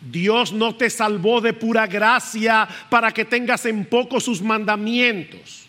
Dios 0.01 0.53
no 0.53 0.75
te 0.75 0.89
salvó 0.89 1.41
de 1.41 1.53
pura 1.53 1.85
gracia 1.85 2.67
para 2.89 3.11
que 3.11 3.25
tengas 3.25 3.65
en 3.65 3.85
poco 3.85 4.19
sus 4.19 4.41
mandamientos. 4.41 5.68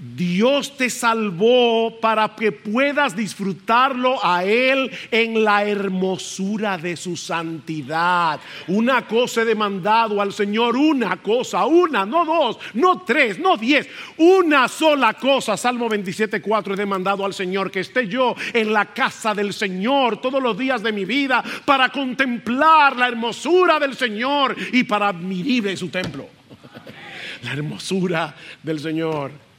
Dios 0.00 0.78
te 0.78 0.88
salvó 0.88 2.00
para 2.00 2.34
que 2.34 2.52
puedas 2.52 3.14
disfrutarlo 3.14 4.18
a 4.24 4.44
Él 4.44 4.90
en 5.10 5.44
la 5.44 5.64
hermosura 5.64 6.78
de 6.78 6.96
su 6.96 7.18
santidad. 7.18 8.40
Una 8.68 9.06
cosa 9.06 9.42
he 9.42 9.44
demandado 9.44 10.22
al 10.22 10.32
Señor, 10.32 10.76
una 10.76 11.18
cosa, 11.18 11.66
una, 11.66 12.06
no 12.06 12.24
dos, 12.24 12.58
no 12.74 13.02
tres, 13.02 13.38
no 13.38 13.58
diez, 13.58 13.88
una 14.16 14.68
sola 14.68 15.12
cosa. 15.14 15.58
Salmo 15.58 15.86
27, 15.88 16.40
4 16.40 16.72
he 16.72 16.76
demandado 16.76 17.26
al 17.26 17.34
Señor 17.34 17.70
que 17.70 17.80
esté 17.80 18.08
yo 18.08 18.34
en 18.54 18.72
la 18.72 18.86
casa 18.86 19.34
del 19.34 19.52
Señor 19.52 20.18
todos 20.20 20.42
los 20.42 20.56
días 20.56 20.82
de 20.82 20.92
mi 20.92 21.04
vida 21.04 21.44
para 21.66 21.90
contemplar 21.90 22.96
la 22.96 23.08
hermosura 23.08 23.78
del 23.78 23.94
Señor 23.94 24.56
y 24.72 24.84
para 24.84 25.08
admirir 25.08 25.76
su 25.76 25.88
templo. 25.88 26.26
La 27.42 27.52
hermosura 27.52 28.34
del 28.62 28.80
Señor. 28.80 29.49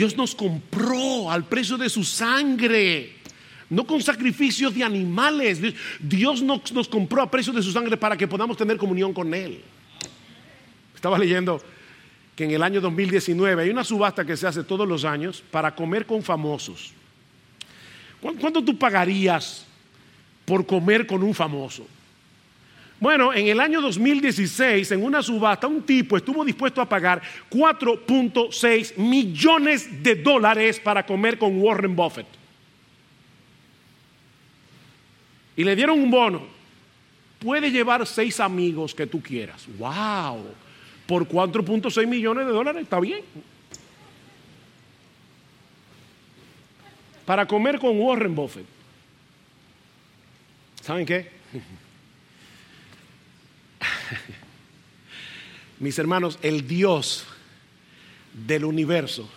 Dios 0.00 0.16
nos 0.16 0.34
compró 0.34 1.30
al 1.30 1.44
precio 1.44 1.76
de 1.76 1.90
su 1.90 2.04
sangre, 2.04 3.16
no 3.68 3.86
con 3.86 4.00
sacrificios 4.00 4.74
de 4.74 4.82
animales. 4.82 5.60
Dios 6.00 6.40
nos, 6.40 6.88
compró 6.88 7.20
a 7.20 7.30
precio 7.30 7.52
de 7.52 7.62
su 7.62 7.70
sangre 7.70 7.98
para 7.98 8.16
que 8.16 8.26
podamos 8.26 8.56
tener 8.56 8.78
comunión 8.78 9.12
con 9.12 9.34
Él. 9.34 9.60
Estaba 10.94 11.18
leyendo 11.18 11.60
que 12.34 12.44
en 12.44 12.52
el 12.52 12.62
año 12.62 12.80
2019 12.80 13.62
hay 13.62 13.68
una 13.68 13.84
subasta 13.84 14.24
que 14.24 14.38
se 14.38 14.46
hace 14.46 14.64
todos 14.64 14.88
los 14.88 15.04
años 15.04 15.44
para 15.50 15.74
comer 15.74 16.06
con 16.06 16.22
famosos. 16.22 16.94
¿Cuánto 18.22 18.64
tú 18.64 18.78
pagarías 18.78 19.66
por 20.46 20.64
comer 20.64 21.06
con 21.06 21.22
un 21.22 21.34
famoso? 21.34 21.86
Bueno, 23.00 23.32
en 23.32 23.48
el 23.48 23.58
año 23.60 23.80
2016, 23.80 24.92
en 24.92 25.02
una 25.02 25.22
subasta, 25.22 25.66
un 25.66 25.82
tipo 25.82 26.18
estuvo 26.18 26.44
dispuesto 26.44 26.82
a 26.82 26.88
pagar 26.88 27.22
4.6 27.50 28.98
millones 28.98 30.02
de 30.02 30.16
dólares 30.16 30.78
para 30.78 31.06
comer 31.06 31.38
con 31.38 31.58
Warren 31.62 31.96
Buffett. 31.96 32.26
Y 35.56 35.64
le 35.64 35.74
dieron 35.74 35.98
un 35.98 36.10
bono. 36.10 36.42
Puede 37.38 37.70
llevar 37.70 38.06
seis 38.06 38.38
amigos 38.38 38.94
que 38.94 39.06
tú 39.06 39.22
quieras. 39.22 39.66
¡Wow! 39.78 40.44
Por 41.06 41.26
4.6 41.26 42.06
millones 42.06 42.46
de 42.46 42.52
dólares, 42.52 42.82
está 42.82 43.00
bien. 43.00 43.22
Para 47.24 47.46
comer 47.46 47.78
con 47.78 47.98
Warren 47.98 48.34
Buffett. 48.34 48.66
¿Saben 50.82 51.06
qué? 51.06 51.39
Mis 55.80 55.98
hermanos, 55.98 56.38
el 56.42 56.66
Dios 56.66 57.26
del 58.32 58.64
universo, 58.64 59.28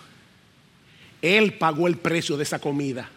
Él 1.22 1.54
pagó 1.54 1.88
el 1.88 1.98
precio 1.98 2.38
de 2.38 2.44
esa 2.44 2.60
comida 2.60 3.10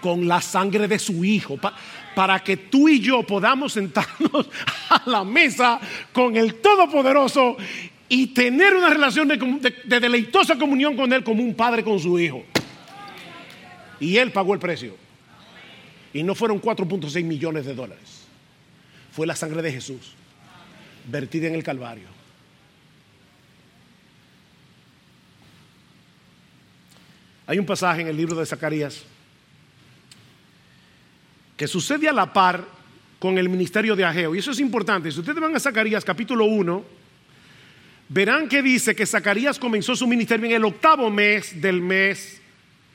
con 0.00 0.28
la 0.28 0.40
sangre 0.40 0.86
de 0.86 0.98
su 0.98 1.24
Hijo, 1.24 1.58
para 2.14 2.38
que 2.42 2.56
tú 2.56 2.88
y 2.88 3.00
yo 3.00 3.24
podamos 3.24 3.72
sentarnos 3.72 4.48
a 4.88 5.02
la 5.06 5.24
mesa 5.24 5.80
con 6.12 6.36
el 6.36 6.56
Todopoderoso 6.56 7.56
y 8.08 8.28
tener 8.28 8.74
una 8.74 8.88
relación 8.88 9.26
de, 9.26 9.98
deleitosa 9.98 10.56
comunión 10.56 10.96
con 10.96 11.12
Él 11.12 11.24
como 11.24 11.42
un 11.42 11.54
padre 11.54 11.82
con 11.82 11.98
su 11.98 12.18
Hijo. 12.18 12.44
Y 13.98 14.16
Él 14.16 14.30
pagó 14.30 14.54
el 14.54 14.60
precio. 14.60 14.96
Y 16.12 16.22
no 16.22 16.34
fueron 16.34 16.62
4.6 16.62 17.24
millones 17.24 17.66
de 17.66 17.74
dólares. 17.74 18.26
Fue 19.10 19.26
la 19.26 19.34
sangre 19.34 19.60
de 19.60 19.72
Jesús, 19.72 20.14
vertida 21.06 21.48
en 21.48 21.54
el 21.54 21.62
Calvario. 21.62 22.08
Hay 27.46 27.58
un 27.58 27.66
pasaje 27.66 28.00
en 28.00 28.08
el 28.08 28.16
libro 28.16 28.36
de 28.36 28.46
Zacarías 28.46 29.04
que 31.56 31.68
sucede 31.68 32.08
a 32.08 32.12
la 32.12 32.32
par 32.32 32.64
con 33.18 33.38
el 33.38 33.48
ministerio 33.48 33.96
de 33.96 34.04
Ageo. 34.04 34.34
Y 34.34 34.38
eso 34.38 34.50
es 34.50 34.60
importante. 34.60 35.10
Si 35.10 35.20
ustedes 35.20 35.40
van 35.40 35.54
a 35.54 35.60
Zacarías 35.60 36.04
capítulo 36.04 36.44
1, 36.44 36.84
verán 38.08 38.48
que 38.48 38.62
dice 38.62 38.94
que 38.94 39.06
Zacarías 39.06 39.58
comenzó 39.58 39.96
su 39.96 40.06
ministerio 40.06 40.46
en 40.46 40.52
el 40.52 40.64
octavo 40.64 41.08
mes 41.10 41.60
del 41.60 41.80
mes 41.80 42.40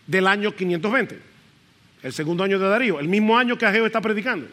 del 0.06 0.28
año 0.28 0.54
520, 0.54 1.20
el 2.04 2.14
segundo 2.14 2.44
año 2.44 2.60
de 2.60 2.68
Darío, 2.68 3.00
el 3.00 3.08
mismo 3.08 3.38
año 3.38 3.58
que 3.58 3.66
Ageo 3.66 3.86
está 3.86 4.02
predicando. 4.02 4.48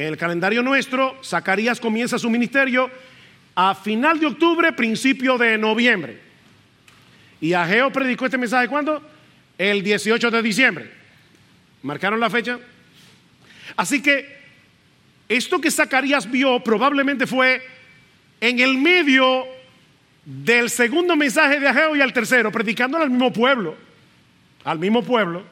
En 0.00 0.06
el 0.06 0.16
calendario 0.16 0.62
nuestro, 0.62 1.18
Zacarías 1.22 1.78
comienza 1.78 2.18
su 2.18 2.30
ministerio 2.30 2.90
a 3.54 3.74
final 3.74 4.18
de 4.18 4.28
octubre, 4.28 4.72
principio 4.72 5.36
de 5.36 5.58
noviembre. 5.58 6.18
Y 7.38 7.52
Ageo 7.52 7.92
predicó 7.92 8.24
este 8.24 8.38
mensaje 8.38 8.66
cuándo? 8.66 9.06
El 9.58 9.82
18 9.82 10.30
de 10.30 10.40
diciembre. 10.40 10.90
¿Marcaron 11.82 12.18
la 12.18 12.30
fecha? 12.30 12.58
Así 13.76 14.00
que 14.00 14.38
esto 15.28 15.60
que 15.60 15.70
Zacarías 15.70 16.30
vio 16.30 16.64
probablemente 16.64 17.26
fue 17.26 17.62
en 18.40 18.58
el 18.58 18.78
medio 18.78 19.44
del 20.24 20.70
segundo 20.70 21.14
mensaje 21.14 21.60
de 21.60 21.68
Ageo 21.68 21.94
y 21.94 22.00
al 22.00 22.14
tercero, 22.14 22.50
predicando 22.50 22.96
al 22.96 23.10
mismo 23.10 23.34
pueblo, 23.34 23.76
al 24.64 24.78
mismo 24.78 25.02
pueblo. 25.02 25.44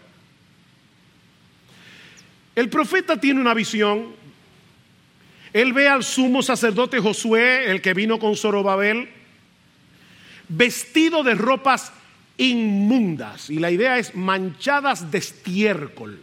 El 2.57 2.70
profeta 2.70 3.20
tiene 3.20 3.42
una 3.42 3.53
visión. 3.53 4.16
Él 5.53 5.72
ve 5.72 5.88
al 5.88 6.05
sumo 6.05 6.42
sacerdote 6.42 6.99
Josué, 6.99 7.70
el 7.70 7.80
que 7.80 7.94
vino 7.94 8.18
con 8.18 8.36
Zorobabel, 8.36 9.09
vestido 10.49 11.22
de 11.22 11.34
ropas 11.34 11.92
inmundas, 12.36 13.51
y 13.51 13.59
la 13.59 13.70
idea 13.70 13.99
es 13.99 14.14
manchadas 14.14 15.11
de 15.11 15.18
estiércol. 15.18 16.20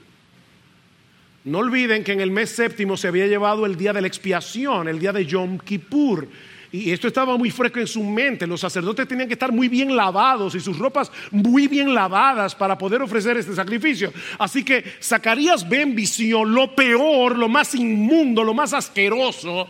No 1.43 1.59
olviden 1.59 2.03
que 2.03 2.13
en 2.13 2.21
el 2.21 2.31
mes 2.31 2.49
séptimo 2.49 2.97
se 2.97 3.07
había 3.07 3.27
llevado 3.27 3.65
el 3.65 3.77
día 3.77 3.93
de 3.93 4.01
la 4.01 4.07
expiación, 4.07 4.87
el 4.87 4.99
día 4.99 5.13
de 5.13 5.25
Yom 5.25 5.59
Kippur. 5.59 6.27
Y 6.71 6.91
esto 6.91 7.07
estaba 7.07 7.37
muy 7.37 7.51
fresco 7.51 7.79
en 7.79 7.87
su 7.87 8.03
mente. 8.03 8.47
Los 8.47 8.61
sacerdotes 8.61 9.07
tenían 9.07 9.27
que 9.27 9.33
estar 9.33 9.51
muy 9.51 9.67
bien 9.67 9.95
lavados 9.95 10.55
y 10.55 10.59
sus 10.59 10.77
ropas 10.77 11.11
muy 11.31 11.67
bien 11.67 11.93
lavadas 11.93 12.55
para 12.55 12.77
poder 12.77 13.01
ofrecer 13.01 13.37
este 13.37 13.55
sacrificio. 13.55 14.11
Así 14.39 14.63
que 14.63 14.83
Zacarías 15.01 15.67
ve 15.67 15.81
en 15.81 15.95
visión 15.95 16.53
lo 16.53 16.75
peor, 16.75 17.37
lo 17.37 17.47
más 17.47 17.75
inmundo, 17.75 18.43
lo 18.43 18.53
más 18.53 18.73
asqueroso 18.73 19.67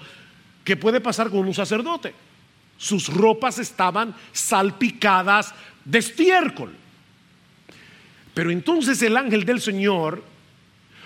que 0.63 0.77
puede 0.77 1.01
pasar 1.01 1.29
con 1.29 1.45
un 1.45 1.53
sacerdote. 1.53 2.13
Sus 2.77 3.07
ropas 3.07 3.59
estaban 3.59 4.15
salpicadas 4.31 5.53
de 5.83 5.99
estiércol. 5.99 6.75
Pero 8.33 8.51
entonces 8.51 9.01
el 9.01 9.15
ángel 9.15 9.45
del 9.45 9.61
Señor 9.61 10.23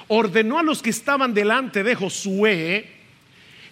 ordenó 0.07 0.57
a 0.57 0.63
los 0.63 0.81
que 0.81 0.89
estaban 0.89 1.33
delante 1.33 1.83
de 1.83 1.95
Josué 1.95 2.98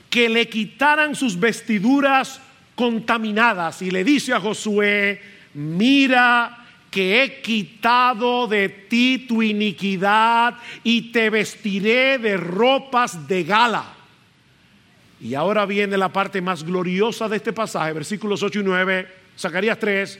que 0.10 0.30
le 0.30 0.48
quitaran 0.48 1.16
sus 1.16 1.40
vestiduras 1.40 2.42
contaminadas 2.76 3.82
y 3.82 3.92
le 3.92 4.04
dice 4.04 4.34
a 4.34 4.40
Josué, 4.40 5.22
mira 5.54 6.66
que 6.92 7.24
he 7.24 7.42
quitado 7.42 8.48
de 8.48 8.70
ti 8.70 9.26
tu 9.28 9.42
iniquidad 9.42 10.56
y 10.84 11.12
te 11.12 11.30
vestiré 11.30 12.18
de 12.18 12.38
ropas 12.38 13.28
de 13.28 13.44
gala. 13.44 13.94
Y 15.20 15.34
ahora 15.34 15.66
viene 15.66 15.98
la 15.98 16.14
parte 16.14 16.42
más 16.42 16.64
gloriosa 16.64 17.28
de 17.28 17.38
este 17.38 17.52
pasaje, 17.52 17.94
versículos 17.94 18.44
8 18.44 18.60
y 18.60 18.64
9, 18.64 19.08
Zacarías 19.38 19.80
3, 19.80 20.20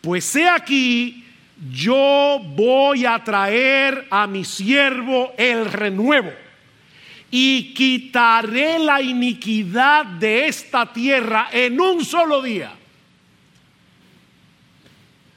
pues 0.00 0.36
he 0.36 0.48
aquí, 0.48 1.24
yo 1.70 2.40
voy 2.54 3.06
a 3.06 3.22
traer 3.22 4.06
a 4.10 4.26
mi 4.26 4.44
siervo 4.44 5.32
el 5.38 5.70
renuevo 5.70 6.43
y 7.30 7.74
quitaré 7.74 8.78
la 8.78 9.02
iniquidad 9.02 10.06
de 10.06 10.46
esta 10.46 10.92
tierra 10.92 11.48
en 11.52 11.80
un 11.80 12.04
solo 12.04 12.40
día. 12.42 12.72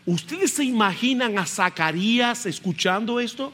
¿Ustedes 0.05 0.53
se 0.53 0.63
imaginan 0.63 1.37
a 1.37 1.45
Zacarías 1.45 2.45
escuchando 2.45 3.19
esto? 3.19 3.51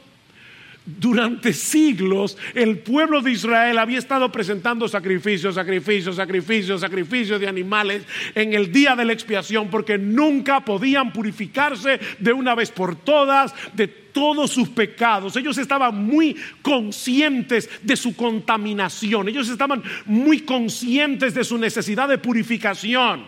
Durante 0.86 1.54
siglos 1.54 2.36
el 2.52 2.78
pueblo 2.80 3.22
de 3.22 3.32
Israel 3.32 3.78
había 3.78 3.98
estado 3.98 4.30
presentando 4.30 4.86
sacrificios, 4.86 5.54
sacrificios, 5.54 6.16
sacrificios, 6.16 6.82
sacrificios 6.82 7.40
de 7.40 7.48
animales 7.48 8.02
en 8.34 8.52
el 8.52 8.70
día 8.70 8.94
de 8.94 9.06
la 9.06 9.14
expiación 9.14 9.70
porque 9.70 9.96
nunca 9.96 10.62
podían 10.62 11.10
purificarse 11.10 11.98
de 12.18 12.32
una 12.34 12.54
vez 12.54 12.70
por 12.70 12.96
todas 12.96 13.54
de 13.72 13.88
todos 13.88 14.50
sus 14.50 14.68
pecados. 14.68 15.34
Ellos 15.36 15.56
estaban 15.56 16.04
muy 16.04 16.36
conscientes 16.60 17.70
de 17.82 17.96
su 17.96 18.14
contaminación. 18.14 19.28
Ellos 19.28 19.48
estaban 19.48 19.82
muy 20.04 20.40
conscientes 20.40 21.32
de 21.32 21.44
su 21.44 21.56
necesidad 21.56 22.08
de 22.10 22.18
purificación. 22.18 23.24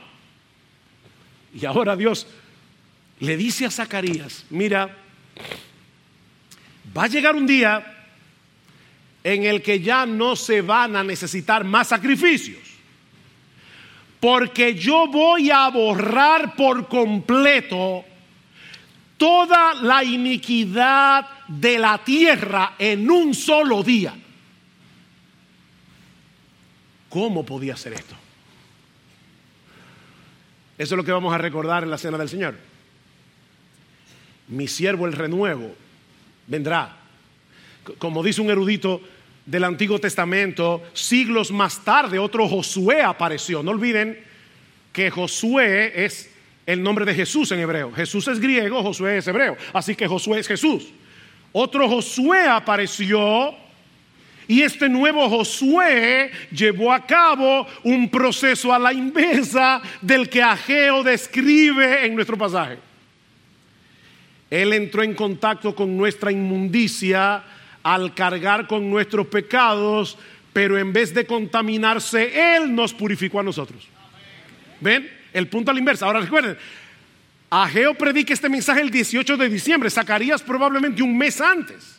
Y 1.58 1.64
ahora 1.64 1.96
Dios 1.96 2.26
le 3.20 3.34
dice 3.38 3.64
a 3.64 3.70
Zacarías, 3.70 4.44
mira, 4.50 4.94
Va 6.96 7.04
a 7.04 7.08
llegar 7.08 7.34
un 7.36 7.46
día 7.46 7.84
en 9.22 9.44
el 9.44 9.60
que 9.60 9.80
ya 9.80 10.06
no 10.06 10.36
se 10.36 10.62
van 10.62 10.96
a 10.96 11.04
necesitar 11.04 11.64
más 11.64 11.88
sacrificios. 11.88 12.58
Porque 14.20 14.74
yo 14.74 15.08
voy 15.08 15.50
a 15.50 15.68
borrar 15.68 16.56
por 16.56 16.88
completo 16.88 18.04
toda 19.16 19.74
la 19.74 20.04
iniquidad 20.04 21.28
de 21.48 21.78
la 21.78 21.98
tierra 21.98 22.74
en 22.78 23.10
un 23.10 23.34
solo 23.34 23.82
día. 23.82 24.14
¿Cómo 27.08 27.44
podía 27.44 27.76
ser 27.76 27.94
esto? 27.94 28.14
Eso 30.78 30.94
es 30.94 30.96
lo 30.96 31.04
que 31.04 31.12
vamos 31.12 31.34
a 31.34 31.38
recordar 31.38 31.82
en 31.82 31.90
la 31.90 31.98
cena 31.98 32.18
del 32.18 32.28
Señor. 32.28 32.56
Mi 34.48 34.68
siervo 34.68 35.06
el 35.06 35.12
renuevo 35.12 35.85
vendrá. 36.46 36.96
Como 37.98 38.22
dice 38.22 38.40
un 38.40 38.50
erudito 38.50 39.00
del 39.44 39.64
Antiguo 39.64 39.98
Testamento, 39.98 40.82
siglos 40.92 41.52
más 41.52 41.84
tarde 41.84 42.18
otro 42.18 42.48
Josué 42.48 43.02
apareció. 43.02 43.62
No 43.62 43.70
olviden 43.70 44.18
que 44.92 45.10
Josué 45.10 46.04
es 46.04 46.30
el 46.66 46.82
nombre 46.82 47.04
de 47.04 47.14
Jesús 47.14 47.52
en 47.52 47.60
hebreo. 47.60 47.92
Jesús 47.92 48.26
es 48.28 48.40
griego, 48.40 48.82
Josué 48.82 49.18
es 49.18 49.28
hebreo. 49.28 49.56
Así 49.72 49.94
que 49.94 50.08
Josué 50.08 50.40
es 50.40 50.48
Jesús. 50.48 50.92
Otro 51.52 51.88
Josué 51.88 52.48
apareció 52.48 53.54
y 54.48 54.62
este 54.62 54.88
nuevo 54.88 55.28
Josué 55.28 56.30
llevó 56.50 56.92
a 56.92 57.04
cabo 57.04 57.66
un 57.82 58.08
proceso 58.08 58.72
a 58.72 58.78
la 58.78 58.92
inversa 58.92 59.80
del 60.00 60.28
que 60.28 60.42
Ageo 60.42 61.02
describe 61.02 62.06
en 62.06 62.14
nuestro 62.14 62.36
pasaje. 62.36 62.78
Él 64.50 64.72
entró 64.72 65.02
en 65.02 65.14
contacto 65.14 65.74
con 65.74 65.96
nuestra 65.96 66.30
inmundicia 66.30 67.42
al 67.82 68.14
cargar 68.14 68.66
con 68.66 68.90
nuestros 68.90 69.26
pecados, 69.26 70.18
pero 70.52 70.78
en 70.78 70.92
vez 70.92 71.14
de 71.14 71.26
contaminarse, 71.26 72.56
Él 72.56 72.74
nos 72.74 72.92
purificó 72.92 73.40
a 73.40 73.42
nosotros. 73.42 73.86
¿Ven? 74.80 75.10
El 75.32 75.48
punto 75.48 75.70
a 75.70 75.74
la 75.74 75.80
inversa. 75.80 76.06
Ahora 76.06 76.20
recuerden, 76.20 76.56
Ageo 77.50 77.94
predica 77.94 78.34
este 78.34 78.48
mensaje 78.48 78.80
el 78.80 78.90
18 78.90 79.36
de 79.36 79.48
diciembre, 79.48 79.90
Zacarías 79.90 80.42
probablemente 80.42 81.02
un 81.02 81.16
mes 81.16 81.40
antes. 81.40 81.98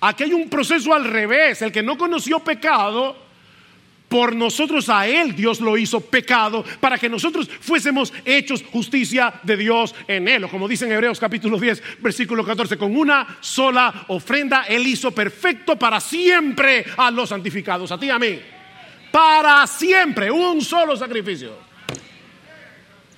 Aquí 0.00 0.24
hay 0.24 0.32
un 0.32 0.48
proceso 0.48 0.94
al 0.94 1.04
revés, 1.04 1.60
el 1.60 1.72
que 1.72 1.82
no 1.82 1.98
conoció 1.98 2.38
pecado 2.40 3.27
por 4.08 4.34
nosotros 4.34 4.88
a 4.88 5.06
Él 5.06 5.34
Dios 5.34 5.60
lo 5.60 5.76
hizo 5.76 6.00
pecado 6.00 6.64
para 6.80 6.98
que 6.98 7.08
nosotros 7.08 7.48
fuésemos 7.60 8.12
hechos 8.24 8.64
justicia 8.70 9.34
de 9.42 9.56
Dios 9.56 9.94
en 10.06 10.28
Él. 10.28 10.48
Como 10.48 10.68
dice 10.68 10.86
en 10.86 10.92
Hebreos 10.92 11.20
capítulo 11.20 11.58
10, 11.58 12.00
versículo 12.00 12.44
14, 12.44 12.76
con 12.76 12.96
una 12.96 13.38
sola 13.40 14.06
ofrenda 14.08 14.64
Él 14.68 14.86
hizo 14.86 15.10
perfecto 15.12 15.78
para 15.78 16.00
siempre 16.00 16.84
a 16.96 17.10
los 17.10 17.28
santificados, 17.28 17.92
a 17.92 17.98
ti 17.98 18.06
y 18.06 18.10
a 18.10 18.18
mí. 18.18 18.38
Para 19.10 19.66
siempre, 19.66 20.30
un 20.30 20.60
solo 20.62 20.96
sacrificio. 20.96 21.56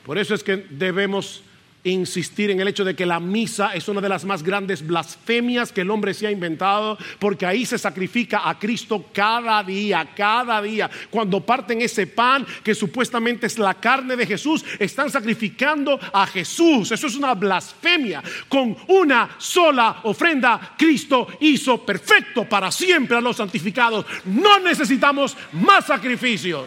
Por 0.05 0.19
eso 0.19 0.35
es 0.35 0.43
que 0.43 0.67
debemos 0.71 1.43
insistir 1.85 2.51
en 2.51 2.61
el 2.61 2.69
hecho 2.69 2.85
de 2.85 2.95
que 2.95 3.07
la 3.07 3.21
misa 3.21 3.75
es 3.75 3.89
una 3.89 4.01
de 4.01 4.09
las 4.09 4.25
más 4.25 4.43
grandes 4.43 4.87
blasfemias 4.87 5.73
que 5.73 5.81
el 5.81 5.91
hombre 5.91 6.15
se 6.15 6.27
ha 6.27 6.31
inventado, 6.31 6.99
porque 7.19 7.47
ahí 7.47 7.65
se 7.65 7.79
sacrifica 7.79 8.49
a 8.49 8.59
Cristo 8.59 9.07
cada 9.13 9.63
día, 9.63 10.09
cada 10.15 10.61
día. 10.61 10.91
Cuando 11.11 11.45
parten 11.45 11.81
ese 11.81 12.07
pan 12.07 12.47
que 12.63 12.75
supuestamente 12.75 13.47
es 13.47 13.59
la 13.59 13.75
carne 13.75 14.17
de 14.17 14.27
Jesús, 14.27 14.65
están 14.79 15.11
sacrificando 15.11 15.99
a 16.13 16.27
Jesús. 16.27 16.91
Eso 16.93 17.07
es 17.07 17.17
una 17.17 17.35
blasfemia. 17.35 18.23
Con 18.49 18.77
una 18.89 19.37
sola 19.39 20.01
ofrenda, 20.05 20.75
Cristo 20.77 21.29
hizo 21.41 21.85
perfecto 21.85 22.45
para 22.45 22.71
siempre 22.71 23.17
a 23.17 23.21
los 23.21 23.37
santificados. 23.37 24.05
No 24.25 24.59
necesitamos 24.61 25.37
más 25.53 25.87
sacrificios. 25.87 26.67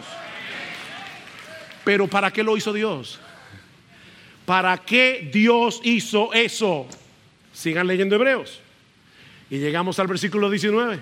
Pero 1.84 2.08
¿para 2.08 2.30
qué 2.30 2.42
lo 2.42 2.56
hizo 2.56 2.72
Dios? 2.72 3.20
¿Para 4.46 4.76
qué 4.78 5.30
Dios 5.32 5.80
hizo 5.84 6.32
eso? 6.32 6.86
Sigan 7.52 7.86
leyendo 7.86 8.16
Hebreos. 8.16 8.60
Y 9.50 9.58
llegamos 9.58 9.98
al 9.98 10.06
versículo 10.06 10.50
19. 10.50 10.98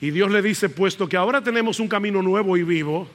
Y 0.00 0.10
Dios 0.10 0.30
le 0.30 0.42
dice, 0.42 0.68
puesto 0.68 1.08
que 1.08 1.16
ahora 1.16 1.42
tenemos 1.42 1.80
un 1.80 1.88
camino 1.88 2.22
nuevo 2.22 2.56
y 2.56 2.62
vivo, 2.62 3.08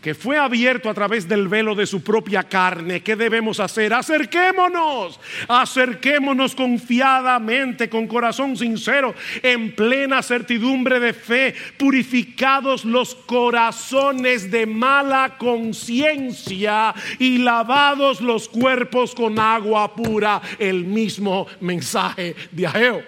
que 0.00 0.14
fue 0.14 0.38
abierto 0.38 0.88
a 0.88 0.94
través 0.94 1.28
del 1.28 1.48
velo 1.48 1.74
de 1.74 1.86
su 1.86 2.02
propia 2.02 2.44
carne. 2.44 3.02
¿Qué 3.02 3.16
debemos 3.16 3.60
hacer? 3.60 3.92
Acerquémonos, 3.92 5.20
acerquémonos 5.46 6.54
confiadamente, 6.54 7.90
con 7.90 8.06
corazón 8.06 8.56
sincero, 8.56 9.14
en 9.42 9.74
plena 9.74 10.22
certidumbre 10.22 11.00
de 11.00 11.12
fe, 11.12 11.54
purificados 11.76 12.84
los 12.84 13.14
corazones 13.14 14.50
de 14.50 14.64
mala 14.66 15.36
conciencia 15.36 16.94
y 17.18 17.38
lavados 17.38 18.20
los 18.20 18.48
cuerpos 18.48 19.14
con 19.14 19.38
agua 19.38 19.94
pura. 19.94 20.40
El 20.58 20.84
mismo 20.84 21.46
mensaje 21.60 22.34
de 22.50 22.66
Ageo. 22.66 23.02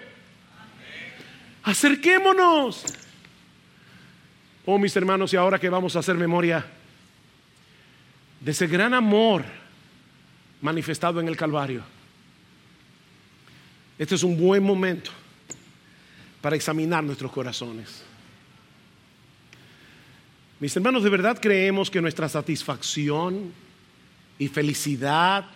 Acerquémonos. 1.62 2.84
Oh, 4.64 4.78
mis 4.78 4.94
hermanos, 4.94 5.32
y 5.32 5.36
ahora 5.36 5.58
que 5.58 5.68
vamos 5.68 5.96
a 5.96 6.00
hacer 6.00 6.16
memoria 6.16 6.64
de 8.44 8.50
ese 8.50 8.66
gran 8.66 8.92
amor 8.92 9.44
manifestado 10.60 11.20
en 11.20 11.28
el 11.28 11.36
Calvario. 11.36 11.82
Este 13.98 14.16
es 14.16 14.22
un 14.22 14.36
buen 14.36 14.62
momento 14.62 15.10
para 16.40 16.56
examinar 16.56 17.04
nuestros 17.04 17.30
corazones. 17.30 18.02
Mis 20.58 20.76
hermanos, 20.76 21.04
de 21.04 21.10
verdad 21.10 21.38
creemos 21.40 21.90
que 21.90 22.00
nuestra 22.00 22.28
satisfacción 22.28 23.52
y 24.38 24.48
felicidad 24.48 25.46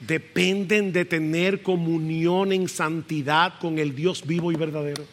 dependen 0.00 0.92
de 0.92 1.04
tener 1.04 1.62
comunión 1.62 2.52
en 2.52 2.68
santidad 2.68 3.58
con 3.58 3.78
el 3.78 3.94
Dios 3.94 4.26
vivo 4.26 4.52
y 4.52 4.56
verdadero. 4.56 5.04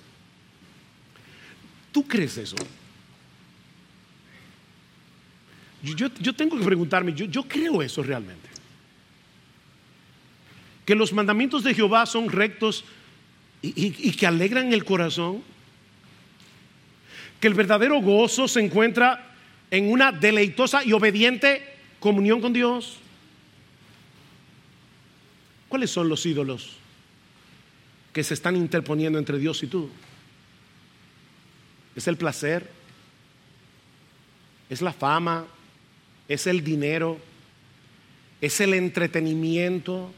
¿Tú 1.91 2.07
crees 2.07 2.37
eso? 2.37 2.55
Yo, 5.81 6.33
tengo 6.33 6.57
que 6.57 6.65
preguntarme, 6.65 7.13
yo, 7.13 7.43
creo 7.43 7.81
eso 7.81 8.03
realmente. 8.03 8.49
Que 10.85 10.95
los 10.95 11.13
mandamientos 11.13 11.63
de 11.63 11.73
Jehová 11.73 12.05
son 12.05 12.29
rectos 12.29 12.83
y, 13.61 14.11
que 14.11 14.27
alegran 14.27 14.73
el 14.73 14.83
corazón. 14.83 15.41
Que 17.39 17.47
el 17.47 17.53
verdadero 17.53 18.01
gozo 18.01 18.47
se 18.47 18.59
encuentra 18.59 19.33
en 19.71 19.89
una 19.89 20.11
deleitosa 20.11 20.83
y 20.83 20.91
obediente 20.91 21.63
comunión 22.01 22.41
con 22.41 22.51
Dios. 22.51 22.97
¿Cuáles 25.69 25.91
son 25.91 26.09
los 26.09 26.25
ídolos 26.25 26.75
que 28.11 28.23
se 28.23 28.33
están 28.33 28.57
interponiendo 28.57 29.17
entre 29.17 29.37
Dios 29.37 29.63
y 29.63 29.67
tú? 29.67 29.89
Es 31.95 32.07
el 32.07 32.17
placer, 32.17 32.69
es 34.69 34.81
la 34.81 34.91
fama, 34.91 35.45
es 36.29 36.45
el 36.45 36.63
dinero, 36.63 37.19
es 38.39 38.61
el 38.61 38.75
entretenimiento, 38.75 40.13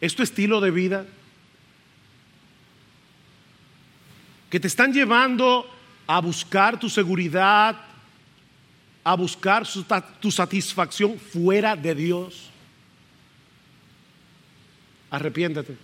es 0.00 0.14
tu 0.16 0.22
estilo 0.24 0.60
de 0.60 0.70
vida, 0.72 1.06
que 4.50 4.58
te 4.60 4.66
están 4.66 4.92
llevando 4.92 5.64
a 6.08 6.20
buscar 6.20 6.78
tu 6.78 6.90
seguridad, 6.90 7.80
a 9.04 9.14
buscar 9.14 9.64
tu 10.20 10.30
satisfacción 10.30 11.18
fuera 11.18 11.76
de 11.76 11.94
Dios. 11.94 12.50
Arrepiéntate. 15.08 15.76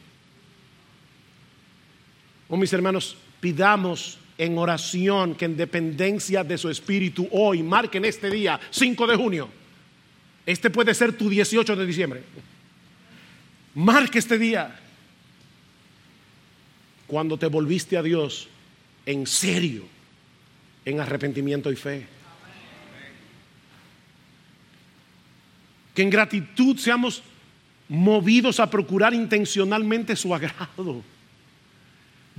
Oh, 2.49 2.57
mis 2.57 2.73
hermanos, 2.73 3.17
pidamos 3.41 4.19
en 4.39 4.57
oración 4.57 5.34
que 5.34 5.45
en 5.45 5.57
dependencia 5.57 6.45
de 6.45 6.57
su 6.57 6.70
espíritu 6.70 7.28
hoy, 7.32 7.62
marquen 7.62 8.05
este 8.05 8.30
día, 8.30 8.59
5 8.70 9.07
de 9.09 9.16
junio. 9.16 9.49
Este 10.47 10.70
puede 10.70 10.95
ser 10.95 11.12
tu 11.12 11.28
18 11.28 11.74
de 11.74 11.84
diciembre. 11.84 12.22
Marque 13.74 14.20
este 14.20 14.39
día. 14.39 14.80
Cuando 17.09 17.36
te 17.36 17.47
volviste 17.47 17.99
a 17.99 18.03
Dios 18.03 18.49
en 19.05 19.26
serio, 19.26 19.84
en 20.84 21.01
arrepentimiento 21.01 21.72
y 21.72 21.76
fe. 21.76 22.07
Que 25.95 26.03
en 26.03 26.11
gratitud 26.11 26.78
seamos 26.78 27.22
movidos 27.89 28.61
a 28.61 28.70
procurar 28.70 29.14
intencionalmente 29.14 30.14
su 30.14 30.32
agrado 30.34 31.03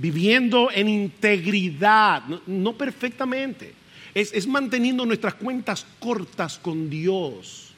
viviendo 0.00 0.70
en 0.72 0.88
integridad, 0.88 2.22
no, 2.46 2.72
perfectamente, 2.72 3.74
es, 4.14 4.46
manteniendo 4.46 5.04
nuestras 5.04 5.34
cuentas 5.34 5.86
cortas 5.98 6.58
con 6.58 6.88
Dios, 6.88 7.72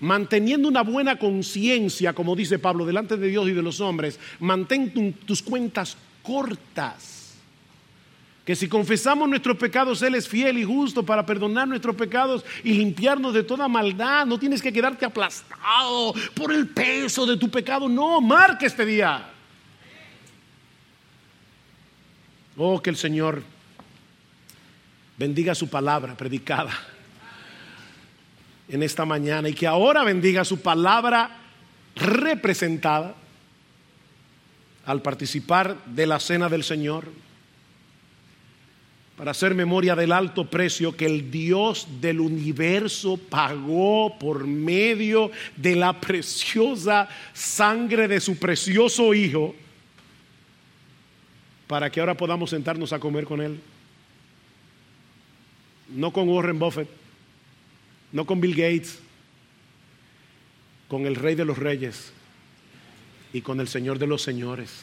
manteniendo 0.00 0.68
una 0.68 0.82
buena 0.82 1.18
conciencia, 1.18 2.12
como 2.12 2.36
dice 2.36 2.58
Pablo, 2.58 2.84
delante 2.84 3.16
de 3.16 3.28
Dios 3.28 3.48
y 3.48 3.52
de 3.52 3.62
los 3.62 3.80
hombres, 3.80 4.20
mantén 4.38 5.14
tus 5.24 5.40
cuentas 5.42 5.96
cortas. 6.22 7.14
Que 8.44 8.54
si 8.54 8.68
confesamos 8.68 9.28
nuestros 9.28 9.56
pecados, 9.56 10.02
Él 10.02 10.14
es 10.14 10.28
fiel 10.28 10.58
y 10.58 10.64
justo 10.64 11.02
para 11.04 11.26
perdonar 11.26 11.66
nuestros 11.66 11.96
pecados 11.96 12.44
y 12.62 12.74
limpiarnos 12.74 13.34
de 13.34 13.42
toda 13.42 13.66
maldad. 13.66 14.24
No 14.24 14.38
tienes 14.38 14.62
que 14.62 14.72
quedarte 14.72 15.04
aplastado 15.04 16.14
por 16.32 16.52
el 16.52 16.68
peso 16.68 17.26
de 17.26 17.36
tu 17.36 17.48
pecado. 17.48 17.88
No, 17.88 18.20
marca 18.20 18.66
este 18.66 18.86
día. 18.86 19.32
Oh, 22.58 22.80
que 22.80 22.88
el 22.88 22.96
Señor 22.96 23.42
bendiga 25.18 25.54
su 25.54 25.68
palabra 25.68 26.16
predicada 26.16 26.72
en 28.66 28.82
esta 28.82 29.04
mañana 29.04 29.50
y 29.50 29.52
que 29.52 29.66
ahora 29.66 30.02
bendiga 30.04 30.42
su 30.42 30.60
palabra 30.60 31.36
representada 31.94 33.14
al 34.86 35.02
participar 35.02 35.76
de 35.84 36.06
la 36.06 36.18
cena 36.18 36.48
del 36.48 36.64
Señor 36.64 37.12
para 39.18 39.32
hacer 39.32 39.54
memoria 39.54 39.94
del 39.94 40.12
alto 40.12 40.48
precio 40.48 40.96
que 40.96 41.04
el 41.04 41.30
Dios 41.30 41.86
del 42.00 42.20
universo 42.20 43.18
pagó 43.18 44.18
por 44.18 44.46
medio 44.46 45.30
de 45.56 45.76
la 45.76 46.00
preciosa 46.00 47.06
sangre 47.34 48.08
de 48.08 48.20
su 48.20 48.38
precioso 48.38 49.12
Hijo 49.12 49.54
para 51.66 51.90
que 51.90 52.00
ahora 52.00 52.16
podamos 52.16 52.50
sentarnos 52.50 52.92
a 52.92 52.98
comer 52.98 53.24
con 53.24 53.40
Él. 53.40 53.60
No 55.88 56.12
con 56.12 56.28
Warren 56.28 56.58
Buffett, 56.58 56.88
no 58.12 58.24
con 58.24 58.40
Bill 58.40 58.54
Gates, 58.54 59.00
con 60.88 61.06
el 61.06 61.16
Rey 61.16 61.34
de 61.34 61.44
los 61.44 61.58
Reyes 61.58 62.12
y 63.32 63.40
con 63.40 63.60
el 63.60 63.68
Señor 63.68 63.98
de 63.98 64.06
los 64.06 64.22
Señores. 64.22 64.82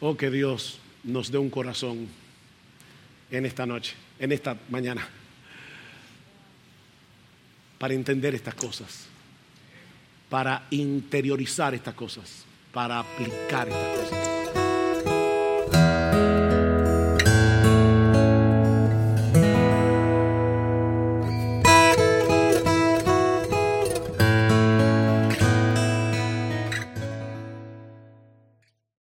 Oh, 0.00 0.16
que 0.16 0.30
Dios 0.30 0.78
nos 1.04 1.30
dé 1.30 1.38
un 1.38 1.50
corazón 1.50 2.08
en 3.30 3.46
esta 3.46 3.66
noche, 3.66 3.94
en 4.18 4.32
esta 4.32 4.56
mañana, 4.70 5.06
para 7.78 7.94
entender 7.94 8.34
estas 8.34 8.54
cosas, 8.54 9.06
para 10.28 10.66
interiorizar 10.70 11.74
estas 11.74 11.94
cosas, 11.94 12.44
para 12.72 13.00
aplicar 13.00 13.68
estas 13.68 14.10
cosas. 14.10 14.37